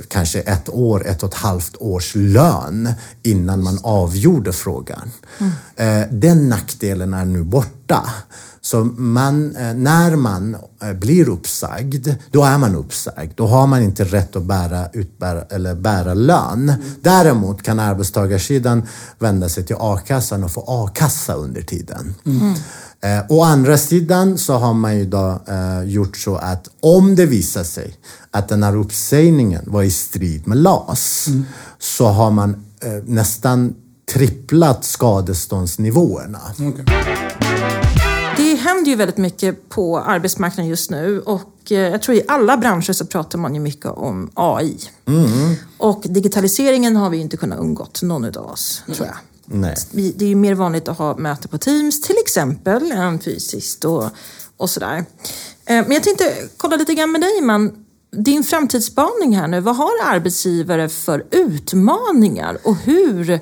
kanske 0.07 0.39
ett 0.39 0.69
år, 0.69 1.07
ett 1.07 1.23
och 1.23 1.29
ett 1.29 1.35
halvt 1.35 1.75
års 1.75 2.15
lön 2.15 2.93
innan 3.23 3.63
man 3.63 3.79
avgjorde 3.83 4.53
frågan. 4.53 5.11
Eh, 5.75 6.01
den 6.11 6.49
nackdelen 6.49 7.13
är 7.13 7.25
nu 7.25 7.43
borta. 7.43 8.09
Så 8.65 8.83
man, 8.83 9.55
eh, 9.55 9.73
när 9.73 10.15
man 10.15 10.57
eh, 10.81 10.93
blir 10.93 11.29
uppsagd, 11.29 12.07
då 12.31 12.43
är 12.43 12.57
man 12.57 12.75
uppsagd. 12.75 13.31
Då 13.35 13.47
har 13.47 13.67
man 13.67 13.81
inte 13.81 14.03
rätt 14.03 14.35
att 14.35 14.43
bära, 14.43 14.87
utbära, 14.93 15.41
eller 15.41 15.75
bära 15.75 16.13
lön. 16.13 16.73
Däremot 17.01 17.63
kan 17.63 17.79
arbetstagarsidan 17.79 18.83
vända 19.19 19.49
sig 19.49 19.65
till 19.65 19.75
a-kassan 19.79 20.43
och 20.43 20.51
få 20.51 20.63
a-kassa 20.67 21.33
under 21.33 21.61
tiden. 21.61 22.15
Eh, 23.03 23.23
å 23.29 23.43
andra 23.43 23.77
sidan 23.77 24.37
så 24.37 24.53
har 24.53 24.73
man 24.73 24.97
ju 24.97 25.05
då 25.05 25.41
eh, 25.47 25.83
gjort 25.83 26.17
så 26.17 26.35
att 26.35 26.69
om 26.79 27.15
det 27.15 27.25
visar 27.25 27.63
sig 27.63 27.95
att 28.31 28.49
den 28.49 28.63
här 28.63 28.75
uppsägningen 28.75 29.63
var 29.67 29.83
i 29.83 29.91
strid 29.91 30.47
med 30.47 30.57
LAS 30.57 31.27
så 31.79 32.07
har 32.07 32.31
man 32.31 32.49
eh, 32.83 33.03
nästan 33.05 33.75
tripplat 34.13 34.85
skadeståndsnivåerna. 34.85 36.39
Okej. 36.59 37.82
Händer 38.83 38.91
ju 38.91 38.97
väldigt 38.97 39.17
mycket 39.17 39.69
på 39.69 39.99
arbetsmarknaden 39.99 40.69
just 40.69 40.91
nu 40.91 41.19
och 41.21 41.71
eh, 41.71 41.77
jag 41.77 42.01
tror 42.01 42.17
i 42.17 42.23
alla 42.27 42.57
branscher 42.57 42.93
så 42.93 43.05
pratar 43.05 43.39
man 43.39 43.55
ju 43.55 43.61
mycket 43.61 43.85
om 43.85 44.29
AI. 44.33 44.77
Och 45.77 46.01
digitaliseringen 46.05 46.95
har 46.95 47.09
vi 47.09 47.17
inte 47.17 47.37
kunnat 47.37 47.59
undgått, 47.59 48.01
någon 48.01 48.25
av 48.25 48.45
oss, 48.45 48.83
tror 48.95 49.07
jag. 49.07 49.15
Nej. 49.45 49.75
Det 49.91 50.25
är 50.25 50.29
ju 50.29 50.35
mer 50.35 50.53
vanligt 50.53 50.87
att 50.87 50.97
ha 50.97 51.17
möte 51.17 51.47
på 51.47 51.57
Teams 51.57 52.01
till 52.01 52.15
exempel 52.25 52.91
än 52.91 53.19
fysiskt 53.19 53.85
och, 53.85 54.03
och 54.57 54.69
sådär. 54.69 54.97
Eh, 54.97 55.03
Men 55.65 55.91
jag 55.91 56.03
tänkte 56.03 56.33
kolla 56.57 56.75
lite 56.75 56.93
grann 56.93 57.11
med 57.11 57.21
dig 57.21 57.41
man. 57.41 57.85
Din 58.11 58.43
framtidsspaning 58.43 59.35
här 59.35 59.47
nu, 59.47 59.59
vad 59.59 59.75
har 59.75 59.91
arbetsgivare 60.05 60.89
för 60.89 61.25
utmaningar 61.31 62.57
och 62.63 62.75
hur 62.75 63.39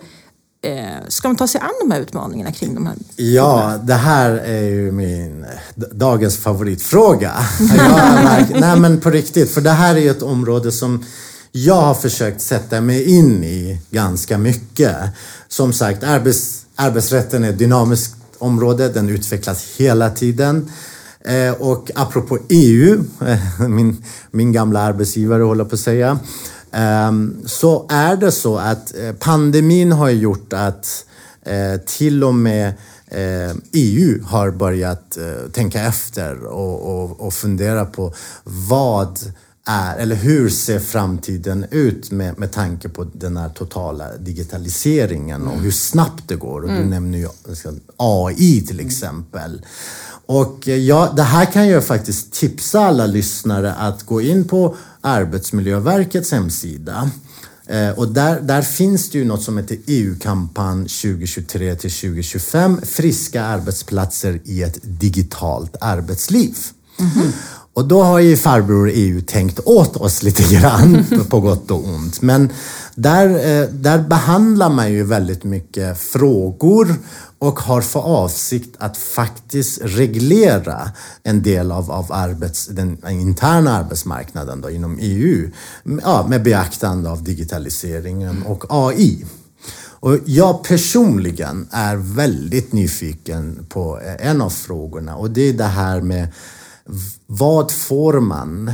ska 1.07 1.27
de 1.27 1.37
ta 1.37 1.47
sig 1.47 1.61
an 1.61 1.69
de 1.81 1.91
här 1.91 2.01
utmaningarna 2.01 2.51
kring 2.51 2.73
de 2.73 2.85
här? 2.85 2.95
Ja, 3.15 3.79
det 3.83 3.93
här 3.93 4.31
är 4.31 4.61
ju 4.61 4.91
min 4.91 5.45
dagens 5.91 6.37
favoritfråga. 6.37 7.31
Märkt- 8.23 8.59
Nej 8.59 8.79
men 8.79 8.99
på 8.99 9.09
riktigt, 9.09 9.51
för 9.51 9.61
det 9.61 9.69
här 9.71 9.95
är 9.95 9.99
ju 9.99 10.09
ett 10.09 10.21
område 10.21 10.71
som 10.71 11.05
jag 11.51 11.81
har 11.81 11.93
försökt 11.93 12.41
sätta 12.41 12.81
mig 12.81 13.03
in 13.17 13.43
i 13.43 13.79
ganska 13.89 14.37
mycket. 14.37 14.95
Som 15.47 15.73
sagt, 15.73 16.03
arbets, 16.03 16.65
arbetsrätten 16.75 17.43
är 17.43 17.49
ett 17.49 17.59
dynamiskt 17.59 18.15
område, 18.37 18.89
den 18.89 19.09
utvecklas 19.09 19.63
hela 19.77 20.09
tiden. 20.09 20.71
Eh, 21.25 21.51
och 21.53 21.91
apropå 21.95 22.37
EU, 22.49 23.03
eh, 23.27 23.59
min, 23.67 24.03
min 24.31 24.51
gamla 24.51 24.79
arbetsgivare 24.81 25.43
håller 25.43 25.65
på 25.65 25.75
att 25.75 25.81
säga, 25.81 26.19
så 27.45 27.85
är 27.89 28.15
det 28.15 28.31
så 28.31 28.57
att 28.57 28.97
eh, 28.97 29.11
pandemin 29.11 29.91
har 29.91 30.09
gjort 30.09 30.53
att 30.53 31.05
eh, 31.43 31.81
till 31.85 32.23
och 32.23 32.35
med 32.35 32.67
eh, 33.07 33.55
EU 33.71 34.23
har 34.23 34.51
börjat 34.51 35.17
tänka 35.53 35.83
efter 35.83 36.43
och, 36.43 37.03
och, 37.03 37.21
och 37.21 37.33
fundera 37.33 37.85
på 37.85 38.13
vad 38.43 39.19
är, 39.65 39.97
eller 39.97 40.15
hur 40.15 40.49
ser 40.49 40.79
framtiden 40.79 41.65
ut 41.71 42.11
med, 42.11 42.39
med 42.39 42.51
tanke 42.51 42.89
på 42.89 43.03
den 43.13 43.37
här 43.37 43.49
totala 43.49 44.17
digitaliseringen 44.17 45.47
och 45.47 45.59
hur 45.59 45.71
snabbt 45.71 46.23
det 46.27 46.35
går. 46.35 46.61
Och 46.61 46.69
du 46.69 46.85
nämner 46.85 47.17
ju 47.17 47.27
AI 47.97 48.61
till 48.67 48.79
exempel. 48.79 49.61
Och 50.25 50.67
ja, 50.67 51.13
det 51.15 51.23
här 51.23 51.45
kan 51.45 51.67
jag 51.67 51.85
faktiskt 51.85 52.33
tipsa 52.33 52.79
alla 52.79 53.05
lyssnare 53.05 53.73
att 53.73 54.03
gå 54.03 54.21
in 54.21 54.47
på 54.47 54.75
Arbetsmiljöverkets 55.01 56.31
hemsida. 56.31 57.11
Eh, 57.67 57.89
och 57.89 58.07
där, 58.07 58.41
där 58.41 58.61
finns 58.61 59.09
det 59.09 59.17
ju 59.17 59.25
något 59.25 59.43
som 59.43 59.57
heter 59.57 59.77
EU-kampanj 59.87 60.87
2023 60.87 61.75
till 61.75 61.91
2025. 61.91 62.81
Friska 62.83 63.43
arbetsplatser 63.43 64.39
i 64.43 64.63
ett 64.63 64.79
digitalt 64.83 65.75
arbetsliv. 65.81 66.55
Och 67.73 67.85
då 67.85 68.03
har 68.03 68.19
ju 68.19 68.37
farbror 68.37 68.91
EU 68.93 69.21
tänkt 69.21 69.59
åt 69.65 69.97
oss 69.97 70.23
lite 70.23 70.55
grann, 70.55 71.05
på 71.29 71.39
gott 71.39 71.71
och 71.71 71.87
ont. 71.87 72.21
Men 72.21 72.49
där, 72.95 73.27
eh, 73.29 73.67
där 73.69 73.99
behandlar 73.99 74.69
man 74.69 74.91
ju 74.91 75.03
väldigt 75.03 75.43
mycket 75.43 75.99
frågor 75.99 76.95
och 77.41 77.59
har 77.59 77.81
för 77.81 77.99
avsikt 77.99 78.75
att 78.77 78.97
faktiskt 78.97 79.79
reglera 79.81 80.91
en 81.23 81.43
del 81.43 81.71
av, 81.71 81.91
av 81.91 82.11
arbets, 82.11 82.67
den 82.67 83.09
interna 83.09 83.77
arbetsmarknaden 83.77 84.61
då, 84.61 84.69
inom 84.69 84.97
EU. 85.01 85.49
Ja, 86.03 86.25
med 86.29 86.43
beaktande 86.43 87.09
av 87.09 87.23
digitaliseringen 87.23 88.43
och 88.43 88.65
AI. 88.69 89.25
Och 89.83 90.17
jag 90.25 90.63
personligen 90.63 91.67
är 91.71 91.95
väldigt 91.95 92.73
nyfiken 92.73 93.65
på 93.69 93.99
en 94.19 94.41
av 94.41 94.49
frågorna 94.49 95.15
och 95.15 95.31
det 95.31 95.41
är 95.41 95.53
det 95.53 95.63
här 95.63 96.01
med 96.01 96.27
vad 97.27 97.71
får 97.71 98.19
man 98.19 98.71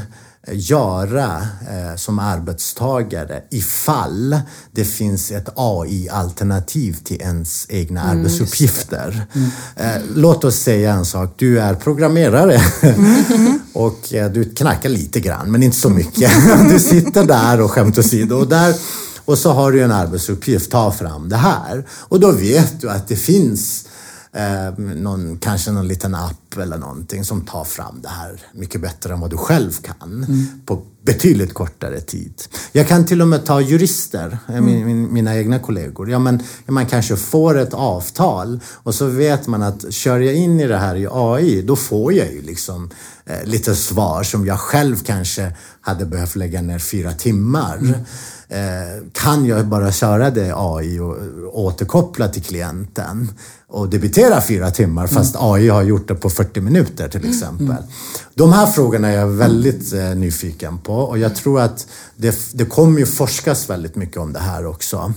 göra 0.52 1.48
eh, 1.62 1.96
som 1.96 2.20
arbetstagare 2.20 3.42
ifall 3.52 4.40
det 4.72 4.86
finns 4.86 5.32
ett 5.32 5.50
AI-alternativ 5.56 6.98
till 7.04 7.22
ens 7.22 7.66
egna 7.70 8.02
arbetsuppgifter. 8.02 9.26
Eh, 9.76 10.02
låt 10.16 10.44
oss 10.44 10.56
säga 10.56 10.94
en 10.94 11.06
sak, 11.06 11.34
du 11.38 11.60
är 11.60 11.74
programmerare. 11.74 12.62
Och 13.74 14.14
eh, 14.14 14.32
du 14.32 14.46
knackar 14.46 14.90
lite 14.90 15.20
grann, 15.20 15.52
men 15.52 15.64
inte 15.64 15.78
så 15.78 15.90
mycket. 15.90 16.32
Du 16.70 16.80
sitter 16.80 17.24
där 17.24 17.62
och 17.62 17.72
skämt 17.72 17.98
åsido. 17.98 18.36
Och 18.36 18.48
där 18.48 18.76
och 19.28 19.38
så 19.38 19.52
har 19.52 19.72
du 19.72 19.84
en 19.84 19.92
arbetsuppgift, 19.92 20.72
ta 20.72 20.92
fram 20.92 21.30
det 21.30 21.36
här. 21.36 21.86
Och 21.90 22.20
då 22.20 22.32
vet 22.32 22.82
du 22.82 22.90
att 22.90 23.08
det 23.08 23.16
finns 23.16 23.86
eh, 24.38 24.78
någon, 24.78 25.38
kanske 25.38 25.71
någon 25.71 25.88
liten 25.88 26.15
app 26.15 26.58
eller 26.58 26.78
någonting 26.78 27.23
som 27.26 27.41
tar 27.41 27.63
fram 27.63 28.00
det 28.02 28.10
här 28.10 28.41
mycket 28.54 28.82
bättre 28.82 29.13
än 29.13 29.19
vad 29.19 29.30
du 29.30 29.38
själv 29.38 29.71
kan 29.71 30.26
på 30.65 30.82
betydligt 31.02 31.54
kortare 31.54 32.00
tid. 32.00 32.34
Jag 32.71 32.88
kan 32.88 33.06
till 33.06 33.21
och 33.21 33.28
med 33.28 33.45
ta 33.45 33.62
jurister, 33.62 34.38
eh, 34.47 34.62
min, 34.62 34.86
min, 34.86 35.13
mina 35.13 35.38
egna 35.38 35.60
kollegor. 35.60 36.10
Ja, 36.10 36.19
men 36.19 36.43
man 36.65 36.86
kanske 36.86 37.15
får 37.15 37.58
ett 37.58 37.73
avtal 37.73 38.60
och 38.73 38.95
så 38.95 39.06
vet 39.06 39.47
man 39.47 39.63
att 39.63 39.93
kör 39.93 40.19
jag 40.19 40.36
in 40.36 40.60
i 40.60 40.67
det 40.67 40.78
här 40.78 40.95
i 40.95 41.08
AI, 41.12 41.62
då 41.62 41.76
får 41.76 42.13
jag 42.13 42.34
ju 42.34 42.41
liksom 42.41 42.89
eh, 43.26 43.43
lite 43.43 43.76
svar 43.76 44.23
som 44.23 44.45
jag 44.45 44.60
själv 44.60 45.04
kanske 45.06 45.52
hade 45.82 46.06
behövt 46.06 46.36
lägga 46.36 46.62
ner 46.62 46.80
fyra 46.80 47.13
timmar. 47.13 47.78
Eh, 47.84 48.02
kan 49.12 49.46
jag 49.46 49.68
bara 49.68 49.92
köra 49.92 50.30
det 50.30 50.54
AI 50.56 51.00
och 51.00 51.16
återkoppla 51.54 52.28
till 52.28 52.44
klienten 52.44 53.32
och 53.70 53.90
debitera 53.90 54.42
fyra 54.42 54.72
timmar 54.72 55.08
fast 55.08 55.36
AI 55.40 55.70
har 55.70 55.84
gjort 55.84 56.08
det 56.08 56.16
på 56.16 56.30
40 56.30 56.62
minuter 56.62 57.10
till 57.10 57.30
exempel. 57.30 57.76
De 58.34 58.54
här 58.54 58.68
frågorna 58.68 59.08
är 59.08 59.16
jag 59.16 59.28
väldigt 59.28 59.94
eh, 59.94 60.00
nyfiken 60.16 60.78
på 60.78 60.94
och 60.94 61.18
jag 61.18 61.36
tror 61.36 61.62
att 61.62 61.88
det, 62.16 62.36
det 62.54 62.66
kommer 62.66 63.00
ju 63.00 63.06
forskas 63.06 63.70
väldigt 63.70 63.96
mycket 63.96 64.18
om 64.18 64.34
det 64.34 64.40
här 64.40 64.66
också. 64.66 65.14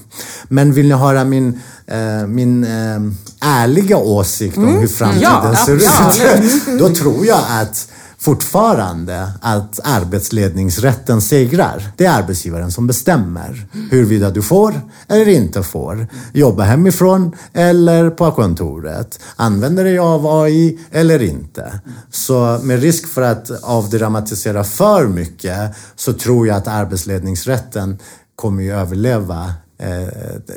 Men 0.49 0.73
vill 0.73 0.89
ni 0.89 0.95
höra 0.95 1.25
min, 1.25 1.61
eh, 1.87 2.27
min 2.27 2.65
eh, 2.65 3.01
ärliga 3.41 3.97
åsikt 3.97 4.57
om 4.57 4.67
hur 4.67 4.87
framtiden 4.89 5.23
Ja, 5.23 5.57
ser 5.67 5.81
absolut. 6.01 6.69
ut? 6.69 6.79
Då 6.79 6.89
tror 6.89 7.27
jag 7.27 7.41
att 7.49 7.89
fortfarande 8.21 9.33
att 9.41 9.81
arbetsledningsrätten 9.85 11.21
segrar. 11.21 11.93
Det 11.97 12.07
är 12.07 12.23
arbetsgivaren 12.23 12.73
som 12.73 12.87
bestämmer 12.87 13.67
huruvida 13.91 14.31
du 14.31 14.43
får 14.43 14.81
eller 15.09 15.29
inte 15.29 15.63
får 15.63 16.07
jobba 16.33 16.63
hemifrån 16.63 17.33
eller 17.53 18.11
på 18.11 18.33
kontoret. 18.33 19.21
Använder 19.37 19.85
dig 19.85 19.99
av 19.99 20.27
AI 20.27 20.79
eller 20.91 21.23
inte. 21.23 21.81
Så 22.11 22.61
med 22.63 22.81
risk 22.81 23.09
för 23.09 23.23
att 23.23 23.51
avdramatisera 23.63 24.65
för 24.65 25.07
mycket 25.07 25.77
så 25.97 26.13
tror 26.13 26.47
jag 26.47 26.57
att 26.57 26.69
arbetsledningsrätten 26.69 27.99
kommer 28.37 28.63
ju 28.63 28.73
överleva 28.73 29.55
eh, 29.79 30.09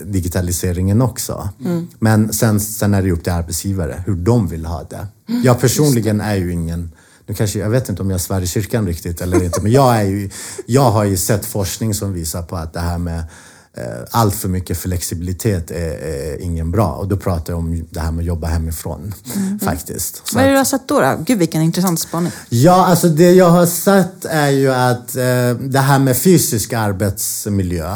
digitaliseringen 0.06 1.02
också. 1.02 1.50
Men 2.00 2.34
sen, 2.34 2.60
sen 2.60 2.94
är 2.94 3.02
det 3.02 3.12
upp 3.12 3.24
till 3.24 3.34
arbetsgivare 3.34 4.04
hur 4.06 4.16
de 4.16 4.48
vill 4.48 4.66
ha 4.66 4.84
det. 4.90 5.08
Jag 5.44 5.60
personligen 5.60 6.22
är 6.22 6.36
ju 6.36 6.52
ingen 6.52 6.92
nu 7.28 7.34
kanske, 7.34 7.60
jag 7.60 7.70
vet 7.70 7.90
inte 7.90 8.02
om 8.02 8.10
jag 8.10 8.22
svär 8.22 8.42
i 8.42 8.48
kyrkan 8.48 8.88
riktigt 8.88 9.22
eller 9.22 9.44
inte, 9.44 9.62
men 9.62 9.72
jag, 9.72 9.96
är 9.96 10.04
ju, 10.04 10.30
jag 10.66 10.92
har 10.92 11.04
ju 11.04 11.18
sett 11.18 11.46
forskning 11.46 11.94
som 11.94 12.14
visar 12.14 12.42
på 12.42 12.56
att 12.56 12.74
det 12.74 12.80
här 12.80 12.98
med 12.98 13.24
allt 14.12 14.36
för 14.36 14.50
mycket 14.50 14.78
flexibilitet 14.78 15.72
är, 15.72 15.76
är 15.76 16.42
ingen 16.42 16.72
bra. 16.72 16.92
Och 16.92 17.08
då 17.08 17.18
pratar 17.18 17.54
jag 17.54 17.60
om 17.60 17.88
det 17.90 18.00
här 18.00 18.12
med 18.12 18.20
att 18.22 18.28
jobba 18.28 18.48
hemifrån 18.48 19.14
faktiskt. 19.62 20.16
Så 20.28 20.36
Vad 20.36 20.44
är 20.44 20.48
det 20.48 20.54
du 20.54 20.58
har 20.58 20.66
sett 20.66 20.88
då? 20.88 21.00
då? 21.00 21.18
Gud 21.26 21.40
vilken 21.40 21.62
intressant 21.62 22.00
spaning. 22.00 22.32
Ja, 22.50 22.86
alltså 22.86 23.08
det 23.08 23.32
jag 23.32 23.50
har 23.50 23.66
sett 23.66 24.26
är 24.26 24.50
ju 24.50 24.74
att 24.74 25.16
eh, 25.16 25.24
det 25.60 25.80
här 25.80 26.00
med 26.00 26.18
fysisk 26.18 26.74
arbetsmiljö, 26.74 27.92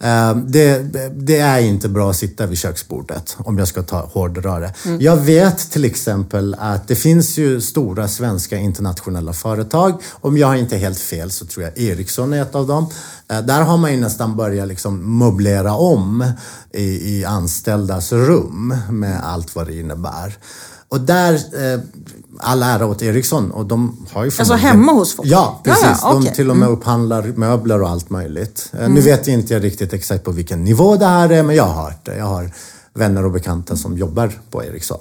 eh, 0.00 0.36
det, 0.36 0.82
det 1.14 1.38
är 1.38 1.60
inte 1.60 1.88
bra 1.88 2.10
att 2.10 2.16
sitta 2.16 2.46
vid 2.46 2.58
köksbordet, 2.58 3.36
om 3.38 3.58
jag 3.58 3.68
ska 3.68 3.82
ta 3.82 4.00
hårdra 4.00 4.60
det. 4.60 4.72
Jag 5.00 5.16
vet 5.16 5.70
till 5.70 5.84
exempel 5.84 6.56
att 6.58 6.88
det 6.88 6.96
finns 6.96 7.38
ju 7.38 7.60
stora 7.60 8.08
svenska 8.08 8.56
internationella 8.56 9.32
företag. 9.32 10.02
Om 10.12 10.38
jag 10.38 10.58
inte 10.58 10.76
är 10.76 10.80
helt 10.80 10.98
fel 10.98 11.30
så 11.30 11.46
tror 11.46 11.64
jag 11.64 11.78
Ericsson 11.78 12.32
är 12.32 12.42
ett 12.42 12.54
av 12.54 12.66
dem. 12.66 12.90
Eh, 13.30 13.40
där 13.40 13.62
har 13.62 13.76
man 13.76 13.92
ju 13.92 14.00
nästan 14.00 14.36
börjat 14.36 14.68
liksom 14.68 15.18
möblera 15.18 15.74
om 15.74 16.32
i, 16.72 16.82
i 17.18 17.24
anställdas 17.24 18.12
rum 18.12 18.74
med 18.90 19.20
allt 19.24 19.56
vad 19.56 19.66
det 19.66 19.74
innebär. 19.80 20.38
Och 20.88 21.00
där, 21.00 21.34
eh, 21.34 21.80
all 22.38 22.62
ära 22.62 22.86
åt 22.86 23.02
Ericsson 23.02 23.50
och 23.50 23.66
de 23.66 24.06
har 24.12 24.24
ju 24.24 24.30
Alltså 24.38 24.54
hemma 24.54 24.92
hos 24.92 25.16
folk? 25.16 25.28
Ja, 25.28 25.60
precis. 25.64 25.84
ja, 26.02 26.14
okej. 26.14 26.30
De 26.30 26.36
till 26.36 26.50
och 26.50 26.56
med 26.56 26.68
upphandlar 26.68 27.32
möbler 27.36 27.82
och 27.82 27.88
allt 27.88 28.10
möjligt. 28.10 28.72
Eh, 28.80 28.88
Nu 28.88 29.00
vet 29.00 29.26
jag 29.26 29.34
inte 29.34 29.58
riktigt 29.58 29.92
exakt 29.92 30.24
på 30.24 30.30
vilken 30.30 30.64
nivå 30.64 30.96
det 30.96 31.06
här 31.06 31.28
är, 31.28 31.42
men 31.42 31.56
jag 31.56 31.64
har 31.64 31.82
hört 31.84 32.06
det. 32.06 32.16
Jag 32.16 32.26
har 32.26 32.50
vänner 32.94 33.24
och 33.24 33.32
bekanta 33.32 33.76
som 33.76 33.98
jobbar 33.98 34.32
på 34.50 34.64
Ericsson. 34.64 34.98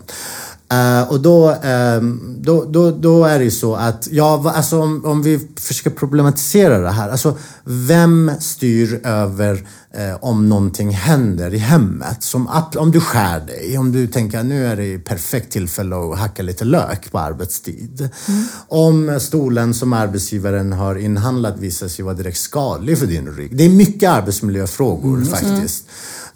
Eh, 0.72 1.11
och 1.11 1.20
då, 1.22 1.55
ehm, 1.63 2.36
då, 2.41 2.66
då, 2.70 2.91
då 2.91 3.26
är 3.26 3.38
det 3.39 3.45
ju 3.45 3.51
så 3.51 3.76
att, 3.76 4.07
ja, 4.11 4.51
alltså 4.55 4.82
om, 4.82 5.05
om 5.05 5.22
vi 5.24 5.47
försöker 5.59 5.89
problematisera 5.89 6.78
det 6.80 6.89
här. 6.91 7.09
Alltså, 7.09 7.38
vem 7.63 8.32
styr 8.39 9.01
över 9.03 9.68
eh, 9.93 10.16
om 10.22 10.49
någonting 10.49 10.89
händer 10.89 11.53
i 11.53 11.57
hemmet? 11.57 12.24
Som, 12.24 12.47
att- 12.47 12.76
om 12.76 12.91
du 12.91 12.99
skär 13.01 13.39
dig, 13.39 13.78
om 13.78 13.91
du 13.91 14.07
tänker 14.07 14.39
att 14.39 14.45
nu 14.45 14.66
är 14.68 14.76
det 14.76 14.97
perfekt 14.99 15.51
tillfälle 15.51 15.95
att 15.95 16.20
hacka 16.20 16.43
lite 16.43 16.66
lök 16.66 17.11
på 17.11 17.20
arbetstid. 17.20 18.09
Om 18.68 19.20
stolen 19.22 19.74
som 19.74 19.93
arbetsgivaren 19.93 20.74
har 20.74 20.95
inhandlat 20.95 21.59
visar 21.59 21.88
sig 21.88 22.05
vara 22.05 22.16
direkt 22.16 22.38
skadlig 22.38 22.97
för 22.97 23.05
din 23.07 23.28
rygg. 23.28 23.57
Det 23.57 23.63
är 23.66 23.70
mycket 23.70 24.09
arbetsmiljöfrågor 24.09 25.26
faktiskt. 25.26 25.84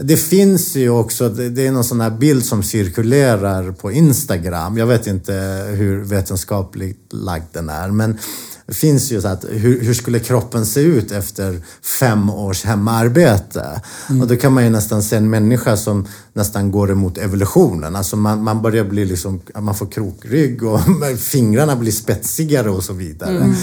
Det 0.02 0.18
finns 0.18 0.76
ju 0.76 0.90
också, 0.90 1.30
det 1.30 1.68
är 1.68 1.72
någon 1.72 1.84
sån 1.84 2.02
här 2.02 2.10
bild 2.10 2.46
som 2.46 2.64
cirkulerar 2.64 3.72
på 3.72 3.92
Instagram. 3.92 4.78
Jag 4.78 4.88
vet 4.88 5.08
inte 5.08 5.34
hur 5.76 6.04
vetenskapligt 6.04 7.14
lagd 7.14 7.46
den 7.52 7.70
är, 7.70 7.92
men 7.92 8.18
det 8.70 8.76
finns 8.76 9.12
ju 9.12 9.22
så 9.22 9.28
att 9.28 9.46
hur, 9.50 9.82
hur 9.82 9.94
skulle 9.94 10.20
kroppen 10.20 10.66
se 10.66 10.82
ut 10.82 11.12
efter 11.12 11.62
fem 12.00 12.30
års 12.30 12.64
hemarbete? 12.64 13.82
Och 14.22 14.28
då 14.28 14.36
kan 14.36 14.54
man 14.54 14.64
ju 14.64 14.70
nästan 14.70 15.04
se 15.04 15.16
en 15.16 15.30
människa 15.30 15.78
som 15.78 16.08
nästan 16.34 16.72
går 16.72 16.92
emot 16.92 17.18
evolutionen. 17.18 17.96
Alltså 17.96 18.16
man, 18.16 18.44
man 18.44 18.62
börjar 18.62 18.84
bli 18.84 19.06
liksom, 19.06 19.42
man 19.60 19.76
får 19.76 19.86
krokrygg 19.86 20.64
och 20.64 20.80
fingrarna 21.20 21.76
blir 21.76 21.92
spetsigare 21.92 22.70
och 22.70 22.84
så 22.84 22.94
vidare. 22.94 23.54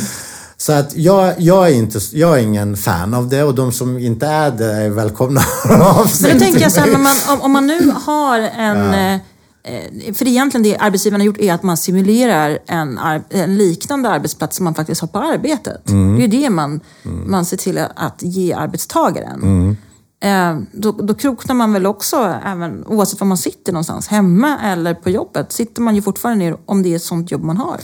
Så 0.58 0.72
att 0.72 0.96
jag, 0.96 1.34
jag, 1.38 1.68
är 1.68 1.74
inte, 1.74 1.98
jag 2.12 2.38
är 2.38 2.42
ingen 2.42 2.76
fan 2.76 3.14
av 3.14 3.28
det 3.28 3.42
och 3.42 3.54
de 3.54 3.72
som 3.72 3.98
inte 3.98 4.26
är 4.26 4.50
det 4.50 4.72
är 4.72 4.90
välkomna 4.90 5.40
av 5.80 6.06
sig 6.06 6.28
Men 6.30 6.38
då 6.38 6.44
tänker 6.44 6.60
jag 6.60 6.72
så 6.72 6.80
här, 6.80 6.92
men 6.92 7.02
man, 7.02 7.16
om, 7.28 7.40
om 7.40 7.52
man 7.52 7.66
nu 7.66 7.90
har 8.06 8.38
en... 8.38 8.94
eh, 8.94 9.14
eh, 9.14 10.14
För 10.14 10.28
egentligen 10.28 10.62
det 10.62 10.76
arbetsgivaren 10.76 11.20
har 11.20 11.26
gjort 11.26 11.38
är 11.38 11.52
att 11.54 11.62
man 11.62 11.76
simulerar 11.76 12.58
en, 12.66 12.98
en 13.30 13.56
liknande 13.56 14.08
arbetsplats 14.08 14.56
som 14.56 14.64
man 14.64 14.74
faktiskt 14.74 15.00
har 15.00 15.08
på 15.08 15.18
arbetet. 15.18 15.88
Mm. 15.88 16.16
Det 16.16 16.20
är 16.24 16.28
ju 16.28 16.40
det 16.40 16.50
man, 16.50 16.80
man 17.26 17.44
ser 17.44 17.56
till 17.56 17.78
att 17.96 18.22
ge 18.22 18.52
arbetstagaren. 18.52 19.76
Eh, 20.22 20.58
då, 20.72 20.92
då 20.92 21.14
kroknar 21.14 21.54
man 21.54 21.72
väl 21.72 21.86
också, 21.86 22.34
även, 22.44 22.84
oavsett 22.86 23.20
var 23.20 23.26
man 23.26 23.38
sitter 23.38 23.72
någonstans, 23.72 24.08
hemma 24.08 24.58
eller 24.58 24.94
på 24.94 25.10
jobbet, 25.10 25.52
sitter 25.52 25.82
man 25.82 25.94
ju 25.94 26.02
fortfarande 26.02 26.44
ner 26.44 26.56
om 26.66 26.82
det 26.82 26.92
är 26.92 26.96
ett 26.96 27.02
sånt 27.02 27.30
jobb 27.30 27.42
man 27.42 27.56
har. 27.56 27.80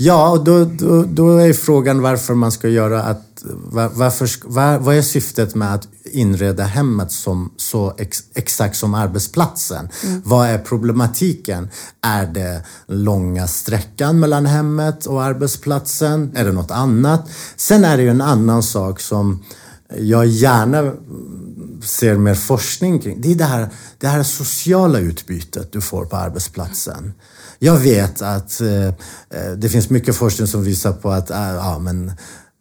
Ja, 0.00 0.30
och 0.30 0.44
då, 0.44 0.64
då, 0.64 1.02
då 1.02 1.36
är 1.36 1.52
frågan 1.52 2.02
varför 2.02 2.34
man 2.34 2.52
ska 2.52 2.68
göra 2.68 3.02
att... 3.02 3.24
var- 3.44 3.88
Varför, 3.94 4.30
var, 4.44 4.78
vad 4.78 4.96
är 4.96 5.02
syftet 5.02 5.54
med 5.54 5.74
att 5.74 5.88
inreda 6.04 6.64
hemmet 6.64 7.12
som, 7.12 7.50
så 7.56 7.94
ex, 7.98 8.22
exakt 8.34 8.76
som 8.76 8.94
arbetsplatsen? 8.94 9.88
Vad 10.24 10.48
är 10.48 10.58
problematiken? 10.58 11.68
Är 12.02 12.26
det 12.26 12.62
långa 12.86 13.46
sträckan 13.46 14.18
mellan 14.20 14.46
hemmet 14.46 15.06
och 15.06 15.22
arbetsplatsen? 15.22 16.32
Är 16.36 16.44
det 16.44 16.52
något 16.52 16.70
annat? 16.70 17.28
Sen 17.56 17.84
är 17.84 17.96
det 17.96 18.02
ju 18.02 18.10
en 18.10 18.20
annan 18.20 18.62
sak 18.62 19.00
som 19.00 19.42
jag 19.98 20.26
gärna 20.26 20.92
ser 21.82 22.14
mer 22.18 22.34
forskning 22.34 22.98
kring. 22.98 23.20
Det 23.20 23.30
är 23.32 23.34
det 23.34 23.44
här, 23.44 23.68
det 23.98 24.06
här 24.08 24.22
sociala 24.22 24.98
utbytet 24.98 25.72
du 25.72 25.80
får 25.80 26.04
på 26.04 26.16
arbetsplatsen. 26.16 27.12
Jag 27.58 27.76
vet 27.76 28.22
att 28.22 28.60
eh, 28.60 28.86
eh, 28.86 29.52
det 29.56 29.68
finns 29.68 29.90
mycket 29.90 30.16
forskning 30.16 30.46
som 30.46 30.64
visar 30.64 30.92
på 30.92 31.10
att, 31.10 31.30
eh, 31.30 31.54
ja 31.54 31.78
men 31.78 32.12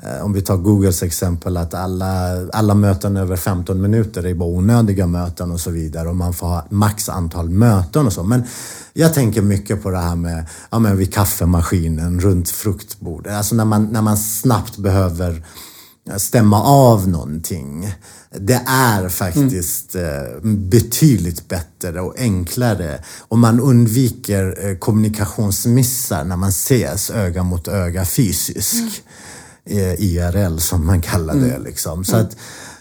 eh, 0.03 0.25
om 0.25 0.33
vi 0.33 0.41
tar 0.41 0.57
Googles 0.57 1.03
exempel, 1.03 1.57
att 1.57 1.73
alla, 1.73 2.45
alla 2.53 2.73
möten 2.73 3.17
över 3.17 3.35
15 3.35 3.81
minuter 3.81 4.25
är 4.25 4.33
bara 4.33 4.49
onödiga 4.49 5.07
möten 5.07 5.51
och 5.51 5.59
så 5.59 5.71
vidare 5.71 6.09
och 6.09 6.15
man 6.15 6.33
får 6.33 6.47
ha 6.47 6.65
max 6.69 7.09
antal 7.09 7.49
möten 7.49 8.05
och 8.05 8.13
så. 8.13 8.23
Men 8.23 8.43
jag 8.93 9.13
tänker 9.13 9.41
mycket 9.41 9.83
på 9.83 9.89
det 9.89 9.97
här 9.97 10.15
med, 10.15 10.45
ja 10.69 10.79
men 10.79 10.97
vid 10.97 11.13
kaffemaskinen, 11.13 12.19
runt 12.19 12.49
fruktbordet. 12.49 13.33
Alltså 13.33 13.55
när 13.55 13.65
man, 13.65 13.85
när 13.85 14.01
man 14.01 14.17
snabbt 14.17 14.77
behöver 14.77 15.43
stämma 16.17 16.63
av 16.63 17.07
någonting. 17.07 17.93
Det 18.39 18.61
är 18.67 19.09
faktiskt 19.09 19.95
eh, 19.95 20.41
betydligt 20.43 21.47
bättre 21.47 22.01
och 22.01 22.19
enklare 22.19 23.03
och 23.19 23.37
man 23.37 23.59
undviker 23.59 24.67
eh, 24.67 24.77
kommunikationsmissar 24.77 26.23
när 26.23 26.35
man 26.35 26.49
ses 26.49 27.09
öga 27.09 27.43
mot 27.43 27.67
öga 27.67 28.05
fysiskt. 28.05 29.01
Eh, 29.65 29.93
IRL 29.93 30.57
som 30.57 30.85
man 30.85 31.01
kallar 31.01 31.35
det. 31.35 31.59
Liksom. 31.59 32.05
Så 32.05 32.15
att, 32.15 32.37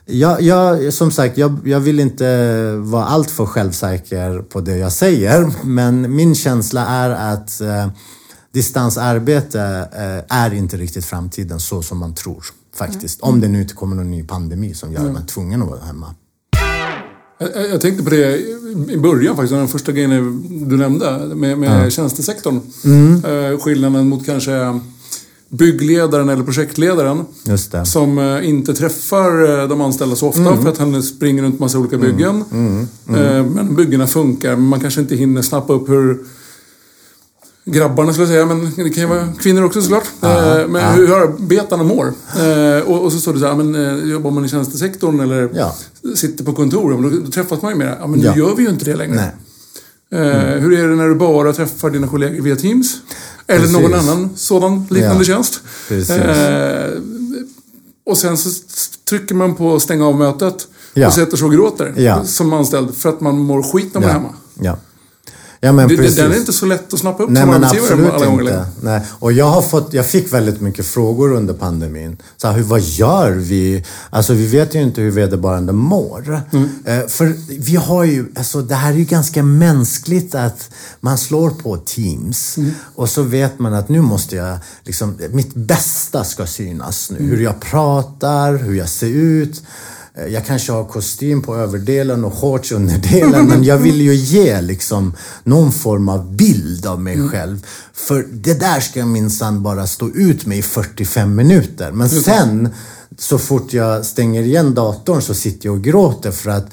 jag, 0.08 0.42
jag, 0.42 0.94
som 0.94 1.10
sagt, 1.10 1.38
jag, 1.38 1.58
jag 1.64 1.80
vill 1.80 2.00
inte 2.00 2.72
vara 2.76 3.04
alltför 3.04 3.46
självsäker 3.46 4.38
på 4.38 4.60
det 4.60 4.76
jag 4.76 4.92
säger, 4.92 5.52
men 5.64 6.16
min 6.16 6.34
känsla 6.34 6.86
är 6.86 7.10
att 7.10 7.60
eh, 7.60 7.88
distansarbete 8.52 9.88
eh, 9.92 10.36
är 10.38 10.54
inte 10.54 10.76
riktigt 10.76 11.04
framtiden 11.04 11.60
så 11.60 11.82
som 11.82 11.98
man 11.98 12.14
tror 12.14 12.44
faktiskt. 12.76 13.20
Om 13.20 13.40
det 13.40 13.48
nu 13.48 13.60
inte 13.60 13.74
kommer 13.74 13.96
någon 13.96 14.10
ny 14.10 14.22
pandemi 14.22 14.74
som 14.74 14.92
gör 14.92 15.00
att 15.06 15.12
man 15.12 15.22
är 15.22 15.26
tvungen 15.26 15.62
att 15.62 15.68
vara 15.68 15.80
hemma. 15.80 16.14
Jag, 17.38 17.70
jag- 17.70 17.80
tänkte 17.80 18.04
på 18.04 18.10
det 18.10 18.38
i 18.92 18.98
början 19.02 19.36
faktiskt, 19.36 19.52
den 19.54 19.68
första 19.68 19.92
grejen 19.92 20.68
du 20.68 20.76
nämnde 20.76 21.34
med, 21.34 21.58
med 21.58 21.92
tjänstesektorn. 21.92 22.60
Eh, 23.24 23.58
skillnaden 23.60 24.08
mot 24.08 24.26
kanske 24.26 24.80
byggledaren 25.48 26.28
eller 26.28 26.44
projektledaren. 26.44 27.24
Som 27.84 28.18
eh, 28.18 28.48
inte 28.48 28.74
träffar 28.74 29.60
eh, 29.62 29.68
de 29.68 29.80
anställda 29.80 30.16
så 30.16 30.28
ofta 30.28 30.56
för 30.62 30.68
att 30.68 30.78
han 30.78 31.02
springer 31.02 31.42
runt 31.42 31.60
massa 31.60 31.78
olika 31.78 31.98
byggen. 31.98 32.44
Eh, 33.08 33.44
Men 33.46 33.74
byggena 33.76 34.06
funkar, 34.06 34.50
men 34.56 34.64
man 34.66 34.80
kanske 34.80 35.00
inte 35.00 35.16
hinner 35.16 35.42
snappa 35.42 35.72
upp 35.72 35.88
hur 35.88 36.18
grabbarna 37.70 38.12
skulle 38.12 38.26
jag 38.26 38.32
säga, 38.34 38.46
men 38.46 38.72
det 38.76 38.90
kan 38.90 39.02
ju 39.02 39.06
vara 39.08 39.28
kvinnor 39.40 39.62
också 39.64 39.82
såklart. 39.82 40.04
Eh, 40.22 40.68
Men 40.68 40.94
hur 40.94 41.12
arbetarna 41.22 41.82
mår. 41.82 42.06
Eh, 42.38 42.82
Och, 42.88 43.04
och 43.04 43.12
så 43.12 43.20
står 43.20 43.32
det 43.34 43.40
så 43.40 43.46
här, 43.46 43.54
men 43.54 43.74
eh, 43.74 44.10
jobbar 44.12 44.30
man 44.30 44.44
i 44.44 44.48
tjänstesektorn 44.48 45.20
eller 45.20 45.50
Ja. 45.54 45.74
sitter 46.16 46.44
på 46.44 46.52
kontor, 46.52 47.02
då, 47.02 47.10
då 47.24 47.30
träffas 47.30 47.62
man 47.62 47.72
ju 47.72 47.78
mer. 47.78 47.96
Ja, 48.00 48.06
men 48.06 48.20
Ja. 48.20 48.32
nu 48.34 48.38
gör 48.40 48.54
vi 48.56 48.62
ju 48.62 48.68
inte 48.68 48.84
det 48.84 48.96
längre. 48.96 49.14
Nej. 49.14 49.32
Eh, 50.22 50.60
Hur 50.60 50.72
är 50.78 50.88
det 50.88 50.96
när 50.96 51.08
du 51.08 51.14
bara 51.14 51.52
träffar 51.52 51.90
dina 51.90 52.08
kollegor 52.08 52.42
via 52.42 52.56
Teams? 52.56 52.94
Eller 53.46 53.60
Precis. 53.60 53.76
någon 53.76 53.94
annan 53.94 54.30
sådan 54.36 54.86
liknande 54.90 55.20
Ja. 55.20 55.24
tjänst? 55.24 55.60
Precis. 55.88 56.16
Och 58.06 58.16
sen 58.18 58.36
så 58.38 58.50
trycker 59.08 59.34
man 59.34 59.54
på 59.54 59.80
stänga 59.80 60.06
av 60.06 60.16
mötet 60.18 60.68
Ja. 60.94 61.06
och 61.06 61.12
sätter 61.12 61.36
sig 61.36 61.46
och 61.46 61.52
gråter 61.52 61.94
Ja. 61.96 62.24
som 62.24 62.52
anställd 62.52 62.94
för 62.94 63.08
att 63.08 63.20
man 63.20 63.38
mår 63.38 63.62
skit 63.62 63.94
när 63.94 64.00
man 64.00 64.10
är 64.10 64.14
hemma. 64.14 64.32
Ja. 65.60 65.72
Men 65.72 65.88
Det, 65.88 65.96
precis. 65.96 66.16
den 66.16 66.32
är 66.32 66.36
inte 66.36 66.52
så 66.52 66.66
lätt 66.66 66.92
att 66.92 67.00
snappa 67.00 67.22
upp 67.22 67.30
Nej 67.30 67.42
som 67.42 67.50
men 67.50 67.64
absolut 67.64 68.10
alla 68.10 68.26
gånger 68.26 68.42
inte. 68.42 68.66
Nej. 68.80 69.00
Och 69.08 69.32
jag, 69.32 69.44
har 69.44 69.62
fått, 69.62 69.92
jag 69.92 70.06
fick 70.06 70.32
väldigt 70.32 70.60
mycket 70.60 70.86
frågor 70.86 71.32
under 71.32 71.54
pandemin. 71.54 72.16
Så 72.36 72.46
här, 72.48 72.54
hur, 72.54 72.62
vad 72.62 72.80
gör 72.80 73.30
vi? 73.30 73.84
Alltså 74.10 74.32
vi 74.34 74.46
vet 74.46 74.74
ju 74.74 74.82
inte 74.82 75.00
hur 75.00 75.10
vederbörande 75.10 75.72
mår. 75.72 76.42
Mm. 76.52 76.68
Eh, 76.84 77.06
för 77.06 77.34
vi 77.58 77.76
har 77.76 78.04
ju, 78.04 78.26
alltså 78.36 78.62
det 78.62 78.74
här 78.74 78.92
är 78.92 78.96
ju 78.96 79.04
ganska 79.04 79.42
mänskligt 79.42 80.34
att 80.34 80.70
man 81.00 81.18
slår 81.18 81.50
på 81.50 81.76
Teams 81.76 82.56
Mm. 82.56 82.70
och 82.94 83.08
så 83.08 83.22
vet 83.22 83.58
man 83.58 83.74
att 83.74 83.88
nu 83.88 84.00
måste 84.00 84.36
jag, 84.36 84.58
liksom, 84.84 85.18
mitt 85.30 85.54
bästa 85.54 86.24
ska 86.24 86.46
synas 86.46 87.10
nu. 87.10 87.18
Mm. 87.18 87.30
Hur 87.30 87.44
jag 87.44 87.60
pratar, 87.60 88.56
hur 88.56 88.74
jag 88.74 88.88
ser 88.88 89.06
ut. 89.06 89.62
Eh, 90.18 90.26
Jag 90.26 90.46
kanske 90.46 90.72
har 90.72 90.84
kostym 90.84 91.42
på 91.42 91.56
överdelen 91.56 92.24
och 92.24 92.34
shorts 92.34 92.72
underdelen 92.72 93.46
men 93.46 93.64
jag 93.64 93.78
vill 93.78 94.00
ju 94.00 94.14
ge 94.14 94.60
liksom 94.60 95.14
någon 95.44 95.72
form 95.72 96.08
av 96.08 96.36
bild 96.36 96.86
av 96.86 97.00
mig 97.00 97.28
själv. 97.28 97.66
För 97.92 98.26
det 98.32 98.54
där 98.60 98.80
ska 98.80 98.98
jag 98.98 99.08
minsann 99.08 99.62
bara 99.62 99.86
stå 99.86 100.08
ut 100.08 100.46
med 100.46 100.58
i 100.58 100.62
45 100.62 101.34
minuter. 101.34 101.92
Men 101.92 102.08
sen, 102.08 102.68
så 103.18 103.38
fort 103.38 103.72
jag 103.72 104.04
stänger 104.06 104.42
igen 104.42 104.74
datorn 104.74 105.22
så 105.22 105.34
sitter 105.34 105.66
jag 105.66 105.74
och 105.76 105.82
gråter 105.84 106.30
för 106.30 106.50
att 106.50 106.66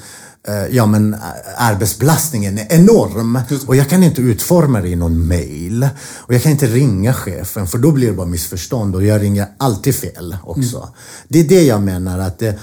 eh, 0.48 0.76
Ja 0.76 0.86
men 0.86 1.16
arbetsbelastningen 1.58 2.58
är 2.58 2.68
enorm 2.70 3.40
och 3.68 3.76
jag 3.76 3.90
kan 3.90 4.04
inte 4.04 4.22
utforma 4.22 4.82
det 4.82 4.90
i 4.90 4.96
någon 4.96 5.28
mail. 5.28 5.88
Och 6.18 6.34
jag 6.34 6.44
kan 6.44 6.52
inte 6.52 6.68
ringa 6.68 7.14
chefen 7.14 7.68
för 7.68 7.78
då 7.78 7.92
blir 7.92 8.08
det 8.08 8.14
bara 8.14 8.28
missförstånd 8.28 8.96
och 8.96 9.04
jag 9.04 9.22
ringer 9.22 9.48
alltid 9.58 9.96
fel 9.96 10.38
också. 10.44 10.90
Det 11.28 11.40
är 11.40 11.44
det 11.44 11.64
jag 11.64 11.82
menar 11.82 12.20
att 12.20 12.40
det, 12.40 12.60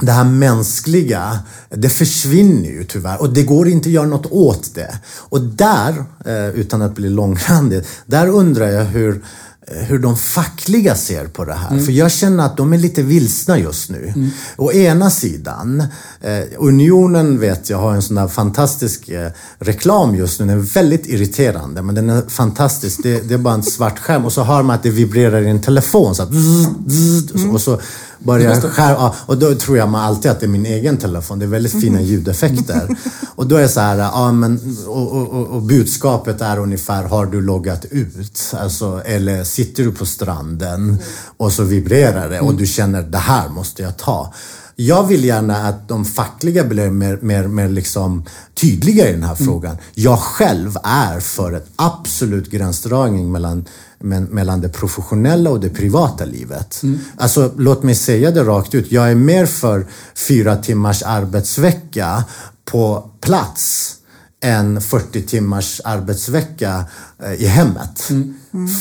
det 0.00 0.12
här 0.12 0.24
mänskliga, 0.24 1.38
det 1.70 1.88
försvinner 1.88 2.68
ju 2.68 2.84
tyvärr 2.84 3.20
och 3.20 3.32
det 3.32 3.42
går 3.42 3.68
inte 3.68 3.88
att 3.88 3.92
göra 3.92 4.06
något 4.06 4.26
åt 4.26 4.74
det. 4.74 4.98
Och 5.18 5.40
där, 5.40 6.04
eh, 6.24 6.48
utan 6.48 6.82
att 6.82 6.94
bli 6.94 7.08
långrandig, 7.08 7.82
där 8.06 8.28
undrar 8.28 8.66
jag 8.66 8.84
hur, 8.84 9.24
eh, 9.66 9.76
hur 9.76 9.98
de 9.98 10.16
fackliga 10.16 10.94
ser 10.94 11.26
på 11.26 11.44
det 11.44 11.54
här. 11.54 11.78
För 11.78 11.92
jag 11.92 12.12
känner 12.12 12.44
att 12.44 12.56
de 12.56 12.72
är 12.72 12.78
lite 12.78 13.02
vilsna 13.02 13.58
just 13.58 13.90
nu. 13.90 14.30
Å 14.56 14.72
ena 14.72 15.10
sidan, 15.10 15.80
eh, 16.20 16.44
Unionen 16.58 17.40
vet 17.40 17.70
jag 17.70 17.78
har 17.78 17.94
en 17.94 18.02
sån 18.02 18.16
där 18.16 18.28
fantastisk 18.28 19.08
eh, 19.08 19.30
reklam 19.58 20.14
just 20.14 20.40
nu. 20.40 20.46
Den 20.46 20.58
är 20.58 20.62
väldigt 20.62 21.06
irriterande 21.06 21.82
men 21.82 21.94
den 21.94 22.10
är 22.10 22.22
fantastisk. 22.28 23.02
Det, 23.02 23.28
det 23.28 23.34
är 23.34 23.38
bara 23.38 23.54
en 23.54 23.62
svart 23.62 23.98
skärm 23.98 24.24
och 24.24 24.32
så 24.32 24.42
hör 24.42 24.62
man 24.62 24.76
att 24.76 24.82
det 24.82 24.90
vibrerar 24.90 25.40
i 25.42 25.48
en 25.48 25.62
telefon. 25.62 26.14
Så 26.14 26.26
bzz, 26.26 27.52
och 27.52 27.60
så 27.60 27.80
börjar 28.18 28.50
Just 28.50 28.62
det. 28.62 28.68
skär, 28.68 28.90
ja, 28.90 29.14
och 29.26 29.38
då 29.38 29.54
tror 29.54 29.78
jag 29.78 29.88
man 29.88 30.04
alltid 30.04 30.30
att 30.30 30.40
det 30.40 30.46
är 30.46 30.48
min 30.48 30.66
egen 30.66 30.96
telefon. 30.96 31.38
Det 31.38 31.44
är 31.44 31.48
väldigt 31.48 31.80
fina 31.80 32.00
ljudeffekter. 32.00 32.96
och 33.34 33.46
då 33.46 33.56
är 33.56 33.62
det 33.62 33.68
så 33.68 33.80
här, 33.80 33.98
ja, 33.98 34.32
men, 34.32 34.76
och, 34.86 35.12
och, 35.12 35.28
och, 35.28 35.46
och 35.46 35.62
budskapet 35.62 36.40
är 36.40 36.58
ungefär, 36.58 37.04
har 37.04 37.26
du 37.26 37.40
loggat 37.40 37.84
ut? 37.84 38.40
Alltså, 38.52 39.02
eller 39.04 39.44
sitter 39.44 39.82
du 39.82 39.92
på 39.92 40.06
stranden 40.06 40.98
och 41.36 41.52
så 41.52 41.62
vibrerar 41.62 42.28
det 42.30 42.40
och 42.40 42.54
du 42.54 42.66
känner, 42.66 43.02
det 43.02 43.18
här 43.18 43.48
måste 43.48 43.82
jag 43.82 43.96
ta. 43.96 44.34
Jag 44.80 45.06
vill 45.06 45.24
gärna 45.24 45.56
att 45.56 45.88
de 45.88 46.04
fackliga 46.04 46.64
blir 46.64 46.90
mer, 46.90 47.18
mer, 47.22 47.46
mer 47.46 47.68
liksom 47.68 48.24
tydliga 48.54 49.08
i 49.08 49.12
den 49.12 49.22
här 49.22 49.34
frågan. 49.34 49.76
Jag 49.94 50.18
själv 50.18 50.76
är 50.84 51.20
för 51.20 51.52
ett 51.52 51.66
absolut 51.76 52.50
gränsdragning 52.50 53.32
mellan, 53.32 53.64
men, 53.98 54.24
mellan 54.24 54.60
det 54.60 54.68
professionella 54.68 55.50
och 55.50 55.60
det 55.60 55.70
privata 55.70 56.24
livet. 56.24 56.82
Alltså, 57.16 57.52
låt 57.56 57.82
mig 57.82 57.94
säga 57.94 58.30
det 58.30 58.44
rakt 58.44 58.74
ut. 58.74 58.92
Jag 58.92 59.10
är 59.10 59.14
mer 59.14 59.46
för 59.46 59.86
fyra 60.14 60.56
timmars 60.56 61.02
arbetsvecka 61.02 62.24
på 62.64 63.10
plats 63.20 63.94
än 64.42 64.80
40 64.80 65.22
timmars 65.22 65.80
arbetsvecka 65.84 66.84
eh, 67.22 67.32
i 67.32 67.46
hemmet. 67.46 68.08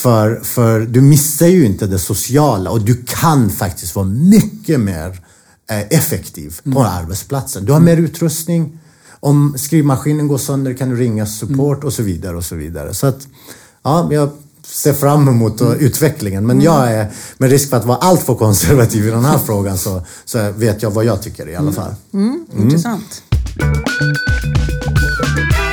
För, 0.01 0.39
för 0.43 0.79
du 0.79 1.01
missar 1.01 1.47
ju 1.47 1.65
inte 1.65 1.87
det 1.87 1.99
sociala 1.99 2.69
och 2.69 2.81
du 2.81 3.03
kan 3.05 3.49
faktiskt 3.49 3.95
vara 3.95 4.05
mycket 4.05 4.79
mer 4.79 5.26
effektiv 5.67 6.59
på 6.73 6.83
arbetsplatsen. 6.83 7.65
Du 7.65 7.71
har 7.71 7.79
mer 7.79 7.97
utrustning. 7.97 8.79
Om 9.19 9.55
skrivmaskinen 9.57 10.27
går 10.27 10.37
sönder 10.37 10.73
kan 10.73 10.89
du 10.89 10.95
ringa 10.95 11.25
support 11.25 11.83
och 11.83 11.93
så 11.93 12.03
vidare 12.03 12.37
och 12.37 12.45
så 12.45 12.55
vidare. 12.55 12.93
Så 12.93 13.07
att, 13.07 13.27
ja, 13.83 14.09
jag 14.11 14.29
ser 14.65 14.93
fram 14.93 15.27
emot 15.27 15.61
eh, 15.61 15.71
utvecklingen. 15.71 16.47
Men 16.47 16.61
jag 16.61 16.91
är, 16.91 17.11
med 17.37 17.49
risk 17.49 17.69
för 17.69 17.77
att 17.77 17.85
vara 17.85 17.97
alltför 17.97 18.35
konservativ 18.35 19.07
i 19.07 19.11
den 19.11 19.25
här 19.25 19.37
frågan, 19.37 19.77
så, 19.77 20.01
så 20.25 20.51
vet 20.51 20.81
jag 20.81 20.91
vad 20.91 21.05
jag 21.05 21.21
tycker 21.21 21.49
i 21.49 21.55
alla 21.55 21.71
fall. 21.71 21.95
Intressant. 22.57 23.23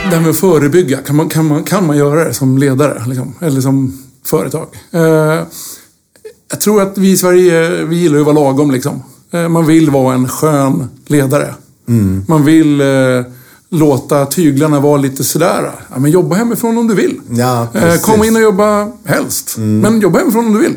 Det 0.04 0.16
här 0.16 0.20
med 0.20 0.30
att 0.30 0.36
förebygga, 0.36 0.98
kan 0.98 1.16
man, 1.16 1.28
kan 1.28 1.46
man, 1.46 1.64
kan 1.64 1.86
man 1.86 1.96
göra 1.96 2.24
det 2.24 2.34
som 2.34 2.58
ledare? 2.58 3.04
Liksom, 3.06 3.34
eller 3.40 3.60
som 3.60 4.02
företag? 4.24 4.66
Eh, 4.90 5.00
jag 6.50 6.60
tror 6.60 6.82
att 6.82 6.98
vi 6.98 7.10
i 7.10 7.16
Sverige, 7.16 7.84
vi 7.84 7.96
gillar 7.96 8.14
ju 8.14 8.20
att 8.20 8.26
vara 8.26 8.34
lagom 8.34 8.70
liksom. 8.70 9.02
Eh, 9.34 9.48
man 9.48 9.66
vill 9.66 9.90
vara 9.90 10.14
en 10.14 10.28
skön 10.28 10.88
ledare. 11.06 11.54
Man 12.26 12.44
vill 12.44 12.80
eh, 12.80 12.86
låta 13.70 14.26
tyglarna 14.26 14.80
vara 14.80 14.96
lite 14.96 15.24
sådär. 15.24 15.70
Ja, 15.92 15.98
men 15.98 16.10
jobba 16.10 16.36
hemifrån 16.36 16.78
om 16.78 16.88
du 16.88 16.94
vill. 16.94 17.20
Ja, 17.30 17.68
eh, 17.74 18.00
kom 18.00 18.24
in 18.24 18.36
och 18.36 18.42
jobba 18.42 18.88
helst. 19.04 19.54
Men 19.58 20.00
jobba 20.00 20.18
hemifrån 20.18 20.46
om 20.46 20.52
du 20.52 20.58
vill. 20.58 20.76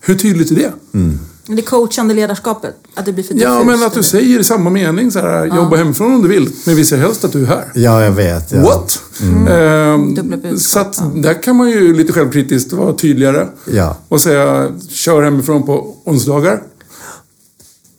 Hur 0.00 0.14
tydligt 0.14 0.50
är 0.50 0.54
det? 0.54 0.72
Det 1.46 1.62
coachande 1.62 2.14
ledarskapet, 2.14 2.74
att 2.94 3.06
det 3.06 3.12
blir 3.12 3.24
för 3.24 3.34
Ja, 3.34 3.64
men 3.64 3.74
att 3.74 3.80
du 3.80 3.86
eller? 3.86 4.02
säger 4.02 4.40
i 4.40 4.44
samma 4.44 4.70
mening 4.70 5.10
så 5.10 5.18
här, 5.18 5.46
jobba 5.46 5.76
hemifrån 5.76 6.14
om 6.14 6.22
du 6.22 6.28
vill. 6.28 6.50
Men 6.66 6.76
vi 6.76 6.84
ser 6.84 6.96
helst 6.96 7.24
att 7.24 7.32
du 7.32 7.42
är 7.42 7.46
här. 7.46 7.64
Ja, 7.74 8.04
jag 8.04 8.12
vet. 8.12 8.52
Ja. 8.52 8.60
What? 8.60 9.02
Dubbla 10.16 10.36
budskap, 10.36 10.94
så 10.94 11.02
att 11.04 11.22
där 11.22 11.42
kan 11.42 11.56
man 11.56 11.70
ju 11.70 11.94
lite 11.94 12.12
självkritiskt 12.12 12.72
vara 12.72 12.92
tydligare. 12.92 13.46
Ja. 13.72 13.96
Och 14.08 14.20
säga, 14.20 14.68
kör 14.90 15.22
hemifrån 15.22 15.66
på 15.66 15.96
onsdagar. 16.04 16.62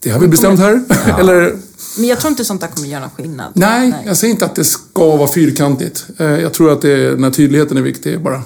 Det 0.04 0.10
har 0.10 0.20
vi 0.20 0.28
bestämt 0.28 0.60
här. 0.60 0.84
Eller, 1.20 1.56
Men 1.98 2.08
jag 2.08 2.20
tror 2.20 2.30
inte 2.32 2.46
sånt 2.46 2.62
där 2.62 2.68
kommer 2.68 2.88
göra 2.88 3.02
någon 3.02 3.10
skillnad. 3.10 3.52
nej, 3.54 3.94
jag 4.06 4.18
säger 4.18 4.34
inte 4.34 4.46
att 4.46 4.56
det 4.56 4.64
ska 4.64 5.16
vara 5.16 5.28
fyrkantigt. 5.30 6.06
Eh, 6.18 6.26
Jag 6.26 6.54
tror 6.54 6.72
att 6.72 6.82
det 6.82 6.92
är, 6.92 7.10
den 7.12 7.24
här 7.24 7.32
tydligheten 7.32 7.78
är 7.78 7.82
viktig 7.82 8.22
bara. 8.24 8.42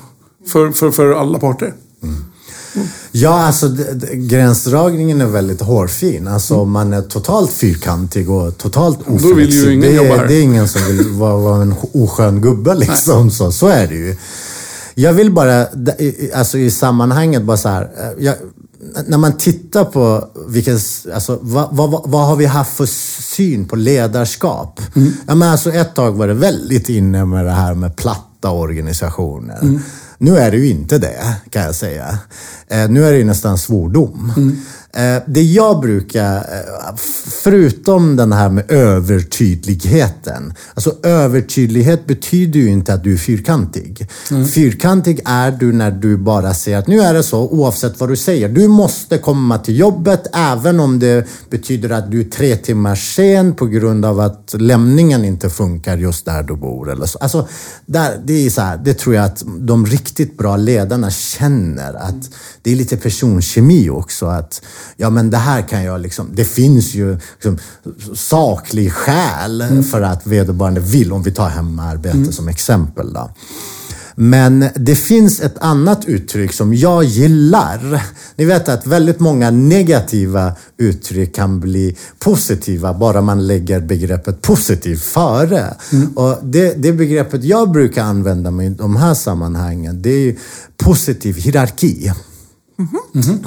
För, 0.48 0.72
för, 0.72 0.92
för 0.92 1.12
alla 1.12 1.40
parter. 1.40 1.74
Ja, 3.12 3.42
alltså 3.46 3.76
gränsdragningen 4.14 5.22
är 5.22 5.26
väldigt 5.26 5.62
hårfin. 5.62 6.28
Alltså 6.28 6.56
om 6.56 6.72
man 6.72 6.94
är 6.94 7.02
totalt 7.02 7.52
fyrkantig 7.52 8.30
och 8.30 8.58
totalt 8.58 9.00
oflexibel. 9.02 9.36
vill 9.36 9.54
ju 9.54 9.74
ingen 9.74 9.82
det, 9.82 9.96
är, 9.98 10.18
här. 10.18 10.28
det 10.28 10.34
är 10.34 10.42
ingen 10.42 10.68
som 10.68 10.82
vill 10.88 11.08
vara, 11.10 11.38
vara 11.38 11.62
en 11.62 11.76
oskön 11.94 12.42
gubbe 12.42 12.76
liksom. 12.76 13.32
Så, 13.32 13.52
så 13.52 13.68
är 13.68 13.88
det 13.88 13.96
ju. 13.96 14.16
Jag 14.96 15.14
vill 15.14 15.32
bara, 15.32 15.68
alltså 16.36 16.58
i 16.58 16.72
sammanhanget 16.72 17.44
bara 17.44 17.58
så 17.58 17.70
här. 17.70 17.82
eh, 17.98 18.24
Jag, 18.26 18.36
när 19.08 19.18
man 19.18 19.38
tittar 19.38 19.86
på 19.86 20.28
vilka, 20.48 20.72
alltså, 21.14 21.40
vad, 21.42 21.68
vad, 21.76 22.10
vad- 22.10 22.28
har 22.28 22.36
vi 22.36 22.46
haft 22.46 22.78
för 22.78 22.86
syn 23.36 23.68
på 23.68 23.76
ledarskap? 23.76 24.82
Ja, 25.28 25.36
men 25.36 25.50
alltså 25.50 25.72
ett 25.74 25.96
tag 25.96 26.12
var 26.12 26.28
det 26.28 26.34
väldigt 26.34 26.90
inne 26.90 27.26
med 27.26 27.46
det 27.46 27.52
här 27.52 27.74
med 27.74 27.96
platta 27.96 28.52
organisationer. 28.52 29.80
Nu 30.18 30.38
är 30.38 30.52
det 30.52 30.58
ju 30.58 30.70
inte 30.70 30.98
det, 30.98 31.36
kan 31.50 31.62
jag 31.64 31.76
säga. 31.76 32.18
Eh, 32.68 32.90
nu 32.90 33.06
är 33.06 33.12
det 33.12 33.18
ju 33.18 33.26
nästan 33.26 33.58
svordom. 33.58 34.34
Eh, 34.38 34.44
det 35.26 35.42
jag 35.42 35.80
brukar, 35.80 36.36
eh, 36.36 36.96
förutom 37.44 38.16
den 38.16 38.34
här 38.34 38.50
med 38.50 38.72
övertydligheten. 38.72 40.54
Alltså 40.74 40.96
övertydlighet 41.04 42.08
betyder 42.08 42.60
ju 42.60 42.68
inte 42.70 42.94
att 42.94 43.04
du 43.04 43.14
är 43.14 43.18
fyrkantig. 43.18 44.08
Fyrkantig 44.54 45.22
är 45.26 45.52
du 45.52 45.74
när 45.74 45.92
du 45.92 46.18
bara 46.18 46.54
säger 46.54 46.78
att 46.78 46.88
nu 46.88 47.00
är 47.02 47.14
det 47.14 47.24
så 47.24 47.40
oavsett 47.40 48.00
vad 48.00 48.10
du 48.10 48.16
säger. 48.16 48.50
Du 48.50 48.68
måste 48.68 49.18
komma 49.18 49.58
till 49.58 49.80
jobbet 49.80 50.28
även 50.34 50.80
om 50.80 51.00
det 51.00 51.28
betyder 51.50 51.90
att 51.90 52.12
du 52.12 52.20
är 52.20 52.24
tre 52.24 52.56
timmar 52.56 52.96
sen 52.96 53.56
på 53.56 53.66
grund 53.66 54.06
av 54.06 54.20
att 54.20 54.56
lämningen 54.58 55.26
inte 55.26 55.50
funkar 55.50 55.98
just 55.98 56.26
där 56.26 56.44
du 56.44 56.56
bor. 56.56 56.92
Eller 56.92 57.06
så. 57.06 57.18
Alltså, 57.18 57.48
där, 57.86 58.22
det, 58.26 58.46
är 58.46 58.50
så 58.50 58.62
här, 58.62 58.78
det 58.78 58.94
tror 58.94 59.16
jag 59.16 59.26
att 59.26 59.44
de 59.60 59.86
riktigt 59.86 60.38
bra 60.38 60.56
ledarna 60.56 61.12
känner 61.12 61.94
att 61.94 62.30
det 62.62 62.72
är 62.72 62.76
lite 62.76 62.98
personkemi 62.98 63.90
också. 63.90 64.26
Att 64.26 64.62
ja, 64.98 65.10
men 65.10 65.30
det 65.30 65.38
här 65.38 65.62
kan 65.62 65.84
jag 65.84 66.02
liksom. 66.02 66.30
Det 66.34 66.46
finns 66.46 66.94
ju 66.94 67.18
liksom, 67.34 67.58
saklig 68.16 68.94
skäl 68.94 69.84
för 69.92 70.02
att 70.02 70.28
vederbörande 70.28 70.80
vill, 70.80 71.14
om 71.14 71.24
vi 71.24 71.32
tar 71.32 71.50
hemarbete 71.50 72.34
som 72.34 72.48
exempel. 72.48 73.14
Då. 73.14 73.30
Men 74.20 74.66
det 74.76 74.96
finns 74.96 75.42
ett 75.42 75.58
annat 75.58 76.06
uttryck 76.06 76.54
som 76.54 76.74
jag 76.74 77.04
gillar. 77.04 78.04
Ni 78.36 78.46
vet 78.46 78.70
att 78.70 78.88
väldigt 78.88 79.20
många 79.20 79.52
negativa 79.52 80.54
uttryck 80.78 81.36
kan 81.36 81.60
bli 81.60 81.98
positiva 82.20 82.94
bara 82.94 83.22
man 83.22 83.48
lägger 83.48 83.80
begreppet 83.80 84.42
positiv 84.42 84.96
före. 84.96 85.74
Och 86.16 86.38
det, 86.44 86.74
det 86.74 86.94
begreppet 86.94 87.44
jag 87.44 87.72
brukar 87.72 88.04
använda 88.04 88.52
mig 88.52 88.68
i 88.68 88.70
de 88.70 88.96
här 88.96 89.14
sammanhangen, 89.14 90.02
det 90.02 90.10
är 90.10 90.36
positiv 90.78 91.36
hierarki. 91.36 92.12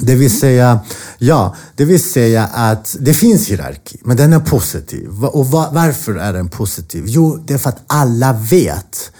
Det 0.00 0.14
vill 0.14 0.38
säga, 0.38 0.80
ja, 1.18 1.54
det 1.76 1.84
vill 1.84 2.02
säga 2.04 2.44
att 2.46 2.96
det 3.00 3.14
finns 3.14 3.48
hierarki, 3.48 3.98
men 4.04 4.16
den 4.16 4.32
är 4.32 4.40
positiv. 4.40 5.24
Och 5.24 5.46
va- 5.46 5.70
varför 5.72 6.14
är 6.14 6.32
den 6.32 6.48
positiv? 6.48 7.04
Jo, 7.06 7.36
det 7.46 7.54
är 7.54 7.58
för 7.58 7.68
att 7.68 7.82
alla 7.86 8.32
vet 8.32 9.12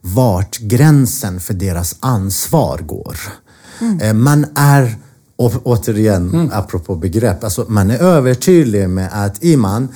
vart 0.00 0.58
gränsen 0.58 1.40
för 1.40 1.54
deras 1.54 1.96
ansvar 2.00 2.78
går. 2.78 3.18
Eh, 4.00 4.12
Man 4.12 4.46
är, 4.54 4.96
återigen 5.36 6.50
apropå 6.52 6.94
begrepp, 6.96 7.44
alltså 7.44 7.66
man 7.68 7.90
är 7.90 7.98
övertydlig 7.98 8.88
med 8.90 9.08
att 9.12 9.44
Iman, 9.44 9.88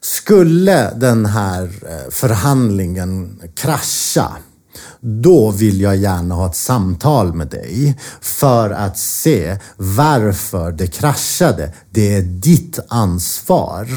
skulle 0.00 0.90
den 0.96 1.26
här 1.26 1.62
eh, 1.64 2.10
förhandlingen 2.10 3.40
krascha, 3.54 4.32
då 5.04 5.50
vill 5.50 5.80
jag 5.80 5.96
gärna 5.96 6.34
ha 6.34 6.46
ett 6.46 6.56
samtal 6.56 7.34
med 7.34 7.46
dig 7.46 7.98
för 8.20 8.70
att 8.70 8.98
se 8.98 9.58
varför 9.76 10.72
det 10.72 10.86
kraschade. 10.86 11.72
Det 11.90 12.14
är 12.14 12.22
ditt 12.22 12.78
ansvar 12.88 13.88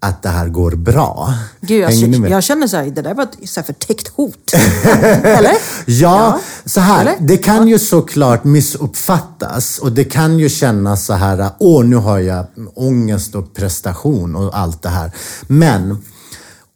att 0.00 0.22
det 0.22 0.28
här 0.28 0.48
går 0.48 0.70
bra. 0.70 1.34
Gud, 1.60 1.82
jag, 1.90 2.20
med? 2.20 2.30
jag 2.30 2.44
känner 2.44 2.66
så 2.66 2.76
här, 2.76 2.84
det 2.84 3.02
där 3.02 3.14
var 3.14 3.24
ett 3.24 3.48
så 3.48 3.60
här 3.60 3.66
förtäckt 3.66 4.08
hot. 4.08 4.52
Eller? 5.24 5.52
Ja, 5.86 6.40
så 6.64 6.80
här. 6.80 7.00
Eller? 7.00 7.16
Det 7.20 7.36
kan 7.36 7.68
ju 7.68 7.78
såklart 7.78 8.44
missuppfattas 8.44 9.78
och 9.78 9.92
det 9.92 10.04
kan 10.04 10.38
ju 10.38 10.48
kännas 10.48 11.06
så 11.06 11.12
här, 11.12 11.50
åh 11.58 11.84
nu 11.84 11.96
har 11.96 12.18
jag 12.18 12.46
ångest 12.74 13.34
och 13.34 13.54
prestation 13.54 14.36
och 14.36 14.58
allt 14.58 14.82
det 14.82 14.88
här. 14.88 15.12
Men 15.46 16.02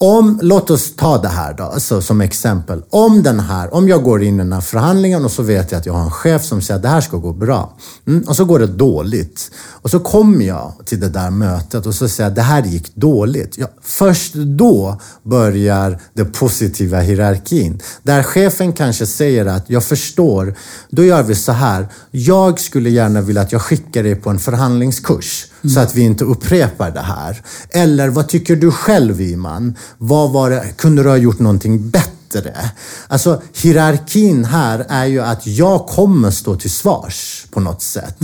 om, 0.02 0.38
låt 0.42 0.70
oss 0.70 0.96
ta 0.96 1.18
det 1.18 1.28
här 1.28 1.54
då, 1.54 1.64
alltså, 1.64 2.02
som 2.02 2.20
exempel. 2.20 2.82
Om 2.90 3.22
den 3.22 3.40
här, 3.40 3.74
om 3.74 3.88
jag 3.88 4.02
går 4.02 4.22
in 4.22 4.34
i 4.34 4.38
den 4.38 4.52
här 4.52 4.60
förhandlingen 4.60 5.24
och 5.24 5.30
så 5.30 5.42
vet 5.42 5.72
jag 5.72 5.78
att 5.78 5.86
jag 5.86 5.92
har 5.92 6.04
en 6.04 6.10
chef 6.10 6.44
som 6.44 6.62
säger 6.62 6.76
att 6.76 6.82
det 6.82 6.88
här 6.88 7.00
ska 7.00 7.16
gå 7.16 7.32
bra. 7.32 7.76
Mm, 8.06 8.22
och 8.28 8.36
så 8.36 8.44
går 8.44 8.58
det 8.58 8.66
dåligt. 8.66 9.50
Och 9.56 9.90
så 9.90 10.00
kommer 10.00 10.44
jag 10.44 10.72
till 10.84 11.00
det 11.00 11.08
där 11.08 11.30
mötet 11.30 11.86
och 11.86 11.94
så 11.94 12.08
säger 12.08 12.24
jag 12.24 12.30
att 12.30 12.36
det 12.36 12.42
här 12.42 12.62
gick 12.64 12.94
dåligt. 12.94 13.58
Ja, 13.58 13.66
först 13.82 14.34
då 14.34 15.00
börjar 15.22 16.00
den 16.14 16.32
positiva 16.32 17.00
hierarkin. 17.00 17.80
Där 18.02 18.22
chefen 18.22 18.72
kanske 18.72 19.06
säger 19.06 19.46
att 19.46 19.70
jag 19.70 19.84
förstår, 19.84 20.54
då 20.90 21.04
gör 21.04 21.22
vi 21.22 21.34
så 21.34 21.52
här. 21.52 21.88
Jag 22.10 22.60
skulle 22.60 22.90
gärna 22.90 23.20
vilja 23.20 23.42
att 23.42 23.52
jag 23.52 23.62
skickar 23.62 24.02
dig 24.02 24.14
på 24.14 24.30
en 24.30 24.38
förhandlingskurs 24.38 25.46
så 25.68 25.80
att 25.80 25.94
vi 25.94 26.02
inte 26.02 26.24
upprepar 26.24 26.90
det 26.90 27.00
här. 27.00 27.42
Eller 27.70 28.08
vad 28.08 28.28
tycker 28.28 28.56
du 28.56 28.70
själv 28.70 29.20
Iman? 29.20 29.74
Vad 29.98 30.30
var 30.32 30.50
det, 30.50 30.64
kunde 30.76 31.02
du 31.02 31.08
ha 31.08 31.16
gjort 31.16 31.38
någonting 31.38 31.90
bättre? 31.90 32.70
Alltså 33.08 33.42
hierarkin 33.62 34.44
här 34.44 34.86
är 34.88 35.06
ju 35.06 35.20
att 35.20 35.46
jag 35.46 35.86
kommer 35.86 36.30
stå 36.30 36.56
till 36.56 36.70
svars 36.70 37.46
på 37.50 37.60
något 37.60 37.82
sätt. 37.82 38.16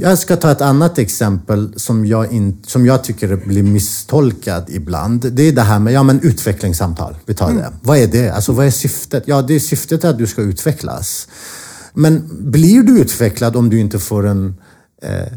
Jag 0.00 0.18
ska 0.18 0.36
ta 0.36 0.50
ett 0.50 0.60
annat 0.60 0.98
exempel 0.98 1.72
som 1.76 2.06
jag, 2.06 2.32
in, 2.32 2.58
som 2.66 2.86
jag 2.86 3.04
tycker 3.04 3.36
blir 3.36 3.62
misstolkad 3.62 4.64
ibland. 4.68 5.32
Det 5.32 5.42
är 5.42 5.52
det 5.52 5.62
här 5.62 5.78
med 5.78 5.92
ja, 5.92 6.02
men 6.02 6.20
utvecklingssamtal. 6.20 7.14
Vi 7.26 7.34
tar 7.34 7.52
det. 7.52 7.72
Vad 7.82 7.98
är 7.98 8.06
det? 8.06 8.30
Alltså, 8.30 8.52
vad 8.52 8.66
är 8.66 8.70
syftet? 8.70 9.22
Ja, 9.26 9.42
det 9.42 9.54
är 9.54 9.60
syftet 9.60 10.04
att 10.04 10.18
du 10.18 10.26
ska 10.26 10.42
utvecklas. 10.42 11.28
Men 11.94 12.28
blir 12.50 12.82
du 12.82 13.00
utvecklad 13.00 13.56
om 13.56 13.70
du 13.70 13.80
inte 13.80 13.98
får 13.98 14.26
en 14.26 14.56
eh, 15.02 15.32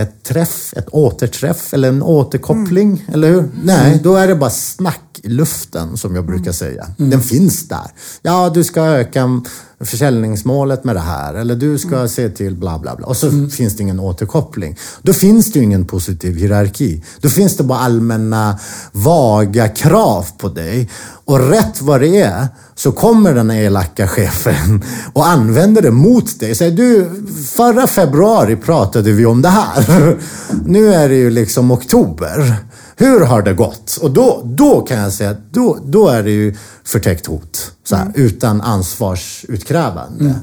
ett 0.00 0.22
träff, 0.22 0.74
ett 0.76 0.88
återträff 0.88 1.74
eller 1.74 1.88
en 1.88 2.02
återkoppling, 2.02 3.04
eller 3.12 3.28
hur? 3.28 3.48
Nej, 3.64 4.00
då 4.02 4.16
är 4.16 4.28
det 4.28 4.34
bara 4.34 4.50
snack 4.50 5.00
i 5.22 5.28
luften 5.28 5.96
som 5.96 6.14
jag 6.14 6.26
brukar 6.26 6.52
säga. 6.52 6.86
Den 6.96 7.22
finns 7.22 7.68
där. 7.68 7.90
Ja, 8.22 8.50
du 8.54 8.64
ska 8.64 8.82
öka 8.82 9.42
försäljningsmålet 9.84 10.84
med 10.84 10.96
det 10.96 11.00
här 11.00 11.34
eller 11.34 11.54
du 11.54 11.78
ska 11.78 12.08
se 12.08 12.28
till 12.28 12.56
bla 12.56 12.78
bla 12.78 12.96
bla. 12.96 13.06
Och 13.06 13.16
så 13.16 13.48
finns 13.48 13.76
det 13.76 13.82
ingen 13.82 14.00
återkoppling. 14.00 14.76
Då 15.02 15.12
finns 15.12 15.52
det 15.52 15.58
ju 15.58 15.64
ingen 15.64 15.84
positiv 15.84 16.36
hierarki. 16.36 17.04
Då 17.20 17.28
finns 17.28 17.56
det 17.56 17.62
bara 17.62 17.78
allmänna 17.78 18.58
vaga 18.92 19.68
krav 19.68 20.26
på 20.38 20.48
dig. 20.48 20.90
Och 21.24 21.48
rätt 21.48 21.82
vad 21.82 22.00
det 22.00 22.20
är 22.20 22.48
så 22.74 22.92
kommer 22.92 23.34
den 23.34 23.50
elaka 23.50 24.08
chefen 24.08 24.84
och 25.12 25.26
använder 25.26 25.82
det 25.82 25.90
mot 25.90 26.40
dig. 26.40 26.54
Säger 26.54 26.76
du, 26.76 27.10
förra 27.46 27.86
februari 27.86 28.56
pratade 28.56 29.12
vi 29.12 29.26
om 29.26 29.42
det 29.42 29.48
här. 29.48 30.16
Nu 30.66 30.94
är 30.94 31.08
det 31.08 31.14
ju 31.16 31.30
liksom 31.30 31.70
oktober. 31.70 32.56
Hur 33.00 33.20
har 33.20 33.42
det 33.42 33.54
gått? 33.54 33.98
Och 34.02 34.10
då, 34.10 34.42
då 34.44 34.80
kan 34.80 34.98
jag 34.98 35.12
säga 35.12 35.30
att 35.30 35.52
då, 35.52 35.78
då 35.84 36.08
är 36.08 36.22
det 36.22 36.30
ju 36.30 36.56
förtäckt 36.84 37.26
hot. 37.26 37.72
Så 37.84 37.96
här, 37.96 38.12
Utan 38.14 38.60
ansvarsutkrävande. 38.60 40.34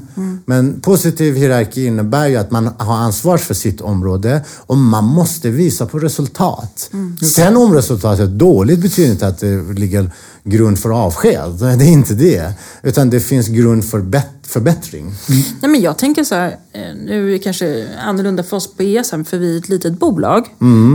Men 0.44 0.80
positiv 0.80 1.36
hierarki 1.36 1.86
innebär 1.86 2.26
ju 2.26 2.36
att 2.36 2.50
man 2.50 2.70
har 2.78 2.96
ansvar 2.96 3.38
för 3.38 3.54
sitt 3.54 3.80
område 3.80 4.44
och 4.56 4.76
man 4.76 5.04
måste 5.04 5.50
visa 5.50 5.86
på 5.86 5.98
resultat. 5.98 6.90
Sen 7.34 7.56
om 7.56 7.74
resultatet 7.74 8.20
är 8.20 8.32
dåligt 8.32 8.78
betyder 8.78 9.10
inte 9.12 9.26
att 9.26 9.38
det 9.38 9.72
ligger 9.72 10.10
grund 10.48 10.78
för 10.78 11.04
avsked. 11.04 11.50
Det 11.60 11.84
är 11.84 11.92
inte 11.92 12.14
det. 12.14 12.52
Utan 12.82 13.10
det 13.10 13.20
finns 13.20 13.48
grund 13.48 13.84
för 13.84 14.22
förbättring. 14.46 15.14
Nej, 15.60 15.70
men 15.70 15.80
jag 15.80 15.98
tänker 15.98 16.24
så 16.24 16.34
här, 16.34 16.48
eh, 16.72 16.80
nu 17.04 17.28
är 17.28 17.32
det 17.32 17.38
kanske 17.38 17.86
annorlunda 18.06 18.42
för 18.42 18.56
oss 18.56 18.74
på 18.76 18.82
ESM, 18.82 19.24
för 19.24 19.38
vi 19.38 19.54
är 19.54 19.58
ett 19.58 19.68
litet 19.68 19.98
bolag. 19.98 20.46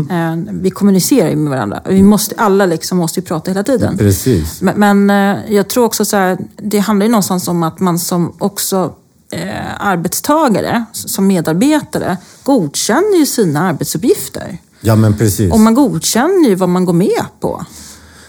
Eh, 0.09 0.53
Vi 0.61 0.69
kommunicerar 0.69 1.35
med 1.35 1.49
varandra. 1.49 1.81
Vi 1.89 2.03
måste, 2.03 2.35
alla 2.37 2.65
liksom 2.65 2.97
måste 2.97 3.19
ju 3.19 3.25
prata 3.25 3.51
hela 3.51 3.63
tiden. 3.63 3.97
Precis. 3.97 4.61
Men, 4.61 5.05
men 5.07 5.35
eh, 5.37 5.53
jag 5.53 5.67
tror 5.67 5.85
också 5.85 6.05
så 6.05 6.17
här, 6.17 6.37
det 6.57 6.79
handlar 6.79 7.05
ju 7.05 7.11
någonstans 7.11 7.47
om 7.47 7.63
att 7.63 7.79
man 7.79 7.99
som 7.99 8.33
också 8.39 8.93
eh, 9.31 9.87
arbetstagare, 9.87 10.85
som 10.93 11.27
medarbetare, 11.27 12.17
godkänner 12.43 13.17
ju 13.19 13.25
sina 13.25 13.59
arbetsuppgifter. 13.59 14.57
Ja, 14.81 14.95
men 14.95 15.17
precis. 15.17 15.53
Och 15.53 15.59
man 15.59 15.73
godkänner 15.73 16.49
ju 16.49 16.55
vad 16.55 16.69
man 16.69 16.85
går 16.85 16.93
med 16.93 17.23
på. 17.39 17.65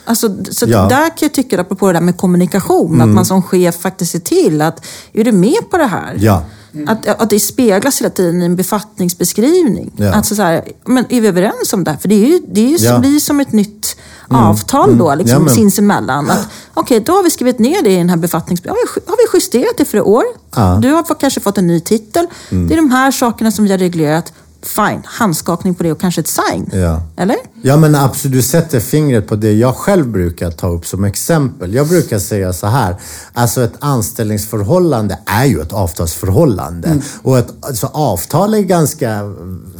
Alltså, 0.05 0.37
så 0.51 0.67
Ja. 0.69 0.87
där 0.89 1.07
kan 1.09 1.17
jag 1.21 1.33
tycka, 1.35 1.61
apropå 1.61 1.87
det 1.87 1.93
där 1.93 2.01
med 2.01 2.17
kommunikation, 2.17 3.01
att 3.01 3.09
man 3.09 3.25
som 3.25 3.43
chef 3.43 3.77
faktiskt 3.81 4.13
ser 4.13 4.19
till 4.19 4.63
att, 4.63 4.87
är 5.13 5.25
du 5.25 5.33
med 5.33 5.71
på 5.71 5.77
det 5.79 5.85
här? 5.87 6.17
Ja. 6.21 6.45
Att, 6.87 7.07
att 7.09 7.31
det 7.31 7.41
speglas 7.41 8.01
hela 8.01 8.11
tiden 8.11 8.43
i 8.43 8.45
en 8.45 8.57
befattningsbeskrivning. 8.57 9.93
Ja. 9.97 10.13
Alltså 10.13 10.35
så 10.35 10.43
här, 10.43 10.65
men 10.85 11.05
är 11.09 11.21
vi 11.21 11.29
överens 11.29 11.73
om 11.73 11.85
det 11.85 11.91
här? 11.91 11.99
För 11.99 12.09
det, 12.09 12.15
är 12.15 12.29
ju, 12.29 12.41
det 12.49 12.61
är 12.61 12.69
ju, 12.69 12.77
Ja. 12.77 12.91
Mm. 12.91 13.01
blir 13.01 13.19
som 13.21 13.41
ett 13.41 13.53
nytt 13.53 13.97
avtal 14.29 14.99
då, 14.99 15.15
liksom, 15.15 15.33
Ja, 15.33 15.39
men- 15.39 15.55
sinsemellan. 15.55 16.31
Okej, 16.75 17.01
då 17.01 17.13
har 17.13 17.23
vi 17.23 17.31
skrivit 17.31 17.59
ner 17.59 17.83
det 17.83 17.91
i 17.91 17.97
den 17.97 18.09
här 18.09 18.17
befattningsbeskrivningen. 18.17 18.87
Har 18.95 19.01
vi, 19.01 19.11
har 19.11 19.17
vi 19.33 19.37
justerat 19.39 19.75
det 19.77 19.85
för 19.85 19.99
i 19.99 20.01
år? 20.01 20.25
Ja. 20.57 20.69
Mm. 20.69 20.81
Du 20.81 20.91
har 20.93 21.15
kanske 21.21 21.41
fått 21.41 21.59
en 21.59 21.67
ny 21.67 21.81
titel. 21.81 22.27
Det 22.51 22.75
är 22.75 22.77
de 22.77 22.91
här 22.91 23.11
sakerna 23.11 23.51
som 23.51 23.65
vi 23.65 23.71
har 23.71 23.79
reglerat. 23.79 24.33
Fine, 24.67 25.03
handskakning 25.05 25.75
på 25.75 25.83
det 25.83 25.93
och 25.93 26.01
kanske 26.01 26.21
ett 26.21 26.29
sign. 26.29 26.71
Ja. 26.73 27.03
Eller? 27.17 27.37
Ja 27.62 27.77
men 27.77 27.95
absolut, 27.95 28.37
du 28.37 28.43
sätter 28.43 28.81
fingret 28.81 29.29
på 29.29 29.37
det 29.37 29.53
jag 29.53 29.77
själv 29.77 30.09
brukar 30.09 30.51
ta 30.51 30.69
upp 30.69 30.87
som 30.87 31.05
exempel. 31.05 31.75
Jag 31.75 31.89
brukar 31.89 32.19
säga 32.19 32.53
så 32.53 32.67
här, 32.67 32.97
alltså 33.33 33.62
ett 33.62 33.75
anställningsförhållande 33.79 35.19
är 35.27 35.45
ju 35.45 35.61
ett 35.61 35.73
avtalsförhållande. 35.73 36.99
Och 37.23 37.39
ett 37.39 37.55
alltså, 37.61 37.87
avtal 37.87 38.55
är 38.55 38.61
ganska 38.61 39.21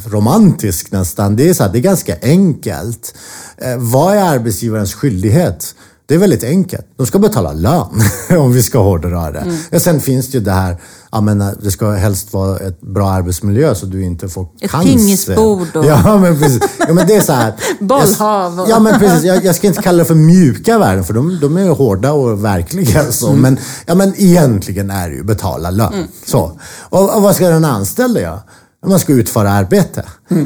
romantiskt 0.05 0.91
nästan. 0.91 1.35
Det 1.35 1.49
är, 1.49 1.53
så 1.53 1.63
här, 1.63 1.71
det 1.71 1.77
är 1.77 1.81
ganska 1.81 2.15
enkelt. 2.21 3.15
Eh, 3.57 3.77
vad 3.77 4.15
är 4.15 4.21
arbetsgivarens 4.21 4.93
skyldighet? 4.93 5.75
Det 6.07 6.13
är 6.15 6.17
väldigt 6.17 6.43
enkelt. 6.43 6.85
De 6.97 7.05
ska 7.07 7.19
betala 7.19 7.53
lön, 7.53 7.87
om 8.39 8.51
vi 8.53 8.63
ska 8.63 8.79
hårdra 8.79 9.31
det. 9.31 9.57
Ja, 9.69 9.79
sen 9.79 10.01
finns 10.01 10.27
det 10.31 10.37
ju 10.37 10.43
det 10.43 10.51
här, 10.51 10.77
jag 11.11 11.23
menar, 11.23 11.55
det 11.61 11.71
ska 11.71 11.91
helst 11.91 12.33
vara 12.33 12.57
ett 12.57 12.81
bra 12.81 13.09
arbetsmiljö 13.09 13.75
så 13.75 13.85
du 13.85 14.03
inte 14.03 14.27
får 14.29 14.47
Ett 14.61 14.71
cancer. 14.71 14.89
pingisbord 14.89 15.75
och- 15.75 15.85
Ja, 16.05 16.17
men 16.17 16.39
precis. 16.39 16.61
Ja, 16.87 16.93
men 16.93 17.07
det 17.07 17.15
är 17.15 17.21
så 17.21 17.33
här. 17.33 17.53
Bollhav 17.79 18.59
och- 18.59 18.69
Ja, 18.69 18.79
men 18.79 18.99
precis. 18.99 19.23
Jag, 19.23 19.45
jag 19.45 19.55
ska 19.55 19.67
inte 19.67 19.81
kalla 19.81 19.97
det 19.97 20.05
för 20.05 20.15
mjuka 20.15 20.77
värden, 20.79 21.03
för 21.03 21.13
de, 21.13 21.39
de 21.41 21.57
är 21.57 21.63
ju 21.63 21.69
hårda 21.71 22.11
och 22.11 22.45
verkliga. 22.45 23.11
Så. 23.11 23.33
Men, 23.33 23.57
ja, 23.85 23.95
men 23.95 24.13
egentligen 24.17 24.91
är 24.91 25.09
det 25.09 25.15
ju 25.15 25.23
betala 25.23 25.69
lön. 25.69 26.07
Så. 26.25 26.59
Och, 26.79 27.15
och 27.15 27.21
vad 27.21 27.35
ska 27.35 27.47
den 27.49 27.65
anställda 27.65 28.19
göra? 28.21 28.39
Man 28.87 28.99
ska 28.99 29.13
utföra 29.13 29.51
arbete. 29.51 30.03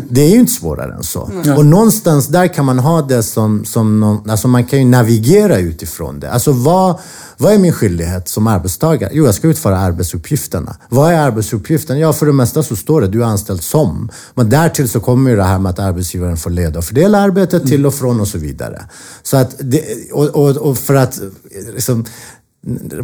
Det 0.10 0.22
är 0.22 0.30
ju 0.30 0.40
inte 0.40 0.52
svårare 0.52 0.94
än 0.94 1.04
så. 1.04 1.32
Och 1.58 1.66
någonstans 1.66 2.28
där 2.28 2.48
kan 2.48 2.66
man 2.66 2.80
ha 2.80 3.02
det 3.02 3.24
som, 3.24 3.66
som 3.66 4.00
någon, 4.00 4.30
alltså 4.30 4.48
man 4.48 4.66
kan 4.66 4.80
ju 4.80 4.86
navigera 4.86 5.58
utifrån 5.58 6.20
det. 6.20 6.32
Alltså 6.32 6.52
vad, 6.52 7.00
vad 7.38 7.54
är 7.54 7.58
min 7.58 7.74
skyldighet 7.74 8.30
som 8.30 8.48
arbetstagare? 8.48 9.12
Jo, 9.14 9.26
jag 9.26 9.36
ska 9.36 9.48
utföra 9.48 9.78
arbetsuppgifterna. 9.78 10.76
Vad 10.90 11.14
är 11.14 11.18
arbetsuppgiften? 11.20 12.00
Ja, 12.00 12.14
för 12.14 12.26
det 12.26 12.34
mesta 12.34 12.64
så 12.64 12.76
står 12.76 13.02
det 13.02 13.08
du 13.08 13.22
är 13.24 13.28
anställd 13.28 13.64
som. 13.64 14.10
Men 14.36 14.50
därtill 14.50 14.90
så 14.90 15.00
kommer 15.00 15.30
ju 15.30 15.36
det 15.36 15.44
här 15.44 15.60
med 15.60 15.70
att 15.70 15.80
arbetsgivaren 15.80 16.38
får 16.38 16.50
leda 16.50 16.80
och 16.80 16.86
fördela 16.86 17.20
arbetet 17.20 17.68
till 17.68 17.86
och 17.86 17.94
från 17.94 18.22
och 18.22 18.28
så 18.28 18.38
vidare. 18.38 18.84
Så 19.24 19.38
att 19.38 19.56
det, 19.60 19.84
och, 20.12 20.26
och, 20.26 20.58
och 20.58 20.78
för 20.78 20.96
att 20.96 21.20
liksom, 21.74 22.06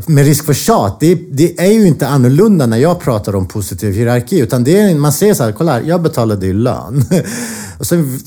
med 0.07 0.25
risk 0.25 0.45
för 0.45 0.53
tjat, 0.53 0.99
det, 0.99 1.15
det 1.15 1.59
är 1.59 1.71
ju 1.71 1.87
inte 1.87 2.07
annorlunda 2.07 2.65
när 2.65 2.77
jag 2.77 2.99
pratar 2.99 3.35
om 3.35 3.47
positiv 3.47 3.93
hierarki. 3.93 4.39
Utan 4.39 4.63
det 4.63 4.79
är, 4.79 4.95
man 4.95 5.13
säger 5.13 5.33
så 5.33 5.43
här, 5.43 5.51
kolla 5.51 5.71
här, 5.71 5.81
jag 5.81 6.01
betalar 6.01 6.35
dig 6.35 6.53
lön. 6.53 7.05
Och 7.79 7.85
sen 7.85 8.19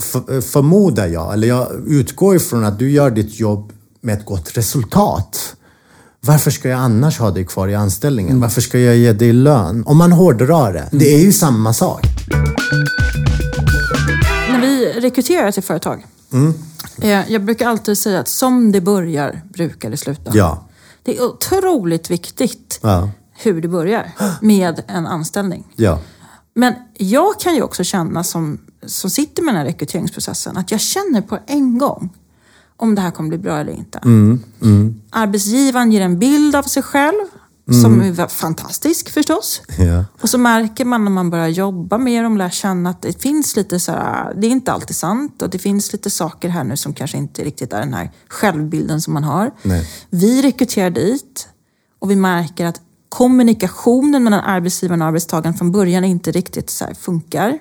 förmodar 0.42 1.06
jag, 1.06 1.32
eller 1.32 1.48
jag 1.48 1.68
utgår 1.86 2.36
ifrån 2.36 2.64
att 2.64 2.78
du 2.78 2.90
gör 2.90 3.10
ditt 3.10 3.40
jobb 3.40 3.72
med 4.00 4.18
ett 4.18 4.24
gott 4.24 4.56
resultat. 4.56 5.54
Varför 6.20 6.50
ska 6.50 6.68
jag 6.68 6.80
annars 6.80 7.18
ha 7.18 7.30
dig 7.30 7.44
kvar 7.44 7.68
i 7.68 7.74
anställningen? 7.74 8.40
Varför 8.40 8.60
ska 8.60 8.78
jag 8.78 8.96
ge 8.96 9.12
dig 9.12 9.32
lön? 9.32 9.84
Om 9.86 9.96
man 9.96 10.12
hårdrar 10.12 10.72
det, 10.72 10.88
det 10.92 11.14
är 11.14 11.20
ju 11.20 11.32
samma 11.32 11.72
sak. 11.72 12.02
När 14.50 14.60
vi 14.60 14.92
rekryterar 15.00 15.52
till 15.52 15.62
företag. 15.62 16.06
Mm. 16.32 16.54
Eh, 17.02 17.32
jag 17.32 17.44
brukar 17.44 17.68
alltid 17.68 17.98
säga 17.98 18.20
att 18.20 18.28
som 18.28 18.72
det 18.72 18.80
börjar 18.80 19.42
brukar 19.52 19.90
det 19.90 19.96
sluta. 19.96 20.30
Ja. 20.34 20.67
Det 21.02 21.18
är 21.18 21.24
otroligt 21.24 22.10
viktigt 22.10 22.80
Ja. 22.82 23.10
hur 23.32 23.60
det 23.62 23.68
börjar 23.68 24.10
med 24.42 24.82
en 24.86 25.06
anställning. 25.06 25.64
Ja. 25.76 25.98
Men 26.54 26.74
jag 26.94 27.40
kan 27.40 27.54
ju 27.54 27.62
också 27.62 27.84
känna 27.84 28.24
som, 28.24 28.58
som 28.86 29.10
sitter 29.10 29.42
med 29.42 29.54
den 29.54 29.58
här 29.58 29.66
rekryteringsprocessen 29.66 30.56
att 30.56 30.70
jag 30.70 30.80
känner 30.80 31.20
på 31.20 31.38
en 31.46 31.78
gång 31.78 32.10
om 32.76 32.94
det 32.94 33.00
här 33.00 33.10
kommer 33.10 33.28
bli 33.28 33.38
bra 33.38 33.58
eller 33.58 33.72
inte. 33.72 34.00
Arbetsgivaren 35.10 35.92
ger 35.92 36.00
en 36.00 36.18
bild 36.18 36.54
av 36.56 36.62
sig 36.62 36.82
själv 36.82 37.24
som 37.82 38.00
är 38.00 38.28
fantastisk 38.28 39.10
förstås. 39.10 39.62
Ja. 39.78 40.04
Och 40.20 40.30
så 40.30 40.38
märker 40.38 40.84
man 40.84 41.04
när 41.04 41.10
man 41.10 41.30
börjar 41.30 41.48
jobba 41.48 41.98
med 41.98 42.24
dem, 42.24 42.36
lär 42.36 42.50
känna 42.50 42.90
att 42.90 43.02
det 43.02 43.22
finns 43.22 43.56
lite 43.56 43.80
så 43.80 43.92
här, 43.92 44.34
det 44.34 44.46
är 44.46 44.50
inte 44.50 44.72
alltid 44.72 44.96
sant 44.96 45.42
och 45.42 45.50
det 45.50 45.58
finns 45.58 45.92
lite 45.92 46.10
saker 46.10 46.48
här 46.48 46.64
nu 46.64 46.76
som 46.76 46.94
kanske 46.94 47.18
inte 47.18 47.44
riktigt 47.44 47.72
är 47.72 47.80
den 47.80 47.94
här 47.94 48.10
självbilden 48.28 49.00
som 49.00 49.14
man 49.14 49.24
har. 49.24 49.50
Nej. 49.62 49.90
Vi 50.10 50.42
rekryterar 50.42 50.90
dit 50.90 51.48
och 51.98 52.10
vi 52.10 52.16
märker 52.16 52.66
att 52.66 52.80
kommunikationen 53.08 54.24
mellan 54.24 54.40
arbetsgivaren 54.40 55.02
och 55.02 55.08
arbetstagaren 55.08 55.54
från 55.54 55.72
början 55.72 56.04
inte 56.04 56.30
riktigt 56.30 56.70
så 56.70 56.84
funkar. 57.00 57.58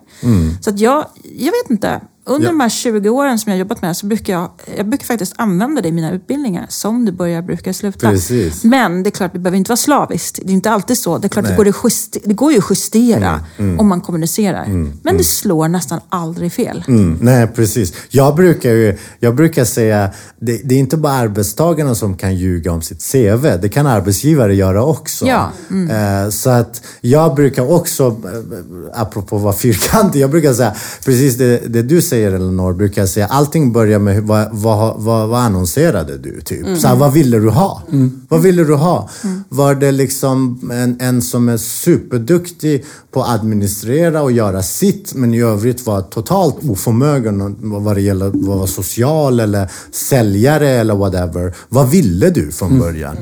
Så 0.61 0.69
att 0.69 0.79
jag, 0.79 1.05
jag 1.23 1.51
vet 1.51 1.69
inte. 1.69 2.01
Under 2.27 2.45
Ja. 2.47 2.51
de 2.51 2.59
här 2.59 2.69
20 2.69 3.09
åren 3.09 3.39
som 3.39 3.49
jag 3.51 3.55
har 3.57 3.59
jobbat 3.59 3.81
med 3.81 3.97
så 3.97 4.05
brukar 4.05 4.33
jag, 4.33 4.49
jag 4.77 4.87
brukar 4.89 5.05
faktiskt 5.05 5.33
använda 5.37 5.81
det 5.81 5.87
i 5.87 5.91
mina 5.91 6.11
utbildningar. 6.11 6.65
Som 6.69 7.05
det 7.05 7.11
börjar 7.11 7.41
brukar 7.41 7.73
sluta. 7.73 8.09
Precis. 8.09 8.63
Men 8.63 9.03
det 9.03 9.09
är 9.09 9.11
klart, 9.11 9.33
det 9.33 9.39
behöver 9.39 9.57
inte 9.57 9.69
vara 9.69 9.77
slaviskt. 9.77 10.39
Det 10.43 10.51
är 10.51 10.53
inte 10.53 10.71
alltid 10.71 10.97
så. 10.97 11.17
Det 11.17 11.27
är 11.27 11.29
klart, 11.29 11.45
det 11.47 11.55
går, 11.55 11.67
att 11.67 11.75
juste- 11.83 12.19
det 12.25 12.33
går 12.33 12.51
ju 12.51 12.57
att 12.57 12.63
justera 12.69 13.39
om 13.79 13.87
man 13.87 14.01
kommunicerar. 14.01 14.65
Men 15.03 15.17
det 15.17 15.23
slår 15.23 15.67
nästan 15.67 15.99
aldrig 16.09 16.51
fel. 16.53 16.83
Mm, 16.87 17.17
nej, 17.21 17.47
precis. 17.47 17.93
Jag 18.09 18.35
brukar, 18.35 18.69
ju, 18.69 18.97
jag 19.19 19.35
brukar 19.35 19.65
säga, 19.65 20.09
det, 20.39 20.61
det 20.63 20.75
är 20.75 20.79
inte 20.79 20.97
bara 20.97 21.13
arbetstagarna 21.13 21.95
som 21.95 22.17
kan 22.17 22.35
ljuga 22.35 22.71
om 22.71 22.81
sitt 22.81 23.11
CV. 23.11 23.57
Det 23.61 23.69
kan 23.69 23.87
arbetsgivare 23.87 24.55
göra 24.55 24.83
också. 24.83 25.25
Ja, 25.25 25.51
Eh, 25.89 26.29
så 26.29 26.49
att 26.49 26.81
jag 27.01 27.35
brukar 27.35 27.71
också, 27.71 28.07
eh, 28.07 29.01
apropå 29.01 29.35
att 29.35 29.41
vara 29.41 29.53
fyrkantig, 29.55 30.19
jag 30.19 30.29
brukar 30.31 30.53
säga 30.53 30.75
precis 31.05 31.35
det, 31.37 31.57
det 31.67 31.81
du 31.81 32.01
säger 32.01 32.16
säger, 32.17 32.31
Elinor, 32.31 32.73
brukar 32.73 33.01
jag 33.01 33.09
säga 33.09 33.27
allting 33.27 33.71
börjar 33.71 33.99
med 33.99 34.23
vad, 34.23 34.47
vad, 34.51 35.01
vad, 35.01 35.29
vad 35.29 35.39
annonserade 35.39 36.17
du? 36.17 36.41
Typ. 36.41 36.77
Så 36.77 36.87
här, 36.87 36.95
vad 36.95 37.13
ville 37.13 37.39
du 37.39 37.49
ha? 37.49 37.81
Vad 38.29 38.41
ville 38.41 38.63
du 38.63 38.75
ha? 38.75 39.09
Var 39.49 39.75
det 39.75 39.91
liksom 39.91 40.71
en, 40.73 40.97
en 41.01 41.21
som 41.21 41.49
är 41.49 41.57
superduktig 41.57 42.85
på 43.11 43.21
att 43.21 43.29
administrera 43.29 44.21
och 44.21 44.31
göra 44.31 44.63
sitt 44.63 45.13
men 45.15 45.33
i 45.33 45.41
övrigt 45.41 45.85
var 45.85 46.01
totalt 46.01 46.55
oförmögen 46.69 47.55
vad 47.59 47.95
det 47.95 48.01
gäller 48.01 48.27
att 48.27 48.35
vara 48.35 48.67
social 48.67 49.39
eller 49.39 49.71
säljare 49.91 50.69
eller 50.69 50.95
whatever. 50.95 51.55
Vad 51.69 51.89
ville 51.89 52.29
du 52.29 52.51
från 52.51 52.79
början? 52.79 53.17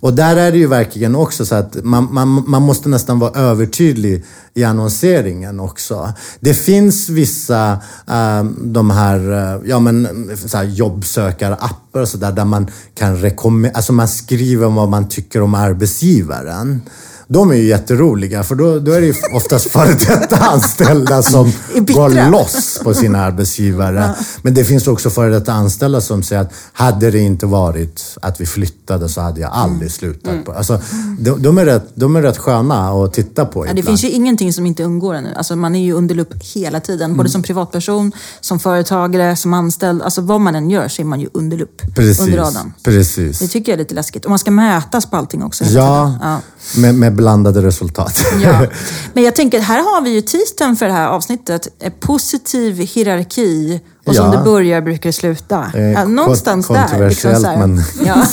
Och 0.00 0.14
där 0.14 0.36
är 0.36 0.52
det 0.52 0.58
ju 0.58 0.66
verkligen 0.66 1.14
också 1.14 1.46
så 1.46 1.54
att 1.54 1.84
man, 1.84 2.08
man, 2.10 2.44
man 2.46 2.62
måste 2.62 2.88
nästan 2.88 3.18
vara 3.18 3.40
övertydlig 3.40 4.24
i 4.54 4.64
annonseringen 4.64 5.60
också. 5.60 6.12
Det 6.40 6.54
finns 6.54 7.08
vissa, 7.08 7.72
äh, 8.06 8.44
de 8.58 8.90
här, 8.90 9.32
eh, 9.32 9.60
ja 9.68 9.78
men 9.78 10.30
så 10.46 10.56
här 10.56 10.64
jobbsökarappar 10.64 12.00
och 12.00 12.08
sådär 12.08 12.32
där 12.32 12.44
man 12.44 12.70
kan 12.94 13.16
rekommendera, 13.16 13.72
alltså 13.76 13.92
man 13.92 14.08
skriver 14.08 14.68
vad 14.68 14.88
man 14.88 15.08
tycker 15.08 15.42
om 15.42 15.54
arbetsgivaren. 15.54 16.82
De 17.30 17.50
är 17.50 17.54
ju 17.54 17.64
jätteroliga 17.64 18.42
för 18.42 18.54
då, 18.54 18.78
då 18.78 18.92
är 18.92 19.00
det 19.00 19.06
ju 19.06 19.14
oftast 19.34 19.70
före 19.72 19.94
detta 19.94 20.36
anställda 20.36 21.22
som 21.22 21.44
går 21.74 22.30
loss 22.30 22.80
på 22.84 22.94
sina 22.94 23.18
arbetsgivare. 23.24 24.14
Men 24.42 24.54
det 24.54 24.64
finns 24.64 24.86
också 24.88 25.10
före 25.10 25.30
detta 25.30 25.52
anställda 25.52 26.00
som 26.00 26.22
säger 26.22 26.42
att 26.42 26.52
hade 26.72 27.10
det 27.10 27.18
inte 27.18 27.46
varit 27.46 28.04
att 28.22 28.40
vi 28.40 28.46
flyttade 28.46 29.08
så 29.08 29.20
hade 29.20 29.40
jag 29.40 29.48
Mm. 29.48 29.60
aldrig 29.72 29.92
slutat. 29.92 30.44
På. 30.44 30.52
Alltså, 30.52 30.80
de, 31.20 31.42
de, 31.42 31.58
är 31.58 31.64
rätt, 31.64 31.88
de 31.94 32.16
är 32.16 32.22
rätt 32.22 32.38
sköna 32.38 32.88
att 32.88 33.12
titta 33.12 33.44
på 33.44 33.66
Ja, 33.66 33.72
det 33.74 33.82
finns 33.82 34.04
ju 34.04 34.10
ingenting 34.10 34.52
som 34.52 34.66
inte 34.66 34.82
undgår 34.84 35.14
en 35.14 35.24
nu. 35.24 35.34
Alltså 35.36 35.56
man 35.56 35.74
är 35.74 35.84
ju 35.84 35.92
under 35.92 36.14
lupp 36.14 36.34
hela 36.54 36.80
tiden. 36.80 37.04
Mm. 37.04 37.16
Både 37.16 37.28
som 37.28 37.42
privatperson, 37.42 38.12
som 38.40 38.58
företagare, 38.58 39.36
som 39.36 39.54
anställd. 39.54 40.02
Alltså 40.02 40.20
vad 40.20 40.40
man 40.40 40.54
än 40.54 40.70
gör 40.70 40.88
så 40.88 41.02
är 41.02 41.06
man 41.06 41.20
ju 41.20 41.28
under 41.32 41.56
lupp. 41.56 41.82
Precis. 41.94 42.20
Under 42.20 42.38
radarn. 42.38 42.72
Precis. 42.84 43.38
Det 43.38 43.48
tycker 43.48 43.72
jag 43.72 43.74
är 43.74 43.78
lite 43.78 43.94
läskigt. 43.94 44.24
Och 44.24 44.30
man 44.30 44.38
ska 44.38 44.50
mätas 44.50 45.06
på 45.06 45.16
allting 45.16 45.42
också. 45.42 45.64
Ja, 45.64 46.18
ja. 46.22 46.40
Med, 46.76 46.94
med 46.94 47.16
blandade 47.18 47.62
resultat. 47.62 48.24
Ja. 48.42 48.66
Men 49.12 49.24
jag 49.24 49.34
tänker, 49.36 49.60
här 49.60 49.78
har 49.78 50.02
vi 50.02 50.10
ju 50.10 50.20
titeln 50.20 50.76
för 50.76 50.86
det 50.86 50.92
här 50.92 51.08
avsnittet. 51.08 51.68
Eh, 51.82 51.92
Positiv 52.00 52.74
hierarki. 52.76 53.80
Och 54.06 54.14
som 54.14 54.26
Ja. 54.32 54.38
det 54.38 54.44
börjar 54.44 54.80
brukar 54.80 55.08
det 55.08 55.12
sluta. 55.12 55.66
Eh, 55.74 56.08
någonstans 56.08 56.66
kont- 56.68 56.74
där. 56.74 56.82
kontroversiellt, 56.88 57.40
så 57.40 57.46
här. 57.46 57.56
men- 57.66 57.82
Ja. 58.06 58.24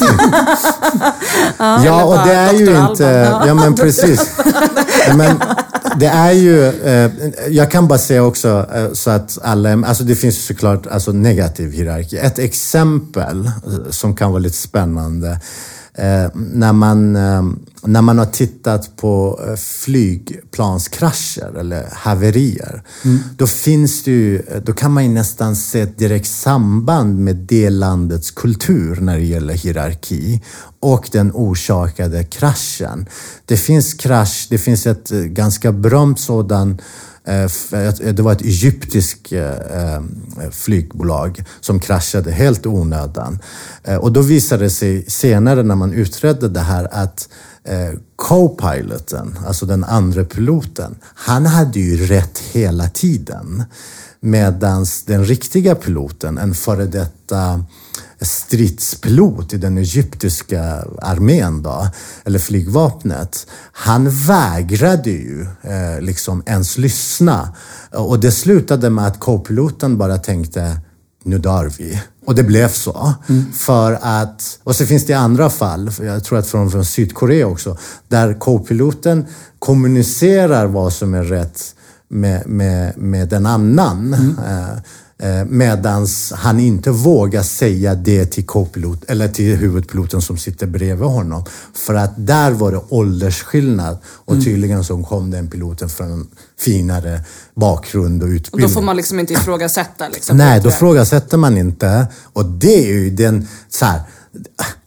Ja, 1.85 2.03
och 2.05 2.27
det 2.27 2.33
är 2.33 2.53
ju 2.53 2.77
inte... 2.89 3.27
Alban. 3.29 3.47
Ja, 3.47 3.53
men 3.53 3.75
precis. 3.75 4.31
Men 5.17 5.39
det 5.99 6.05
är 6.05 6.31
ju... 6.31 6.67
Eh, 6.67 7.11
jag 7.49 7.71
kan 7.71 7.87
bara 7.87 7.99
säga 7.99 8.23
också 8.23 8.67
eh, 8.75 8.91
så 8.93 9.09
att 9.09 9.37
alla... 9.43 9.73
Alltså 9.87 10.03
det 10.03 10.15
finns 10.15 10.35
ju 10.35 10.39
såklart 10.41 10.87
alltså, 10.87 11.11
negativ 11.11 11.71
hierarki. 11.71 12.17
Ett 12.17 12.39
exempel 12.39 13.45
eh, 13.45 13.51
som 13.91 14.15
kan 14.15 14.29
vara 14.31 14.39
lite 14.39 14.57
spännande. 14.57 15.39
Eh, 15.97 16.29
när, 16.33 16.73
man, 16.73 17.15
när 17.87 18.01
man 18.01 18.17
har 18.17 18.25
tittat 18.25 18.97
på 18.97 19.39
eh, 19.47 19.55
flygplanskrascher 19.55 21.57
eller 21.59 21.85
haverier. 21.93 22.83
Då 23.37 23.47
finns 23.47 24.03
det 24.03 24.11
ju, 24.11 24.39
eh, 24.39 24.61
då 24.65 24.73
kan 24.73 24.91
man 24.91 25.03
ju 25.03 25.09
nästan 25.09 25.55
se 25.55 25.81
ett 25.81 25.97
direkt 25.97 26.27
samband 26.27 27.19
med 27.19 27.35
det 27.35 27.69
landets 27.69 28.31
kultur 28.31 28.95
när 29.01 29.17
det 29.17 29.25
gäller 29.25 29.53
hierarki 29.53 30.41
och 30.79 31.09
den 31.11 31.31
orsakade 31.33 32.23
kraschen. 32.23 33.05
Det 33.45 33.57
finns 33.57 33.93
krasch, 33.93 34.47
det 34.49 34.57
finns 34.57 34.87
ett 34.87 35.11
eh, 35.11 35.19
ganska 35.19 35.71
berömt 35.71 36.19
sådan 36.19 36.81
f- 37.27 37.73
eh, 37.73 37.93
det 38.13 38.19
var 38.19 38.31
ett 38.31 38.41
egyptiskt 38.41 39.33
flygbolag 40.51 41.43
som 41.61 41.79
kraschade 41.79 42.31
helt 42.31 42.65
onödan. 42.65 43.39
Och 44.01 44.11
då 44.11 44.21
visade 44.21 44.63
det 44.63 44.69
sig 44.69 45.05
senare 45.07 45.63
när 45.63 45.75
man 45.75 45.93
utredde 45.93 46.49
det 46.49 46.59
här 46.59 46.87
att 46.91 47.29
eh, 47.65 47.99
co-piloten, 48.15 49.39
alltså 49.47 49.65
den 49.65 49.83
andra 49.83 50.23
piloten, 50.23 50.95
han 51.03 51.45
hade 51.45 51.79
ju 51.79 52.05
rätt 52.05 52.39
hela 52.39 52.89
tiden. 52.89 53.63
Medan 54.19 54.85
den 55.05 55.25
riktiga 55.25 55.75
piloten, 55.75 56.37
en 56.37 56.53
före 56.53 56.85
detta 56.85 57.63
stridspilot 58.21 59.53
i 59.53 59.57
den 59.57 59.77
egyptiska 59.77 60.85
armén 61.01 61.61
då, 61.61 61.87
eller 62.25 62.39
flygvapnet. 62.39 63.47
Han 63.71 64.09
vägrade 64.09 65.09
ju 65.09 65.47
eh, 65.61 66.01
liksom 66.01 66.43
ens 66.45 66.77
lyssna. 66.77 67.55
Och 67.91 68.19
det 68.19 68.31
slutade 68.31 68.89
med 68.89 69.07
att 69.07 69.19
co-piloten 69.19 69.97
bara 69.97 70.17
tänkte, 70.17 70.79
nu 71.23 71.37
dör 71.37 71.71
vi. 71.77 72.01
Och 72.25 72.35
det 72.35 72.43
blev 72.43 72.69
så. 72.69 73.13
För 73.53 73.99
att, 74.01 74.59
och 74.63 74.75
så 74.75 74.85
finns 74.85 75.05
det 75.05 75.13
andra 75.13 75.49
fall, 75.49 75.91
jag 76.01 76.23
tror 76.23 76.39
att 76.39 76.47
från, 76.47 76.71
från 76.71 76.85
Sydkorea 76.85 77.47
också, 77.47 77.77
där 78.07 78.33
co-piloten 78.33 79.25
kommunicerar 79.59 80.65
vad 80.65 80.93
som 80.93 81.13
är 81.13 81.23
rätt 81.23 81.75
med, 82.07 82.47
med, 82.47 82.97
med 82.97 83.33
en 83.33 83.45
annan. 83.45 84.13
Mm. 84.13 84.35
eh, 84.37 84.77
medans 85.47 86.31
han 86.35 86.59
inte 86.59 86.91
vågar 86.91 87.43
säga 87.43 87.95
det 87.95 88.25
till 88.25 88.45
co-pilot, 88.45 89.03
eller 89.07 89.27
till 89.27 89.55
huvudpiloten 89.55 90.21
som 90.21 90.37
sitter 90.37 90.67
bredvid 90.67 91.07
honom. 91.07 91.43
För 91.73 91.93
att 91.93 92.11
där 92.17 92.51
var 92.51 92.71
det 92.71 92.81
åldersskillnad 92.89 93.97
och 94.05 94.43
tydligen 94.43 94.83
så 94.83 95.03
kom 95.03 95.31
den 95.31 95.47
piloten 95.49 95.89
från 95.89 96.11
en 96.11 96.27
finare 96.59 97.21
bakgrund 97.55 98.23
och 98.23 98.27
Och 98.29 98.33
utbildning. 98.33 98.67
då 98.69 98.73
får 98.73 98.81
man 98.81 98.97
liksom 98.97 99.19
inte 99.19 99.33
ifrågasätta. 99.33 100.07
Liksom, 100.09 100.37
Nej, 100.37 100.59
då 100.59 100.69
det. 100.69 100.75
frågasätter 100.75 101.37
man 101.37 101.57
inte. 101.57 102.07
Och 102.33 102.45
det 102.45 102.83
är 102.89 102.93
ju 102.93 103.09
den, 103.09 103.47
så 103.69 103.85
här, 103.85 104.01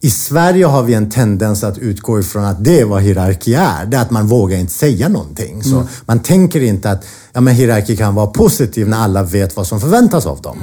i 0.00 0.10
Sverige 0.10 0.64
har 0.66 0.82
vi 0.82 0.94
en 0.94 1.10
tendens 1.10 1.64
att 1.64 1.78
utgå 1.78 2.20
ifrån 2.20 2.44
att 2.44 2.64
det 2.64 2.80
är 2.80 2.84
vad 2.84 3.02
hierarki 3.02 3.54
är. 3.54 3.86
Det 3.86 3.96
är 3.96 4.00
att 4.00 4.10
man 4.10 4.26
vågar 4.26 4.58
inte 4.58 4.72
säga 4.72 5.08
någonting. 5.08 5.62
Så 5.62 5.88
man 6.06 6.20
tänker 6.20 6.60
inte 6.60 6.90
att 6.90 7.04
ja, 7.32 7.40
men 7.40 7.54
hierarki 7.54 7.96
kan 7.96 8.14
vara 8.14 8.26
positiv 8.26 8.88
när 8.88 8.98
alla 8.98 9.22
vet 9.22 9.56
vad 9.56 9.66
som 9.66 9.80
förväntas 9.80 10.26
av 10.26 10.40
dem. 10.40 10.58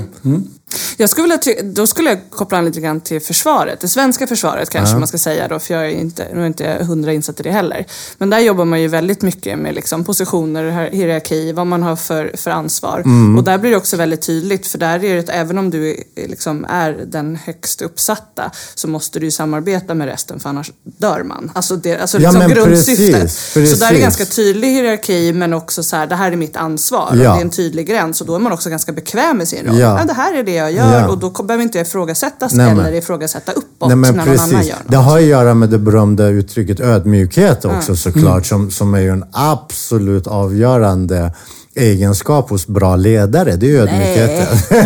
Jag 0.97 1.09
skulle 1.09 1.37
vilja 1.45 1.63
då 1.63 1.87
skulle 1.87 2.09
jag 2.09 2.19
koppla 2.29 2.57
an 2.57 2.65
lite 2.65 2.79
grann 2.81 3.01
till 3.01 3.21
försvaret. 3.21 3.79
Det 3.79 3.87
svenska 3.87 4.27
försvaret 4.27 4.69
kanske 4.69 4.95
man 4.97 5.07
ska 5.07 5.17
säga 5.17 5.47
då, 5.47 5.59
för 5.59 5.73
jag 5.73 5.85
är 5.85 5.89
inte, 5.89 6.27
nu 6.33 6.41
är 6.41 6.47
inte 6.47 6.77
hundra 6.87 7.13
insatt 7.13 7.39
i 7.39 7.43
det 7.43 7.51
heller. 7.51 7.85
Men 8.17 8.29
där 8.29 8.39
jobbar 8.39 8.65
man 8.65 8.81
ju 8.81 8.87
väldigt 8.87 9.21
mycket 9.21 9.59
med 9.59 9.75
liksom 9.75 10.03
positioner, 10.03 10.89
hierarki, 10.91 11.51
vad 11.51 11.67
man 11.67 11.83
har 11.83 11.95
för, 11.95 12.31
för 12.37 12.51
ansvar. 12.51 13.03
Och 13.37 13.43
där 13.43 13.57
blir 13.57 13.71
det 13.71 13.77
också 13.77 13.97
väldigt 13.97 14.21
tydligt, 14.21 14.67
för 14.67 14.77
där 14.77 15.03
är 15.03 15.15
det 15.21 15.29
även 15.33 15.57
om 15.57 15.69
du 15.69 15.89
är, 15.89 16.27
liksom 16.27 16.65
är 16.69 16.91
den 17.07 17.35
högst 17.45 17.81
uppsatta 17.81 18.51
så 18.75 18.87
måste 18.87 19.19
du 19.19 19.25
ju 19.25 19.31
samarbeta 19.31 19.93
med 19.93 20.07
resten, 20.07 20.39
för 20.39 20.49
annars 20.49 20.71
dör 20.83 21.23
man. 21.23 21.51
Alltså, 21.55 21.75
det, 21.75 21.97
alltså 21.97 22.19
Ja, 22.19 22.31
liksom 22.31 22.49
grundsyftet. 22.51 23.21
precis, 23.21 23.71
Så 23.71 23.75
där 23.77 23.85
är 23.87 23.93
det 23.93 23.99
precis. 24.01 24.17
ganska 24.19 24.25
tydlig 24.35 24.67
hierarki, 24.67 25.33
men 25.33 25.53
också 25.53 25.83
så 25.83 25.95
här, 25.95 26.07
det 26.07 26.15
här 26.15 26.31
är 26.31 26.35
mitt 26.35 26.55
ansvar. 26.55 27.07
Och 27.11 27.17
Ja. 27.17 27.33
det 27.33 27.37
är 27.39 27.41
en 27.41 27.49
tydlig 27.49 27.87
gräns 27.87 28.21
och 28.21 28.27
då 28.27 28.35
är 28.35 28.39
man 28.39 28.51
också 28.51 28.69
ganska 28.69 28.91
bekväm 28.91 29.37
med 29.37 29.47
sin 29.47 29.65
roll. 29.65 29.79
Ja. 29.79 29.99
Ja, 29.99 30.05
det 30.05 30.13
här 30.13 30.33
är 30.33 30.43
det 30.43 30.54
jag 30.55 30.71
gör 30.71 30.99
Ja. 30.99 31.07
och 31.07 31.17
då 31.17 31.29
behöver 31.43 31.63
inte 31.63 31.77
jag 31.77 31.87
ifrågasättas 31.87 32.53
Nej, 32.53 32.75
men- 32.75 32.85
eller 32.85 32.97
ifrågasätta 32.97 33.51
uppåt 33.51 33.87
Nej, 33.89 33.95
men 33.97 34.15
när 34.15 34.25
någon 34.25 34.35
annan 34.39 34.49
precis. 34.49 34.69
gör 34.69 34.75
något. 34.77 34.91
Det 34.91 34.97
har 34.97 35.17
att 35.17 35.23
göra 35.23 35.53
med 35.53 35.69
det 35.69 35.79
berömda 35.79 36.27
uttrycket 36.27 36.79
ödmjukhet 36.79 37.65
också 37.65 37.95
såklart, 37.95 38.45
som, 38.45 38.71
som 38.71 38.93
är 38.93 38.99
ju 38.99 39.09
en 39.09 39.25
absolut 39.31 40.27
avgörande 40.27 41.33
egenskap 41.75 42.49
hos 42.49 42.67
bra 42.67 42.95
ledare. 42.95 43.55
Det 43.55 43.65
är 43.65 43.69
ju 43.69 43.79
ödmjukheten. 43.79 44.57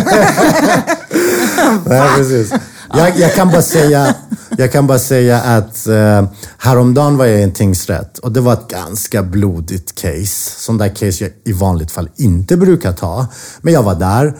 Nej, 1.86 2.02
precis. 2.16 2.52
Jag, 2.94 3.18
jag, 3.18 3.34
kan 3.34 3.48
bara 3.50 3.62
säga, 3.62 4.14
jag 4.58 4.72
kan 4.72 4.86
bara 4.86 4.98
säga 4.98 5.40
att 5.40 5.86
eh, 5.86 6.24
häromdagen 6.58 7.16
var 7.16 7.26
jag 7.26 7.40
i 7.40 7.42
en 7.42 7.52
tingsrätt 7.52 8.18
och 8.18 8.32
det 8.32 8.40
var 8.40 8.52
ett 8.52 8.68
ganska 8.68 9.22
blodigt 9.22 9.94
case. 10.00 10.50
Sån 10.60 10.78
där 10.78 10.88
case 10.88 11.24
jag 11.24 11.30
i 11.44 11.52
vanligt 11.52 11.90
fall 11.90 12.08
inte 12.16 12.56
brukar 12.56 12.92
ta. 12.92 13.26
Men 13.60 13.74
jag 13.74 13.82
var 13.82 13.94
där. 13.94 14.34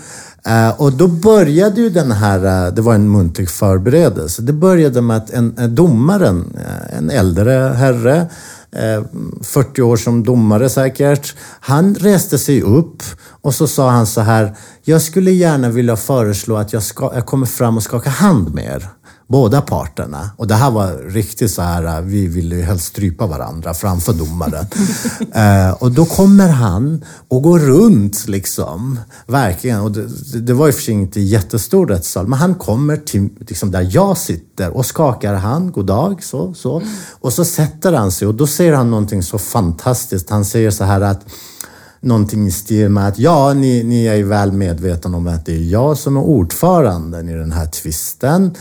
Eh, 0.47 0.81
och 0.81 0.93
då 0.93 1.09
började 1.09 1.81
ju 1.81 1.91
den 1.91 2.13
här, 2.13 2.67
eh, 2.67 2.75
det 2.75 2.83
var 2.83 2.95
en 2.95 3.11
muntlig 3.11 3.51
förberedelse. 3.51 4.43
Det 4.43 4.53
började 4.53 5.01
med 5.01 5.17
att 5.17 5.31
en, 5.31 5.55
en 5.59 5.75
domaren, 5.75 6.57
en 6.91 7.11
äldre 7.11 7.53
herre, 7.53 8.29
40 9.43 9.83
år 9.83 9.97
som 9.97 10.25
domare 10.25 10.69
säkert. 10.69 11.35
Han 11.61 11.95
reste 11.95 12.39
sig 12.39 12.63
upp 12.63 13.03
och 13.41 13.55
så 13.55 13.67
sa 13.67 13.91
han 13.91 14.07
så 14.07 14.21
här, 14.21 14.57
jag 14.83 15.03
skulle 15.03 15.31
gärna 15.31 15.69
vilja 15.69 15.97
föreslå 15.97 16.57
att 16.57 16.73
jag, 16.73 16.83
ska, 16.83 17.11
jag 17.15 17.27
kommer 17.27 17.47
fram 17.47 17.77
och 17.77 17.83
skakar 17.83 18.11
hand 18.11 18.55
med 18.55 18.65
er. 18.65 18.89
Båda 19.31 19.61
parterna. 19.61 20.31
Och 20.37 20.47
det 20.47 20.55
här 20.55 20.71
var 20.71 21.11
riktigt 21.11 21.51
så 21.51 21.63
här, 21.63 22.01
vi 22.01 22.27
ville 22.27 22.57
ju 22.57 22.63
helst 22.63 22.85
strypa 22.85 23.27
varandra 23.27 23.75
framför 23.75 24.13
domaren. 24.13 24.67
eh, 25.35 25.71
och 25.71 25.93
då 25.93 26.05
kommer 26.05 26.49
han 26.49 27.05
och 27.29 27.43
går 27.43 27.59
runt 27.59 28.29
liksom. 28.29 29.01
Verkligen. 29.27 29.81
Och 29.81 29.93
det, 29.93 30.41
det 30.41 30.53
var 30.53 30.67
ju 30.67 30.73
för 30.73 30.83
sig 30.83 30.95
inte 30.95 31.21
jättestor 31.21 31.87
rättssal. 31.87 32.27
Men 32.27 32.39
han 32.39 32.55
kommer 32.55 32.97
till 32.97 33.29
liksom, 33.49 33.71
där 33.71 33.89
jag 33.91 34.19
sitter 34.19 34.71
och 34.77 34.87
skakar 34.87 35.35
hand, 35.35 35.73
god 35.73 35.87
dag, 35.87 36.23
så, 36.25 36.55
så. 36.55 36.83
Och 37.21 37.33
så 37.33 37.45
sätter 37.45 37.93
han 37.93 38.13
sig 38.13 38.29
och 38.29 38.35
då 38.35 38.47
säger 38.47 38.73
han 38.73 38.91
någonting 38.91 39.23
så 39.23 39.39
fantastiskt. 39.39 40.31
Han 40.31 40.45
säger 40.45 40.71
så 40.71 40.85
här 40.85 41.01
att 41.01 41.21
någonting 42.01 42.47
i 42.47 42.51
stil 42.51 42.89
med 42.89 43.09
att 43.09 43.19
ja, 43.19 43.53
ni, 43.55 43.83
ni 43.83 44.07
är 44.07 44.15
ju 44.15 44.25
väl 44.25 44.53
medvetna 44.53 45.17
om 45.17 45.27
att 45.27 45.47
det 45.47 45.53
är 45.53 45.73
jag 45.73 45.99
som 45.99 46.17
är 46.17 46.21
ordföranden 46.21 47.29
i 47.29 47.35
den 47.35 47.53
här 47.53 47.67
tvisten. 47.67 48.55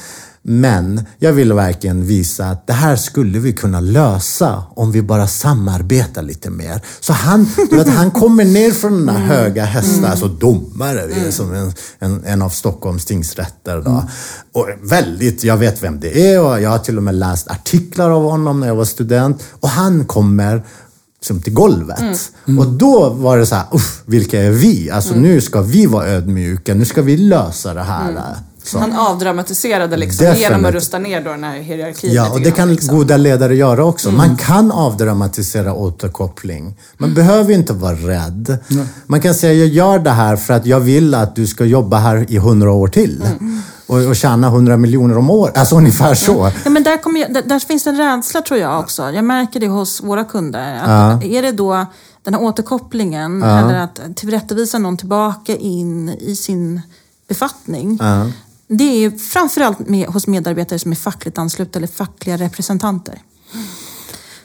Men 0.52 1.06
jag 1.18 1.34
vill 1.34 1.54
verkligen 1.54 2.06
visa 2.06 2.46
att 2.46 2.68
det 2.68 2.74
här 2.74 2.96
skulle 2.96 3.40
vi 3.40 3.54
kunna 3.54 3.80
lösa 3.80 4.64
om 4.76 4.92
vi 4.92 5.02
bara 5.02 5.28
samarbetar 5.28 6.22
lite 6.22 6.50
mer. 6.50 6.82
Så 7.00 7.14
han, 7.14 7.48
du 7.70 7.76
vet, 7.76 7.88
han 7.88 8.12
kommer 8.12 8.46
ner 8.46 8.72
från 8.72 8.92
den 8.92 9.06
där 9.06 9.14
höga 9.14 9.66
hästen, 9.66 10.06
alltså 10.06 10.28
domare, 10.28 11.02
är 11.02 11.32
som 11.32 11.54
en, 11.54 11.74
en, 12.00 12.24
en 12.26 12.42
av 12.42 12.50
Stockholms 12.50 13.06
tingsrätter. 13.06 13.82
Då. 13.82 14.04
Och 14.54 14.68
väldigt, 14.82 15.44
jag 15.44 15.58
vet 15.58 15.84
vem 15.84 16.00
det 16.00 16.34
är 16.34 16.42
och 16.42 16.62
jag 16.62 16.70
har 16.70 16.80
till 16.80 16.98
och 16.98 17.04
med 17.04 17.16
läst 17.16 17.48
artiklar 17.48 18.10
av 18.10 18.24
honom 18.24 18.60
när 18.60 18.68
jag 18.68 18.76
var 18.76 18.86
student. 18.86 19.44
Och 19.60 19.70
han 19.70 20.06
kommer 20.06 20.64
som 21.22 21.42
till 21.42 21.54
golvet. 21.54 22.32
Och 22.60 22.68
då 22.68 23.10
var 23.10 23.38
det 23.38 23.46
så 23.46 23.56
här, 23.56 23.66
uff, 23.72 24.02
vilka 24.06 24.42
är 24.42 24.52
vi? 24.52 24.90
Alltså 24.92 25.16
nu 25.16 25.42
ska 25.42 25.62
vi 25.62 25.86
vara 25.86 26.08
ödmjuka, 26.08 26.74
nu 26.74 26.86
ska 26.86 27.02
vi 27.02 27.18
lösa 27.18 27.74
det 27.74 27.84
här. 27.84 28.36
Så. 28.70 28.80
Han 28.80 28.94
avdramatiserade 28.94 29.98
liksom 29.98 30.26
Definitivt. 30.26 30.50
genom 30.50 30.66
att 30.66 30.74
rusta 30.74 31.00
ner 31.00 31.22
då 31.22 31.30
den 31.32 31.44
här 31.44 31.58
hierarkin 31.60 32.14
Ja, 32.14 32.30
och 32.30 32.38
det 32.38 32.44
grann, 32.44 32.54
kan 32.54 32.72
liksom. 32.72 32.98
goda 32.98 33.18
ledare 33.18 33.56
göra 33.56 33.86
också. 33.86 34.12
Man 34.12 34.38
kan 34.38 34.72
avdramatisera 34.72 35.74
återkoppling. 35.74 36.78
Man 36.98 37.14
behöver 37.14 37.54
inte 37.54 37.74
vara 37.74 37.96
rädd. 37.96 38.58
Man 39.08 39.22
kan 39.22 39.34
säga, 39.34 39.54
jag 39.54 39.68
gör 39.68 40.00
det 40.00 40.10
här 40.10 40.36
för 40.36 40.54
att 40.54 40.66
jag 40.66 40.80
vill 40.80 41.16
att 41.16 41.36
du 41.36 41.48
ska 41.48 41.66
jobba 41.66 41.98
här 41.98 42.26
i 42.30 42.38
hundra 42.38 42.72
år 42.72 42.88
till. 42.88 43.24
Och, 43.88 43.98
och 43.98 44.16
tjäna 44.16 44.50
hundra 44.50 44.78
miljoner 44.78 45.18
om 45.18 45.30
året. 45.30 45.58
Alltså 45.58 45.76
ungefär 45.76 46.14
så. 46.16 46.52
Ja, 46.64 46.70
men 46.70 46.84
där, 46.84 47.00
jag, 47.06 47.34
där, 47.34 47.42
där 47.46 47.60
finns 47.60 47.88
en 47.88 47.98
rädsla 47.98 48.42
tror 48.42 48.60
jag 48.60 48.80
också. 48.80 49.12
Jag 49.12 49.26
märker 49.26 49.60
det 49.60 49.68
hos 49.68 50.04
våra 50.04 50.24
kunder. 50.24 50.80
Att 50.84 51.24
Är 51.24 51.42
det 51.42 51.52
då 51.52 51.86
den 52.24 52.34
här 52.34 52.42
återkopplingen 52.42 53.44
eller 53.44 53.76
att 53.76 54.00
tillrättavisa 54.16 54.78
någon 54.80 54.98
tillbaka 54.98 55.56
in 55.56 56.10
i 56.10 56.36
sin 56.36 56.82
befattning. 57.28 58.00
Det 58.70 59.06
är 59.06 59.12
framförallt 59.12 59.80
med, 59.80 60.08
hos 60.08 60.28
medarbetare 60.28 60.80
som 60.80 60.92
är 60.92 60.96
fackligt 60.96 61.38
anslutna 61.38 61.78
eller 61.78 61.88
fackliga 61.88 62.38
representanter. 62.38 63.22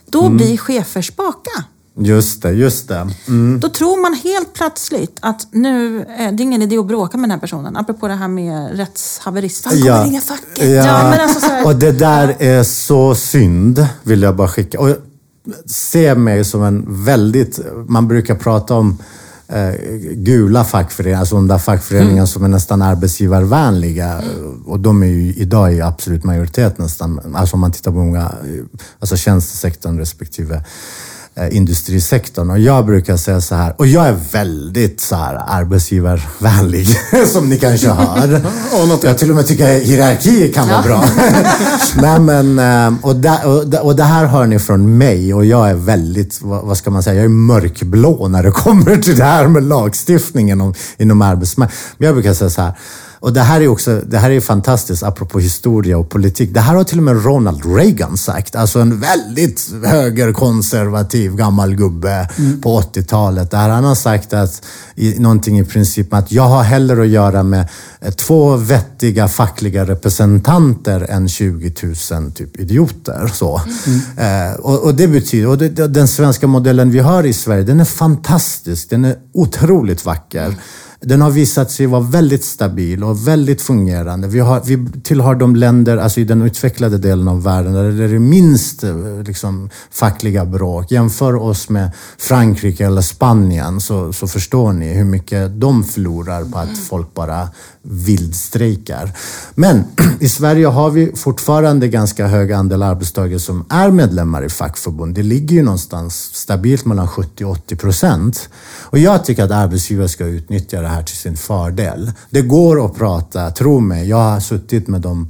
Då 0.07 0.29
blir 0.29 0.57
chefer 0.57 1.03
spaka. 1.03 1.65
Just 1.99 2.43
det, 2.43 2.53
just 2.53 2.89
det. 2.89 3.09
Då 3.59 3.69
tror 3.69 4.03
man 4.03 4.15
helt 4.15 4.53
plötsligt 4.53 5.19
att 5.21 5.49
nu, 5.51 6.01
eh, 6.01 6.07
det 6.07 6.23
är 6.23 6.41
ingen 6.41 6.63
idé 6.63 6.79
att 6.79 6.87
bråka 6.87 7.17
med 7.17 7.29
den 7.29 7.31
här 7.31 7.41
personen. 7.41 7.77
Apropå 7.77 8.09
det 8.09 8.15
här 8.15 8.29
med 8.29 8.77
rättshaverist. 8.77 9.65
Han 9.65 9.81
kommer 9.81 10.05
ringa 10.05 10.21
facket. 10.21 10.71
Ja. 10.71 11.11
men 11.11 11.21
alltså 11.21 11.51
Och 11.65 11.77
det 11.77 11.93
där 11.93 12.37
är 12.39 12.63
så 12.63 13.15
synd, 13.15 13.87
vill 14.03 14.23
jag 14.23 14.37
bara 14.37 14.49
skicka. 14.49 14.81
Och 14.81 14.97
se 15.67 16.15
mig 16.15 16.45
som 16.45 16.63
en 16.63 17.05
väldigt... 17.05 17.61
Man 17.89 18.09
brukar 18.09 18.35
prata 18.35 18.75
om 18.75 18.99
gula 20.15 20.65
fackföreningar, 20.65 21.21
alltså 21.21 21.35
de 21.35 21.49
där 21.49 21.59
fackföreningarna 21.59 22.13
Mm. 22.17 22.27
som 22.27 22.45
är 22.45 22.49
nästan 22.49 22.83
arbetsgivarvänliga. 22.83 24.23
Och 24.67 24.81
de 24.81 25.03
är 25.03 25.07
ju 25.07 25.35
idag 25.35 25.75
i 25.75 25.81
absolut 25.81 26.25
majoritet 26.25 26.79
nästan. 26.79 27.21
Alltså 27.35 27.55
om 27.55 27.61
man 27.61 27.73
tittar 27.73 27.91
på 27.91 27.97
många, 27.99 28.21
eh, 28.21 28.65
alltså 28.99 29.17
tjänstesektorn 29.17 29.99
respektive 29.99 30.55
eh, 30.55 30.63
industrisektorn. 31.51 32.51
Och 32.51 32.59
jag 32.59 32.87
brukar 32.87 33.17
säga 33.17 33.41
så 33.41 33.55
här, 33.55 33.75
och 33.79 33.87
jag 33.87 34.07
är 34.07 34.17
väldigt 34.33 35.01
så 35.01 35.17
här 35.17 35.43
arbetsgivarvänlig, 35.47 36.87
som 37.33 37.49
ni 37.49 37.59
kanske 37.59 37.89
hör. 37.89 38.41
Jag 39.05 39.19
till 39.19 39.31
och 39.31 39.37
med 39.37 39.47
tycker 39.47 39.81
hierarki 39.81 40.53
kan 40.53 40.69
vara 40.69 40.83
bra. 40.83 41.05
Nej, 41.97 42.21
men, 42.21 42.59
eh, 42.59 43.05
och, 43.05 43.17
det, 43.17 43.45
och, 43.45 43.67
det, 43.67 43.81
och 43.81 43.97
det 43.97 44.05
här 44.05 44.27
hör 44.27 44.47
ni 44.47 44.59
från 44.59 44.99
mig 44.99 45.35
och 45.35 45.45
jag 45.45 45.71
är 45.71 45.75
väldigt, 45.75 46.43
vad, 46.43 46.65
vad 46.65 46.77
ska 46.77 46.91
man 46.91 47.03
säga, 47.03 47.17
jag 47.17 47.25
är 47.25 47.29
mörkblå 47.29 48.29
när 48.29 48.43
det 48.43 48.51
kommer 48.51 48.97
till 48.97 49.17
det 49.17 49.25
här 49.25 49.49
med 49.49 49.63
lagstiftningen 49.63 50.61
om, 50.61 50.75
inom 50.99 51.23
arbetsmarknaden. 51.23 51.81
Men 51.99 52.07
jag 52.07 52.15
brukar 52.15 52.35
säga 52.35 52.51
så 52.51 52.63
här, 52.63 52.73
och 53.25 53.33
det 53.33 53.41
här 53.41 53.61
är 53.61 53.69
också, 53.69 54.01
det 54.07 54.19
här 54.19 54.31
är 54.31 54.41
fantastiskt 54.41 55.03
apropå 55.03 55.39
historia 55.39 55.99
och 55.99 56.09
politik. 56.09 56.55
Det 56.55 56.61
här 56.61 56.75
har 56.75 56.85
till 56.85 56.99
och 56.99 57.05
med 57.05 57.25
Ronald 57.25 57.77
Reagan 57.77 58.17
sagt. 58.17 58.55
Alltså 58.57 58.79
en 58.81 59.01
väldigt 59.01 59.71
högerkonservativ 59.85 61.35
gammal 61.37 61.75
gubbe 61.75 62.29
på 62.63 62.81
80-talet. 62.81 63.51
Där 63.51 63.69
han 63.69 63.85
har 63.85 63.95
sagt 63.95 64.33
att, 64.33 64.63
i, 64.95 65.19
någonting 65.19 65.59
i 65.59 65.65
princip 65.65 66.15
att 66.15 66.33
jag 66.33 66.43
har 66.43 66.63
hellre 66.63 67.03
att 67.03 67.09
göra 67.09 67.43
med 67.43 67.69
eh, 68.01 68.11
två 68.13 68.57
vettiga 68.57 69.29
fackliga 69.29 69.85
representanter 69.87 71.07
än 71.11 71.29
20 71.29 71.73
000 72.13 72.33
typ 72.33 72.61
idioter. 72.61 73.31
Så. 73.35 73.61
Eh, 74.17 74.61
och, 74.61 74.83
och 74.85 74.95
det 74.95 75.09
betyder, 75.09 75.49
och 75.49 75.59
det, 75.59 75.69
det- 75.69 75.89
den 75.89 76.09
svenska 76.09 76.47
modellen 76.47 76.91
vi 76.91 76.99
har 76.99 77.25
i 77.27 77.33
Sverige, 77.33 77.63
den 77.63 77.81
är 77.81 77.85
fantastisk. 77.85 78.91
Den 78.91 79.05
är 79.05 79.17
otroligt 79.35 80.05
vacker. 80.05 80.55
Den 81.07 81.21
har 81.21 81.31
visat 81.31 81.71
sig 81.71 81.87
vara 81.87 82.01
väldigt 82.01 82.45
stabil 82.45 83.05
och 83.05 83.29
väldigt 83.29 83.63
fungerande. 83.63 84.29
Vi, 84.29 84.39
har, 84.39 84.61
vi 84.65 84.87
tillhör 85.03 85.35
de 85.35 85.57
länder, 85.57 85.97
alltså 85.97 86.21
i 86.21 86.25
den 86.25 86.43
utvecklade 86.43 86.99
delen 86.99 87.29
av 87.29 87.43
världen, 87.43 87.73
där 87.73 87.93
det 88.09 88.15
är 88.15 88.19
minst 88.19 88.85
eh, 88.85 89.23
liksom, 89.27 89.71
fackliga 89.91 90.45
bråk. 90.45 90.91
Jämför 90.91 91.35
oss 91.35 91.69
med 91.69 91.91
Frankrike 92.19 92.87
eller 92.87 93.03
Spanien 93.03 93.81
så, 93.81 94.13
så 94.13 94.27
förstår 94.27 94.73
ni 94.73 94.95
hur 94.95 95.05
mycket 95.05 95.61
de 95.61 95.85
förlorar 95.85 96.45
på 96.45 96.59
att 96.59 96.79
folk 96.79 97.15
bara 97.15 97.49
vildstrejkar. 97.83 99.11
Men 99.55 99.85
i 100.21 100.29
Sverige 100.29 100.67
har 100.67 100.91
vi 100.91 101.13
fortfarande 101.17 101.89
ganska 101.89 102.27
hög 102.27 102.53
andel 102.53 102.83
arbetstagare 102.83 103.41
som 103.41 103.65
är 103.69 103.91
medlemmar 103.91 104.45
i 104.45 104.49
fackförbund. 104.49 105.15
Det 105.15 105.23
ligger 105.23 105.57
ju 105.57 105.63
någonstans 105.63 106.31
stabilt 106.33 106.85
mellan 106.85 107.09
70 107.09 107.45
och 107.45 107.51
80 107.51 107.77
procent. 107.77 108.49
Och 108.81 108.99
jag 108.99 109.25
tycker 109.25 109.45
att 109.45 109.51
arbetsgivare 109.51 110.09
ska 110.09 110.25
utnyttja 110.25 110.81
det 110.81 110.89
här 110.95 111.03
till 111.03 111.17
sin 111.17 111.37
fördel. 111.37 112.13
Det 112.31 112.43
går 112.43 112.87
att 112.87 112.95
prata, 112.95 113.51
tro 113.51 113.81
mig, 113.81 114.09
jag 114.09 114.17
har 114.17 114.41
suttit 114.41 114.89
med 114.89 115.01
dem 115.01 115.29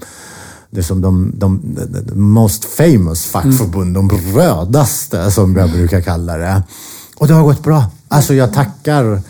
det 0.74 0.80
är 0.80 0.82
som 0.82 1.00
de, 1.00 1.32
de, 1.34 1.60
de, 1.74 2.00
de 2.02 2.20
most 2.20 2.64
famous 2.64 3.26
fackförbund, 3.26 3.94
de 3.94 4.10
rödaste 4.10 5.30
som 5.30 5.56
jag 5.56 5.70
brukar 5.70 6.00
kalla 6.00 6.36
det. 6.36 6.62
Och 7.16 7.26
det 7.28 7.34
har 7.34 7.42
gått 7.42 7.62
bra. 7.62 7.84
Alltså 8.08 8.34
jag 8.34 8.52
tackar 8.52 9.20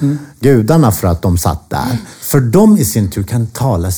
gudarna 0.41 0.93
för 0.93 1.09
att 1.09 1.23
de 1.23 1.39
satt 1.39 1.71
där. 1.71 1.99
För 2.21 2.41
de 2.41 2.77
i 2.77 2.85
sin 2.85 3.11
tur 3.11 3.23
kan 3.23 3.47
tala 3.47 3.91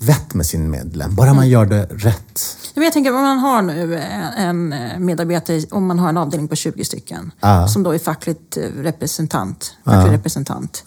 vett 0.00 0.34
med 0.34 0.46
sin 0.46 0.70
medlem, 0.70 1.14
bara 1.14 1.34
man 1.34 1.48
gör 1.48 1.66
det 1.66 1.84
rätt. 1.90 2.56
Men 2.74 2.84
jag 2.84 2.92
tänker 2.92 3.14
om 3.14 3.22
man 3.22 3.38
har 3.38 3.62
nu 3.62 3.98
en 4.38 4.58
en 4.72 5.04
medarbetare, 5.04 5.62
om 5.70 5.86
man 5.86 5.98
har 5.98 6.08
en 6.08 6.16
avdelning 6.16 6.48
på 6.48 6.56
20 6.56 6.84
stycken, 6.84 7.30
som 7.68 7.82
då 7.82 7.94
är 7.94 7.98
fackligt 7.98 8.56
eh, 8.56 8.62
representant, 8.82 9.74
facklig 9.84 10.12
representant. 10.12 10.82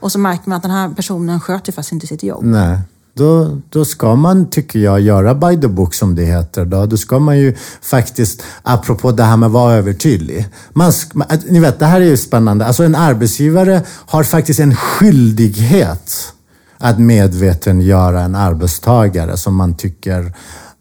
Och 0.00 0.12
så 0.12 0.18
märker 0.18 0.48
man 0.48 0.56
att 0.56 0.62
den 0.62 0.70
här 0.70 0.88
personen 0.88 1.40
sköter 1.40 1.72
faktiskt 1.72 1.92
inte 1.92 2.06
sitt 2.06 2.22
jobb. 2.22 2.44
Nej. 2.44 2.78
Då, 3.14 3.58
då 3.70 3.84
ska 3.84 4.14
man, 4.14 4.50
tycker 4.50 4.78
jag, 4.78 5.00
göra 5.00 5.34
by 5.34 5.60
the 5.60 5.68
book 5.68 5.94
som 5.94 6.14
det 6.14 6.24
heter. 6.24 6.64
Då, 6.64 6.86
då 6.86 6.96
ska 6.96 7.18
man 7.18 7.38
ju 7.38 7.56
faktiskt, 7.82 8.42
apropå 8.62 9.12
det 9.12 9.22
här 9.22 9.36
med 9.36 9.46
att 9.46 9.52
vara 9.52 9.74
övertydlig. 9.74 10.48
Man, 10.72 10.92
ni 11.48 11.60
vet, 11.60 11.78
det 11.78 11.86
här 11.86 12.00
är 12.00 12.04
ju 12.04 12.16
spännande. 12.16 12.66
Alltså 12.66 12.84
en 12.84 12.94
arbetsgivare 12.94 13.82
har 13.88 14.24
faktiskt 14.24 14.60
en 14.60 14.76
skyldighet 14.76 16.32
att 16.78 16.98
medvetengöra 16.98 18.20
en 18.20 18.34
arbetstagare 18.34 19.36
som 19.36 19.54
man 19.54 19.76
tycker 19.76 20.32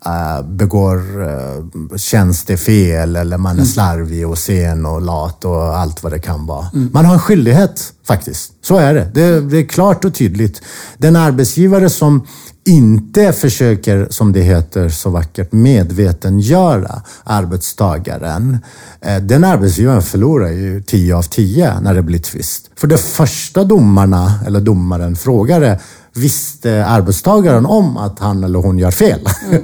eh, 0.06 0.46
begår 0.46 1.22
uh, 1.22 1.98
tjänstefel 1.98 3.16
eller 3.16 3.38
man 3.38 3.60
är 3.60 3.66
slarvig 3.66 4.28
och 4.28 4.38
sen 4.38 4.86
och 4.86 5.02
lat 5.02 5.46
och 5.46 5.78
allt 5.78 6.04
vad 6.04 6.12
det 6.12 6.20
kan 6.20 6.46
vara. 6.46 6.66
Man 6.74 7.06
har 7.06 7.14
en 7.14 7.20
skyldighet 7.20 7.94
faktiskt. 8.08 8.52
Så 8.62 8.78
är 8.78 8.94
det. 8.94 9.12
det. 9.14 9.42
Det 9.42 9.58
är 9.58 9.66
klart 9.66 10.06
och 10.06 10.14
tydligt. 10.14 10.62
Den 10.98 11.16
arbetsgivare 11.16 11.90
som 11.90 12.28
inte 12.66 13.34
försöker, 13.34 14.08
som 14.10 14.32
det 14.34 14.42
heter 14.42 14.90
så 14.90 15.10
vackert, 15.10 15.52
medvetengöra 15.52 17.02
arbetstagaren. 17.24 18.58
eh, 19.02 19.18
Den 19.18 19.44
arbetsgivaren 19.44 20.02
förlorar 20.02 20.50
ju 20.50 20.82
10 20.82 21.16
av 21.16 21.24
10 21.24 21.80
när 21.80 21.94
det 21.94 22.02
blir 22.02 22.20
tvist. 22.20 22.70
För 22.76 22.88
det 22.88 22.98
första 22.98 23.64
domarna, 23.64 24.34
eller 24.46 24.60
domaren, 24.60 25.16
frågade 25.16 25.80
visste 26.14 26.86
arbetstagaren 26.86 27.66
om 27.66 27.98
att 27.98 28.20
han 28.20 28.44
eller 28.44 28.60
hon 28.60 28.80
gör 28.80 28.92
fel? 28.92 29.26
Mm. 29.50 29.64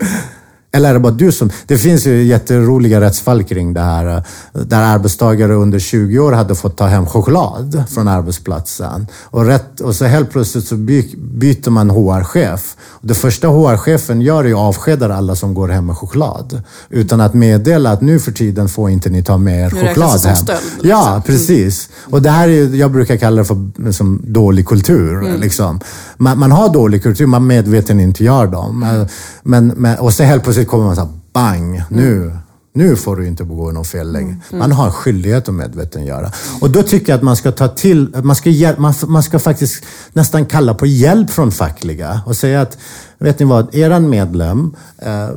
Eller 0.78 0.90
är 0.90 0.94
det 0.94 1.00
bara 1.00 1.14
du 1.14 1.32
som... 1.32 1.50
Det 1.68 1.78
finns 1.78 2.08
ju 2.08 2.24
jätteroliga 2.24 3.02
rättsfall 3.02 3.44
kring 3.44 3.74
det 3.74 3.82
här. 3.82 4.24
Där 4.54 4.82
arbetstagare 4.82 5.54
under 5.54 5.80
20 5.80 6.20
år 6.20 6.32
hade 6.32 6.56
fått 6.56 6.78
ta 6.78 6.86
hem 6.86 7.06
choklad 7.06 7.84
från 7.90 8.08
arbetsplatsen. 8.08 9.08
Och, 9.24 9.46
rätt, 9.46 9.82
och 9.82 9.96
så 9.96 10.06
helt 10.06 10.32
plötsligt 10.32 10.66
så 10.68 10.76
by, 10.76 11.16
byter 11.18 11.70
man 11.70 11.90
HR-chef. 11.90 12.76
Det 13.02 13.14
första 13.14 13.48
HR-chefen 13.48 14.22
gör 14.22 14.44
är 14.46 14.52
att 14.52 14.58
avskeda 14.58 15.16
alla 15.16 15.36
som 15.36 15.54
går 15.54 15.68
hem 15.68 15.86
med 15.86 15.98
choklad. 15.98 16.62
Utan 16.90 17.22
att 17.22 17.34
meddela 17.34 17.92
att 17.92 18.02
nu 18.02 18.20
för 18.20 18.32
tiden 18.32 18.70
får 18.70 18.90
inte 18.90 19.10
ni 19.10 19.24
ta 19.24 19.38
med 19.38 19.66
er 19.66 19.70
choklad 19.70 20.26
hem. 20.26 20.36
stöld, 20.36 20.60
Ja, 20.82 21.16
liksom. 21.16 21.22
precis. 21.22 21.90
Och 22.04 22.22
det 22.22 22.30
här 22.30 22.48
är, 22.48 22.76
jag 22.76 22.92
brukar 22.92 23.18
kalla 23.18 23.38
det 23.38 23.46
för 23.46 23.72
liksom, 23.86 24.22
dålig 24.24 24.68
kultur. 24.68 25.38
Liksom. 25.38 25.80
Man, 26.18 26.40
man 26.40 26.52
har 26.52 26.70
dålig 26.74 27.04
kultur, 27.04 27.26
man 27.26 27.48
medveten 27.48 28.00
inte 28.00 28.24
gör 28.24 28.48
dem. 28.48 29.08
Men, 29.44 29.68
men, 29.68 29.98
och 30.00 30.14
så 30.14 30.24
helt 30.24 30.44
plötsligt 30.44 30.67
kommer 30.68 30.86
man 30.86 30.98
här, 30.98 31.08
bang, 31.34 31.82
nu, 31.90 32.38
Nu 32.74 32.96
får 32.96 33.16
du 33.16 33.28
inte 33.28 33.44
begå 33.44 33.72
något 33.72 33.88
fel 33.88 34.12
längre. 34.12 34.38
Man 34.52 34.72
har 34.72 34.86
en 34.86 34.92
skyldighet 34.92 35.50
att 35.50 35.56
medvetengöra. 35.56 36.32
Och 36.62 36.70
då 36.70 36.84
tycker 36.84 37.12
jag 37.12 37.18
att 37.18 37.24
man 37.24 37.36
ska 37.36 37.52
ta 37.52 37.68
till, 37.68 38.16
man 38.24 38.36
ska, 38.36 38.50
man, 38.78 38.94
man 39.08 39.24
ska 39.24 39.40
faktiskt 39.40 39.84
nästan 40.14 40.46
kalla 40.46 40.74
på 40.74 40.86
hjälp 40.86 41.30
från 41.30 41.52
fackliga 41.52 42.22
och 42.26 42.36
säga 42.36 42.62
att, 42.62 42.78
vet 43.18 43.40
ni 43.40 43.46
vad, 43.46 43.76
eran 43.76 44.10
medlem 44.10 44.76
eh, 44.98 45.24
eh, 45.24 45.30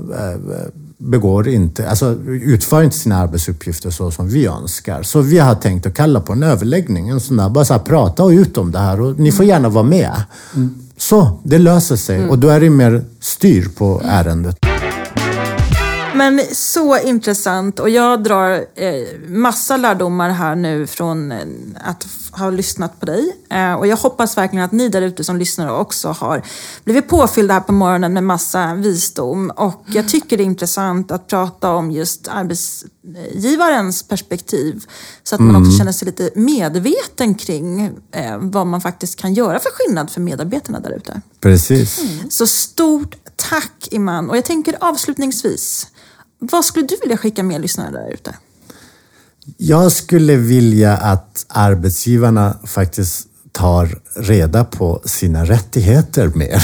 begår 0.98 1.48
inte, 1.48 1.88
alltså 1.88 2.16
utför 2.26 2.82
inte 2.82 2.96
sina 2.96 3.16
arbetsuppgifter 3.16 3.90
så 3.90 4.10
som 4.10 4.28
vi 4.28 4.46
önskar. 4.46 5.02
Så 5.02 5.20
vi 5.20 5.38
har 5.38 5.54
tänkt 5.54 5.86
att 5.86 5.94
kalla 5.94 6.20
på 6.20 6.32
en 6.32 6.42
överläggning, 6.42 7.08
en 7.08 7.20
sån 7.20 7.36
där, 7.36 7.48
bara 7.48 7.64
så 7.64 7.74
här, 7.74 7.80
prata 7.80 8.24
och 8.24 8.30
ut 8.30 8.58
om 8.58 8.72
det 8.72 8.78
här 8.78 9.00
och 9.00 9.18
ni 9.18 9.32
får 9.32 9.44
gärna 9.44 9.68
vara 9.68 9.84
med. 9.84 10.22
Så, 10.96 11.40
det 11.44 11.58
löser 11.58 11.96
sig 11.96 12.28
och 12.28 12.38
då 12.38 12.48
är 12.48 12.60
det 12.60 12.70
mer 12.70 13.04
styr 13.20 13.68
på 13.76 14.02
ärendet. 14.04 14.69
Men 16.14 16.40
så 16.52 16.98
intressant 16.98 17.80
och 17.80 17.90
jag 17.90 18.22
drar 18.22 18.52
eh, 18.74 19.18
massa 19.28 19.76
lärdomar 19.76 20.30
här 20.30 20.56
nu 20.56 20.86
från 20.86 21.32
eh, 21.32 21.38
att 21.84 22.06
ha 22.32 22.50
lyssnat 22.50 23.00
på 23.00 23.06
dig. 23.06 23.36
Eh, 23.50 23.74
och 23.74 23.86
jag 23.86 23.96
hoppas 23.96 24.36
verkligen 24.36 24.64
att 24.64 24.72
ni 24.72 24.88
där 24.88 25.02
ute 25.02 25.24
som 25.24 25.36
lyssnar 25.36 25.78
också 25.78 26.08
har 26.08 26.42
blivit 26.84 27.08
påfyllda 27.08 27.54
här 27.54 27.60
på 27.60 27.72
morgonen 27.72 28.12
med 28.12 28.24
massa 28.24 28.74
visdom. 28.74 29.50
Och 29.56 29.84
jag 29.86 30.08
tycker 30.08 30.36
det 30.36 30.42
är 30.42 30.44
intressant 30.44 31.10
att 31.10 31.26
prata 31.26 31.70
om 31.70 31.90
just 31.90 32.28
arbetsgivarens 32.28 34.02
perspektiv. 34.02 34.84
Så 35.22 35.34
att 35.34 35.40
man 35.40 35.56
också 35.56 35.78
känner 35.78 35.92
sig 35.92 36.06
lite 36.06 36.30
medveten 36.34 37.34
kring 37.34 37.80
eh, 38.12 38.38
vad 38.38 38.66
man 38.66 38.80
faktiskt 38.80 39.20
kan 39.20 39.34
göra 39.34 39.58
för 39.58 39.70
skillnad 39.70 40.10
för 40.10 40.20
medarbetarna 40.20 40.80
där 40.80 40.90
ute. 40.90 41.20
Precis. 41.40 42.00
Så 42.30 42.46
stort 42.46 43.16
tack 43.36 43.88
Iman. 43.90 44.30
Och 44.30 44.36
jag 44.36 44.44
tänker 44.44 44.76
avslutningsvis, 44.80 45.86
vad 46.40 46.64
skulle 46.64 46.86
du 46.86 46.96
vilja 47.02 47.16
skicka 47.16 47.42
med 47.42 47.60
lyssnare 47.60 47.90
där 47.90 48.10
ute? 48.14 48.34
Jag 49.56 49.92
skulle 49.92 50.36
vilja 50.36 50.96
att 50.96 51.46
arbetsgivarna 51.48 52.56
faktiskt 52.64 53.26
tar 53.52 53.98
reda 54.14 54.64
på 54.64 55.02
sina 55.04 55.44
rättigheter 55.44 56.32
mer. 56.34 56.62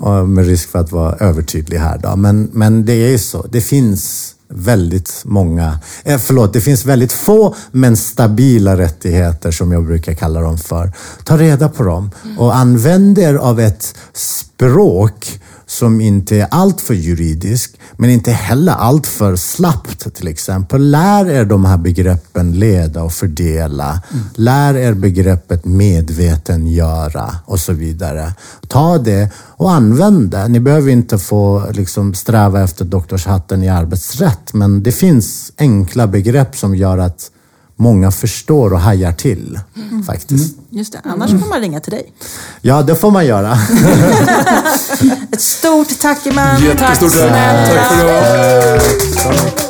Och 0.00 0.28
med 0.28 0.46
risk 0.46 0.68
för 0.68 0.78
att 0.78 0.92
vara 0.92 1.16
övertydlig 1.16 1.78
här 1.78 1.98
då. 1.98 2.16
Men, 2.16 2.50
men 2.52 2.84
det 2.84 2.92
är 2.92 3.10
ju 3.10 3.18
så. 3.18 3.46
Det 3.46 3.60
finns 3.60 4.34
väldigt 4.48 5.22
många, 5.24 5.78
eh, 6.04 6.18
förlåt, 6.18 6.52
det 6.52 6.60
finns 6.60 6.84
väldigt 6.84 7.12
få 7.12 7.54
men 7.70 7.96
stabila 7.96 8.76
rättigheter 8.76 9.50
som 9.50 9.72
jag 9.72 9.86
brukar 9.86 10.14
kalla 10.14 10.40
dem 10.40 10.58
för. 10.58 10.92
Ta 11.24 11.38
reda 11.38 11.68
på 11.68 11.82
dem 11.82 12.10
och 12.38 12.56
använd 12.56 13.18
er 13.18 13.34
av 13.34 13.60
ett 13.60 13.94
språk 14.12 15.40
som 15.68 16.00
inte 16.00 16.36
är 16.36 16.46
alltför 16.50 16.94
juridisk, 16.94 17.78
men 17.96 18.10
inte 18.10 18.32
heller 18.32 18.72
alltför 18.72 19.36
slappt 19.36 20.14
till 20.14 20.28
exempel. 20.28 20.90
Lär 20.90 21.30
er 21.30 21.44
de 21.44 21.64
här 21.64 21.76
begreppen 21.76 22.52
leda 22.52 23.02
och 23.02 23.12
fördela. 23.12 24.02
Lär 24.34 24.76
er 24.76 24.94
begreppet 24.94 25.64
medvetengöra 25.64 27.34
och 27.44 27.60
så 27.60 27.72
vidare. 27.72 28.32
Ta 28.68 28.98
det 28.98 29.30
och 29.36 29.72
använd 29.72 30.30
det. 30.30 30.48
Ni 30.48 30.60
behöver 30.60 30.90
inte 30.90 31.18
få 31.18 31.70
liksom, 31.70 32.14
sträva 32.14 32.62
efter 32.62 32.84
doktorshatten 32.84 33.62
i 33.62 33.68
arbetsrätt, 33.68 34.54
men 34.54 34.82
det 34.82 34.92
finns 34.92 35.52
enkla 35.58 36.06
begrepp 36.06 36.56
som 36.56 36.76
gör 36.76 36.98
att 36.98 37.30
många 37.78 38.10
förstår 38.10 38.72
och 38.72 38.80
hajar 38.80 39.12
till. 39.12 39.60
Faktiskt. 40.06 40.56
Just 40.70 40.92
det, 40.92 41.00
annars 41.04 41.30
får 41.30 41.48
man 41.48 41.60
ringa 41.60 41.80
till 41.80 41.92
dig. 41.92 42.12
Ja, 42.62 42.82
det 42.82 42.94
får 42.94 43.10
man 43.10 43.26
göra. 43.26 43.52
Ett 45.32 45.40
stort 45.40 45.98
tack 46.00 46.26
Iman. 46.26 46.62
Jättestort 46.62 47.12
tack. 47.12 47.20
snälla. 47.28 47.66
Tack 47.66 47.92
för 47.92 49.32
idag. 49.34 49.67